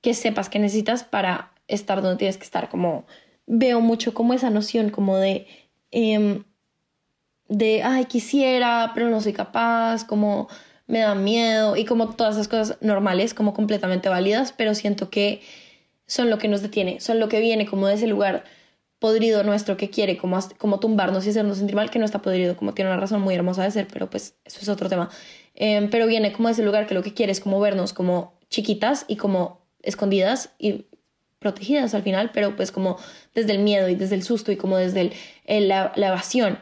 que 0.00 0.14
sepas 0.14 0.48
que 0.48 0.58
necesitas 0.58 1.04
para 1.04 1.52
estar 1.68 2.02
donde 2.02 2.18
tienes 2.18 2.36
que 2.38 2.44
estar, 2.44 2.68
como 2.68 3.06
veo 3.46 3.80
mucho 3.80 4.12
como 4.12 4.34
esa 4.34 4.50
noción 4.50 4.90
como 4.90 5.16
de, 5.16 5.46
eh, 5.96 6.42
de, 7.48 7.82
ay, 7.82 8.04
quisiera, 8.04 8.92
pero 8.94 9.08
no 9.08 9.20
soy 9.22 9.32
capaz, 9.32 10.04
como 10.04 10.48
me 10.86 10.98
da 11.00 11.14
miedo 11.14 11.74
y 11.76 11.86
como 11.86 12.10
todas 12.10 12.34
esas 12.34 12.48
cosas 12.48 12.78
normales, 12.82 13.32
como 13.32 13.54
completamente 13.54 14.10
válidas, 14.10 14.52
pero 14.52 14.74
siento 14.74 15.08
que 15.08 15.40
son 16.06 16.28
lo 16.28 16.38
que 16.38 16.48
nos 16.48 16.60
detiene, 16.60 17.00
son 17.00 17.18
lo 17.18 17.28
que 17.28 17.40
viene 17.40 17.66
como 17.66 17.86
de 17.86 17.94
ese 17.94 18.06
lugar 18.06 18.44
podrido 18.98 19.42
nuestro 19.42 19.78
que 19.78 19.88
quiere 19.88 20.18
como, 20.18 20.38
como 20.58 20.80
tumbarnos 20.80 21.24
y 21.26 21.30
hacernos 21.30 21.58
sentir 21.58 21.76
mal, 21.76 21.90
que 21.90 21.98
no 21.98 22.04
está 22.04 22.20
podrido, 22.20 22.56
como 22.56 22.74
tiene 22.74 22.90
una 22.90 23.00
razón 23.00 23.22
muy 23.22 23.34
hermosa 23.34 23.62
de 23.64 23.70
ser, 23.70 23.88
pero 23.90 24.10
pues 24.10 24.36
eso 24.44 24.60
es 24.60 24.68
otro 24.68 24.90
tema. 24.90 25.08
Eh, 25.54 25.88
pero 25.90 26.06
viene 26.06 26.32
como 26.32 26.48
de 26.48 26.52
ese 26.52 26.62
lugar 26.62 26.86
que 26.86 26.94
lo 26.94 27.02
que 27.02 27.14
quiere 27.14 27.32
es 27.32 27.40
como 27.40 27.58
vernos 27.58 27.94
como 27.94 28.38
chiquitas 28.50 29.06
y 29.08 29.16
como 29.16 29.66
escondidas 29.82 30.50
y 30.58 30.86
protegidas 31.46 31.94
al 31.94 32.02
final, 32.02 32.30
pero 32.32 32.56
pues 32.56 32.72
como 32.72 32.98
desde 33.34 33.52
el 33.52 33.60
miedo 33.60 33.88
y 33.88 33.94
desde 33.94 34.16
el 34.16 34.24
susto 34.24 34.50
y 34.50 34.56
como 34.56 34.76
desde 34.76 35.12
el, 35.44 35.68
la, 35.68 35.92
la, 35.94 36.08
evasión. 36.08 36.58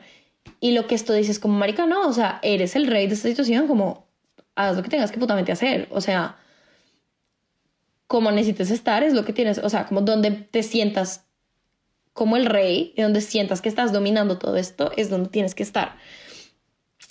Y 0.61 0.73
lo 0.73 0.87
que 0.87 0.95
esto 0.95 1.15
dices 1.15 1.39
como, 1.39 1.59
marica, 1.59 1.87
no, 1.87 2.07
o 2.07 2.13
sea, 2.13 2.39
eres 2.43 2.77
el 2.77 2.87
rey 2.87 3.07
de 3.07 3.15
esta 3.15 3.29
situación, 3.29 3.67
como, 3.67 4.07
haz 4.55 4.77
lo 4.77 4.83
que 4.83 4.91
tengas 4.91 5.11
que 5.11 5.19
putamente 5.19 5.53
hacer, 5.53 5.89
o 5.91 6.03
sea, 6.03 6.37
como 8.07 8.31
necesites 8.31 8.71
estar 8.71 9.03
es 9.03 9.15
lo 9.15 9.25
que 9.25 9.33
tienes, 9.33 9.59
o 9.59 9.71
sea, 9.71 9.87
como 9.87 10.03
donde 10.03 10.31
te 10.31 10.63
sientas 10.63 11.25
como 12.13 12.37
el 12.37 12.45
rey 12.45 12.93
y 12.95 13.03
donde 13.03 13.23
sientas 13.23 13.63
que 13.63 13.71
estás 13.71 13.93
dominando 13.93 14.39
todo 14.39 14.57
esto 14.57 14.93
es 14.97 15.09
donde 15.09 15.31
tienes 15.31 15.55
que 15.55 15.63
estar. 15.63 15.97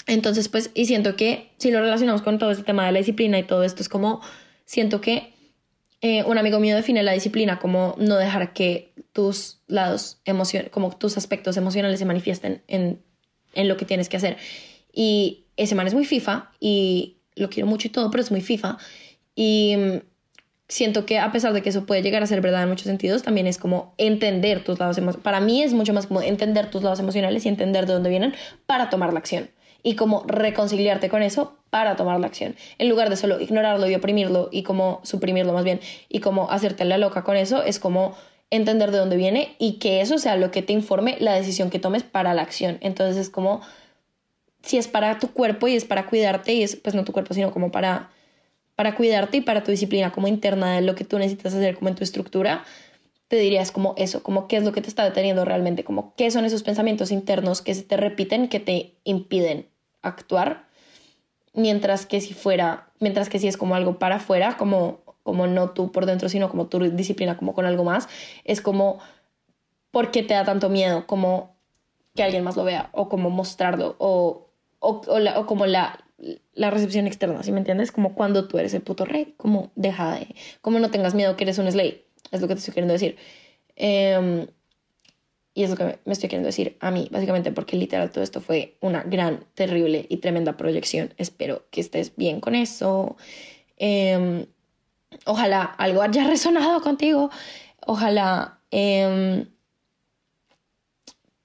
Entonces, 0.06 0.48
pues, 0.48 0.70
y 0.74 0.86
siento 0.86 1.16
que 1.16 1.52
si 1.58 1.72
lo 1.72 1.80
relacionamos 1.80 2.22
con 2.22 2.38
todo 2.38 2.52
este 2.52 2.64
tema 2.64 2.86
de 2.86 2.92
la 2.92 3.00
disciplina 3.00 3.40
y 3.40 3.44
todo 3.44 3.64
esto, 3.64 3.82
es 3.82 3.90
como, 3.90 4.22
siento 4.66 5.02
que 5.02 5.33
eh, 6.06 6.22
un 6.26 6.38
amigo 6.38 6.60
mío 6.60 6.76
define 6.76 7.02
la 7.02 7.14
disciplina 7.14 7.60
como 7.60 7.96
no 7.98 8.18
dejar 8.18 8.52
que 8.52 8.92
tus 9.14 9.62
lados 9.68 10.20
emocionales, 10.26 10.70
como 10.70 10.94
tus 10.98 11.16
aspectos 11.16 11.56
emocionales 11.56 11.98
se 11.98 12.04
manifiesten 12.04 12.62
en, 12.68 13.02
en 13.54 13.70
lo 13.70 13.78
que 13.78 13.86
tienes 13.86 14.10
que 14.10 14.18
hacer. 14.18 14.36
Y 14.92 15.46
ese 15.56 15.76
man 15.76 15.88
es 15.88 15.94
muy 15.94 16.04
FIFA 16.04 16.52
y 16.60 17.20
lo 17.36 17.50
quiero 17.50 17.68
mucho 17.68 17.88
y 17.88 17.92
todo, 17.92 18.12
pero 18.12 18.22
es 18.22 18.32
muy 18.32 18.42
FIFA. 18.42 18.78
Y 19.34 19.76
mm, 19.78 19.98
siento 20.68 21.06
que 21.06 21.20
a 21.20 21.32
pesar 21.32 21.54
de 21.54 21.62
que 21.62 21.70
eso 21.70 21.86
puede 21.86 22.02
llegar 22.02 22.22
a 22.22 22.28
ser 22.28 22.42
verdad 22.42 22.64
en 22.64 22.70
muchos 22.70 22.88
sentidos, 22.88 23.24
también 23.24 23.48
es 23.48 23.58
como 23.58 23.94
entender 23.98 24.62
tus 24.62 24.80
lados 24.80 24.98
emocionales. 24.98 25.24
Para 25.24 25.40
mí 25.40 25.64
es 25.64 25.74
mucho 25.74 25.94
más 25.94 26.08
como 26.08 26.22
entender 26.22 26.70
tus 26.70 26.84
lados 26.84 27.00
emocionales 27.00 27.46
y 27.46 27.48
entender 27.48 27.86
de 27.86 27.94
dónde 27.94 28.10
vienen 28.10 28.34
para 28.66 28.90
tomar 28.90 29.14
la 29.14 29.20
acción 29.20 29.50
y 29.84 29.96
como 29.96 30.24
reconciliarte 30.26 31.10
con 31.10 31.22
eso 31.22 31.58
para 31.70 31.96
tomar 31.96 32.20
la 32.20 32.28
acción, 32.28 32.56
en 32.78 32.90
lugar 32.90 33.10
de 33.10 33.18
solo 33.18 33.40
ignorarlo 33.42 33.90
y 33.90 33.96
oprimirlo 33.96 34.50
y 34.52 34.64
como 34.64 35.02
suprimirlo 35.04 35.54
más 35.54 35.66
bien 35.66 35.82
y 36.08 36.20
como 36.20 36.50
hacerte 36.50 36.86
la 36.86 36.98
loca 36.98 37.24
con 37.24 37.36
eso, 37.36 37.62
es 37.64 37.80
como 37.80 38.16
entender 38.50 38.92
de 38.92 39.00
dónde 39.00 39.18
viene 39.18 39.56
y 39.60 39.80
que 39.80 40.02
eso 40.02 40.18
sea 40.18 40.38
lo 40.38 40.52
que 40.52 40.62
te 40.62 40.74
informe 40.74 41.18
la 41.20 41.34
decisión 41.34 41.70
que 41.70 41.80
tomes 41.80 42.04
para 42.04 42.34
la 42.34 42.44
acción. 42.44 42.78
Entonces 42.82 43.18
es 43.18 43.30
como, 43.30 43.62
si 44.62 44.78
es 44.78 44.88
para 44.88 45.18
tu 45.20 45.32
cuerpo 45.32 45.68
y 45.68 45.76
es 45.76 45.86
para 45.86 46.06
cuidarte 46.06 46.54
y 46.54 46.64
es, 46.64 46.76
pues 46.76 46.96
no 46.96 47.04
tu 47.04 47.12
cuerpo, 47.12 47.34
sino 47.34 47.52
como 47.52 47.72
para, 47.72 48.12
para 48.76 48.96
cuidarte 48.96 49.38
y 49.38 49.42
para 49.42 49.64
tu 49.64 49.72
disciplina 49.72 50.12
como 50.12 50.28
interna 50.28 50.76
de 50.76 50.82
lo 50.82 50.94
que 50.94 51.04
tú 51.04 51.18
necesitas 51.18 51.56
hacer 51.56 51.76
como 51.76 51.90
en 51.90 51.96
tu 51.96 52.04
estructura, 52.04 52.64
te 53.28 53.38
dirías 53.38 53.72
como 53.72 53.96
eso, 53.98 54.22
como 54.22 54.48
qué 54.48 54.58
es 54.58 54.64
lo 54.64 54.72
que 54.72 54.82
te 54.82 54.90
está 54.90 55.04
deteniendo 55.04 55.44
realmente, 55.44 55.84
como 55.84 56.14
qué 56.16 56.30
son 56.30 56.46
esos 56.46 56.62
pensamientos 56.62 57.10
internos 57.10 57.64
que 57.64 57.74
se 57.74 57.82
te 57.82 57.98
repiten, 57.98 58.48
que 58.48 58.60
te 58.60 58.94
impiden 59.04 59.73
actuar, 60.04 60.68
mientras 61.54 62.06
que 62.06 62.22
si 62.22 62.34
fuera, 62.34 62.90
mientras 63.00 63.30
que 63.30 63.40
si 63.40 63.48
es 63.48 63.58
como 63.58 63.76
algo 63.76 63.98
para 63.98 64.18
afuera, 64.18 64.58
como, 64.58 65.00
como 65.24 65.48
no 65.48 65.72
tú 65.72 65.92
por 65.92 66.06
dentro, 66.06 66.30
sino 66.30 66.50
como 66.50 66.68
tu 66.68 66.80
disciplina, 66.92 67.38
como 67.38 67.54
con 67.54 67.66
algo 67.66 67.84
más, 67.84 68.08
es 68.44 68.62
como, 68.62 69.00
¿por 69.90 70.12
qué 70.12 70.22
te 70.22 70.34
da 70.34 70.44
tanto 70.44 70.70
miedo? 70.70 71.08
Como 71.08 71.56
que 72.16 72.24
alguien 72.24 72.44
más 72.44 72.56
lo 72.56 72.64
vea, 72.64 72.90
o 72.92 73.10
como 73.10 73.30
mostrarlo, 73.30 73.96
o, 73.98 74.50
o, 74.80 75.46
como 75.48 75.66
la, 75.66 76.04
la 76.54 76.70
recepción 76.70 77.08
externa, 77.08 77.42
¿sí 77.42 77.52
me 77.52 77.60
entiendes? 77.60 77.92
Como 77.92 78.14
cuando 78.14 78.48
tú 78.48 78.60
eres 78.60 78.74
el 78.74 78.82
puto 78.82 79.06
rey, 79.06 79.34
como 79.38 79.72
deja 79.76 80.16
de, 80.16 80.36
como 80.62 80.80
no 80.80 80.92
tengas 80.92 81.16
miedo 81.16 81.36
que 81.36 81.46
eres 81.46 81.58
un 81.58 81.72
slave, 81.72 82.06
es 82.32 82.42
lo 82.42 82.48
que 82.48 82.56
te 82.56 82.60
estoy 82.60 82.74
queriendo 82.74 82.94
decir. 82.94 83.18
Eh, 83.76 84.48
y 85.54 85.64
es 85.64 85.70
lo 85.70 85.76
que 85.76 86.00
me 86.06 86.14
estoy 86.14 86.30
queriendo 86.30 86.48
decir 86.48 86.78
a 86.80 86.90
mí, 86.90 87.08
básicamente 87.12 87.52
porque 87.52 87.78
literal 87.78 88.12
todo 88.12 88.24
esto 88.24 88.42
fue 88.42 88.76
una 88.82 89.04
gran, 89.04 89.46
terrible 89.54 90.06
y 90.10 90.18
tremenda 90.18 90.58
proyección. 90.58 91.14
Espero 91.18 91.66
que 91.70 91.82
estés 91.82 92.16
bien 92.16 92.42
con 92.42 92.56
eso. 92.56 93.18
Em, 93.78 94.48
ojalá 95.26 95.64
algo 95.64 96.02
haya 96.02 96.24
resonado 96.28 96.82
contigo. 96.82 97.30
Ojalá 97.86 98.60
em, 98.72 99.48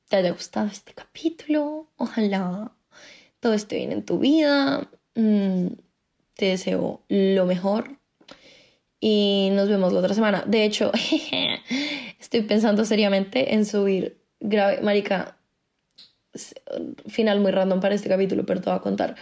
te 0.08 0.16
haya 0.16 0.30
gustado 0.30 0.68
este 0.68 0.94
capítulo. 0.94 1.88
Ojalá 1.96 2.72
todo 3.40 3.52
esté 3.52 3.76
bien 3.76 3.92
en 3.92 4.04
tu 4.04 4.18
vida. 4.18 4.88
Mm, 5.14 5.68
te 6.34 6.46
deseo 6.46 7.02
lo 7.08 7.44
mejor. 7.44 7.97
Y 9.00 9.50
nos 9.52 9.68
vemos 9.68 9.92
la 9.92 10.00
otra 10.00 10.14
semana. 10.14 10.44
De 10.46 10.64
hecho, 10.64 10.90
estoy 12.20 12.42
pensando 12.42 12.84
seriamente 12.84 13.54
en 13.54 13.64
subir 13.64 14.20
grave, 14.40 14.80
marica, 14.82 15.38
final 17.06 17.40
muy 17.40 17.50
random 17.52 17.80
para 17.80 17.94
este 17.94 18.08
capítulo, 18.08 18.44
pero 18.44 18.60
te 18.60 18.70
voy 18.70 18.78
a 18.78 18.82
contar. 18.82 19.16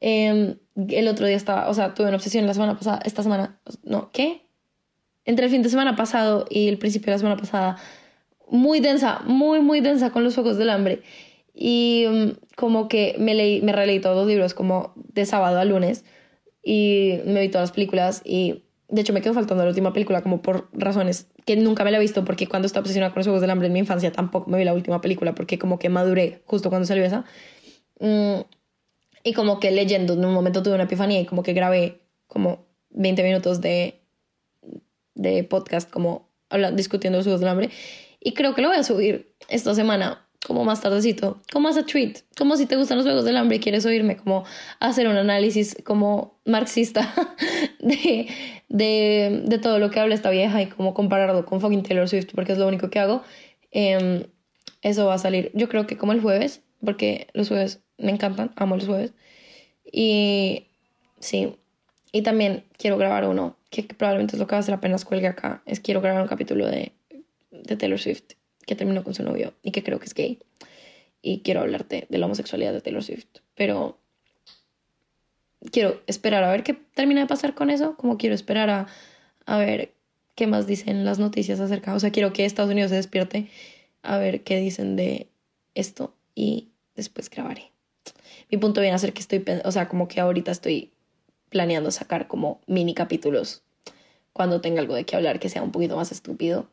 Em, 0.00 0.56
el 0.88 1.08
otro 1.08 1.26
día 1.26 1.36
estaba, 1.36 1.68
o 1.68 1.74
sea, 1.74 1.94
tuve 1.94 2.08
una 2.08 2.16
obsesión 2.16 2.46
la 2.46 2.54
semana 2.54 2.76
pasada, 2.76 3.00
esta 3.04 3.22
semana, 3.22 3.60
no, 3.84 4.10
¿qué? 4.12 4.46
Entre 5.24 5.44
el 5.46 5.50
fin 5.50 5.62
de 5.62 5.68
semana 5.68 5.94
pasado 5.94 6.46
y 6.50 6.68
el 6.68 6.78
principio 6.78 7.06
de 7.06 7.12
la 7.12 7.18
semana 7.18 7.36
pasada, 7.36 7.76
muy 8.48 8.80
densa, 8.80 9.20
muy, 9.24 9.60
muy 9.60 9.80
densa 9.80 10.10
con 10.10 10.24
los 10.24 10.34
focos 10.34 10.58
del 10.58 10.70
hambre. 10.70 11.02
Y 11.54 12.06
um, 12.06 12.34
como 12.56 12.88
que 12.88 13.14
me 13.18 13.34
leí, 13.34 13.62
me 13.62 13.72
releí 13.72 14.00
todos 14.00 14.16
los 14.16 14.26
libros 14.26 14.54
como 14.54 14.92
de 14.96 15.26
sábado 15.26 15.58
a 15.58 15.64
lunes 15.64 16.04
y 16.62 17.18
me 17.26 17.40
vi 17.40 17.48
todas 17.48 17.68
las 17.68 17.72
películas 17.72 18.22
y 18.24 18.64
de 18.92 19.00
hecho 19.00 19.14
me 19.14 19.22
quedo 19.22 19.32
faltando 19.32 19.64
la 19.64 19.70
última 19.70 19.94
película 19.94 20.20
como 20.20 20.42
por 20.42 20.68
razones 20.74 21.26
que 21.46 21.56
nunca 21.56 21.82
me 21.82 21.90
la 21.90 21.96
he 21.96 22.00
visto 22.00 22.26
porque 22.26 22.46
cuando 22.46 22.66
estaba 22.66 22.82
obsesionada 22.82 23.10
con 23.12 23.20
los 23.20 23.26
Juegos 23.26 23.40
del 23.40 23.48
Hambre 23.48 23.68
en 23.68 23.72
mi 23.72 23.78
infancia 23.78 24.12
tampoco 24.12 24.50
me 24.50 24.58
vi 24.58 24.64
la 24.64 24.74
última 24.74 25.00
película 25.00 25.34
porque 25.34 25.58
como 25.58 25.78
que 25.78 25.88
maduré 25.88 26.42
justo 26.44 26.68
cuando 26.68 26.86
salió 26.86 27.02
esa. 27.02 27.24
Mm, 28.00 28.40
y 29.24 29.32
como 29.32 29.60
que 29.60 29.70
leyendo 29.70 30.12
en 30.12 30.24
un 30.24 30.34
momento 30.34 30.62
tuve 30.62 30.74
una 30.74 30.84
epifanía 30.84 31.20
y 31.20 31.24
como 31.24 31.42
que 31.42 31.54
grabé 31.54 32.02
como 32.26 32.66
20 32.90 33.22
minutos 33.22 33.62
de, 33.62 34.02
de 35.14 35.42
podcast 35.44 35.90
como 35.90 36.28
hablando, 36.50 36.76
discutiendo 36.76 37.16
los 37.16 37.24
Juegos 37.24 37.40
del 37.40 37.48
Hambre. 37.48 37.70
Y 38.20 38.34
creo 38.34 38.54
que 38.54 38.60
lo 38.60 38.68
voy 38.68 38.76
a 38.76 38.84
subir 38.84 39.34
esta 39.48 39.74
semana 39.74 40.28
como 40.46 40.64
más 40.64 40.80
tardecito, 40.80 41.40
como 41.52 41.68
as 41.68 41.76
a 41.76 41.86
treat, 41.86 42.18
como 42.36 42.56
si 42.56 42.66
te 42.66 42.76
gustan 42.76 42.96
los 42.96 43.06
juegos 43.06 43.24
del 43.24 43.36
hambre 43.36 43.56
y 43.56 43.60
quieres 43.60 43.86
oírme, 43.86 44.16
como 44.16 44.44
hacer 44.80 45.06
un 45.06 45.16
análisis 45.16 45.76
como 45.84 46.38
marxista 46.44 47.12
de, 47.78 48.28
de, 48.68 49.42
de 49.44 49.58
todo 49.58 49.78
lo 49.78 49.90
que 49.90 50.00
habla 50.00 50.14
esta 50.14 50.30
vieja 50.30 50.60
y 50.60 50.66
como 50.66 50.94
compararlo 50.94 51.44
con 51.46 51.60
fucking 51.60 51.82
Taylor 51.84 52.08
Swift, 52.08 52.30
porque 52.34 52.52
es 52.52 52.58
lo 52.58 52.66
único 52.66 52.90
que 52.90 52.98
hago. 52.98 53.22
Em, 53.70 54.24
eso 54.82 55.06
va 55.06 55.14
a 55.14 55.18
salir, 55.18 55.52
yo 55.54 55.68
creo 55.68 55.86
que 55.86 55.96
como 55.96 56.12
el 56.12 56.20
jueves, 56.20 56.62
porque 56.84 57.28
los 57.34 57.48
jueves 57.48 57.80
me 57.98 58.10
encantan, 58.10 58.52
amo 58.56 58.76
los 58.76 58.86
jueves. 58.86 59.12
Y 59.84 60.66
sí, 61.20 61.56
y 62.10 62.22
también 62.22 62.64
quiero 62.76 62.98
grabar 62.98 63.28
uno, 63.28 63.56
que 63.70 63.84
probablemente 63.84 64.34
es 64.34 64.40
lo 64.40 64.48
que 64.48 64.52
va 64.52 64.58
a 64.58 64.60
hacer 64.60 64.74
apenas 64.74 65.04
cuelgue 65.04 65.28
acá, 65.28 65.62
es 65.66 65.78
quiero 65.78 66.00
grabar 66.00 66.22
un 66.22 66.28
capítulo 66.28 66.66
de, 66.66 66.92
de 67.52 67.76
Taylor 67.76 68.00
Swift 68.00 68.34
que 68.66 68.74
terminó 68.74 69.04
con 69.04 69.14
su 69.14 69.22
novio 69.22 69.54
y 69.62 69.70
que 69.70 69.82
creo 69.82 69.98
que 69.98 70.06
es 70.06 70.14
gay. 70.14 70.38
Y 71.20 71.40
quiero 71.40 71.60
hablarte 71.60 72.06
de 72.08 72.18
la 72.18 72.26
homosexualidad 72.26 72.72
de 72.72 72.80
Taylor 72.80 73.02
Swift. 73.02 73.26
Pero 73.54 73.98
quiero 75.70 76.00
esperar 76.06 76.44
a 76.44 76.50
ver 76.50 76.62
qué 76.62 76.74
termina 76.74 77.20
de 77.20 77.26
pasar 77.26 77.54
con 77.54 77.70
eso. 77.70 77.96
Como 77.96 78.18
quiero 78.18 78.34
esperar 78.34 78.70
a, 78.70 78.86
a 79.46 79.58
ver 79.58 79.92
qué 80.34 80.46
más 80.46 80.66
dicen 80.66 81.04
las 81.04 81.18
noticias 81.18 81.60
acerca. 81.60 81.94
O 81.94 82.00
sea, 82.00 82.10
quiero 82.10 82.32
que 82.32 82.44
Estados 82.44 82.70
Unidos 82.70 82.90
se 82.90 82.96
despierte 82.96 83.48
a 84.02 84.18
ver 84.18 84.42
qué 84.42 84.58
dicen 84.58 84.96
de 84.96 85.28
esto 85.74 86.14
y 86.34 86.68
después 86.96 87.30
grabaré. 87.30 87.70
Mi 88.50 88.58
punto 88.58 88.80
viene 88.80 88.94
a 88.94 88.98
ser 88.98 89.12
que 89.12 89.20
estoy, 89.20 89.44
o 89.64 89.72
sea, 89.72 89.88
como 89.88 90.08
que 90.08 90.20
ahorita 90.20 90.50
estoy 90.50 90.92
planeando 91.48 91.90
sacar 91.90 92.28
como 92.28 92.60
mini 92.66 92.94
capítulos 92.94 93.62
cuando 94.32 94.60
tenga 94.60 94.80
algo 94.80 94.94
de 94.94 95.04
qué 95.04 95.16
hablar 95.16 95.38
que 95.38 95.48
sea 95.48 95.62
un 95.62 95.72
poquito 95.72 95.96
más 95.96 96.12
estúpido. 96.12 96.68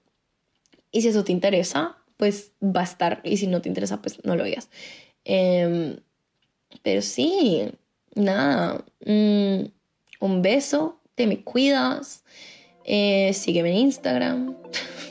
Y 0.92 1.02
si 1.02 1.10
eso 1.10 1.24
te 1.24 1.32
interesa, 1.32 1.98
pues 2.18 2.52
va 2.64 2.82
a 2.82 2.84
estar. 2.84 3.22
Y 3.24 3.38
si 3.38 3.48
no 3.48 3.62
te 3.62 3.70
interesa, 3.70 4.02
pues 4.02 4.24
no 4.24 4.36
lo 4.36 4.44
veas. 4.44 4.70
Em, 5.26 5.98
pero 6.84 7.02
sí, 7.02 7.72
nada. 8.16 8.84
Mm, 9.06 9.66
un 10.20 10.42
beso, 10.42 11.00
te 11.16 11.28
me 11.28 11.44
cuidas. 11.44 12.24
Eh, 12.86 13.32
sígueme 13.34 13.72
en 13.72 13.78
Instagram. 13.78 14.56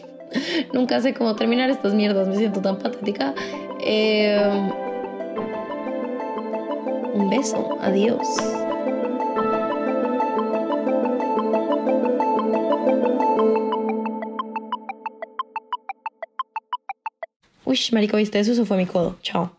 Nunca 0.75 1.01
sé 1.01 1.15
cómo 1.15 1.37
terminar 1.37 1.71
estas 1.71 1.95
mierdas, 1.95 2.29
me 2.29 2.37
siento 2.37 2.61
tan 2.61 2.79
patética. 2.79 3.35
Em, 3.81 4.71
un 7.15 7.31
beso, 7.31 7.79
adiós. 7.81 8.27
Uy, 17.69 17.79
marico, 17.93 18.17
¿viste 18.17 18.39
eso? 18.41 18.53
Eso 18.53 18.65
fue 18.65 18.79
mi 18.79 18.87
codo. 18.87 19.19
Chao. 19.21 19.58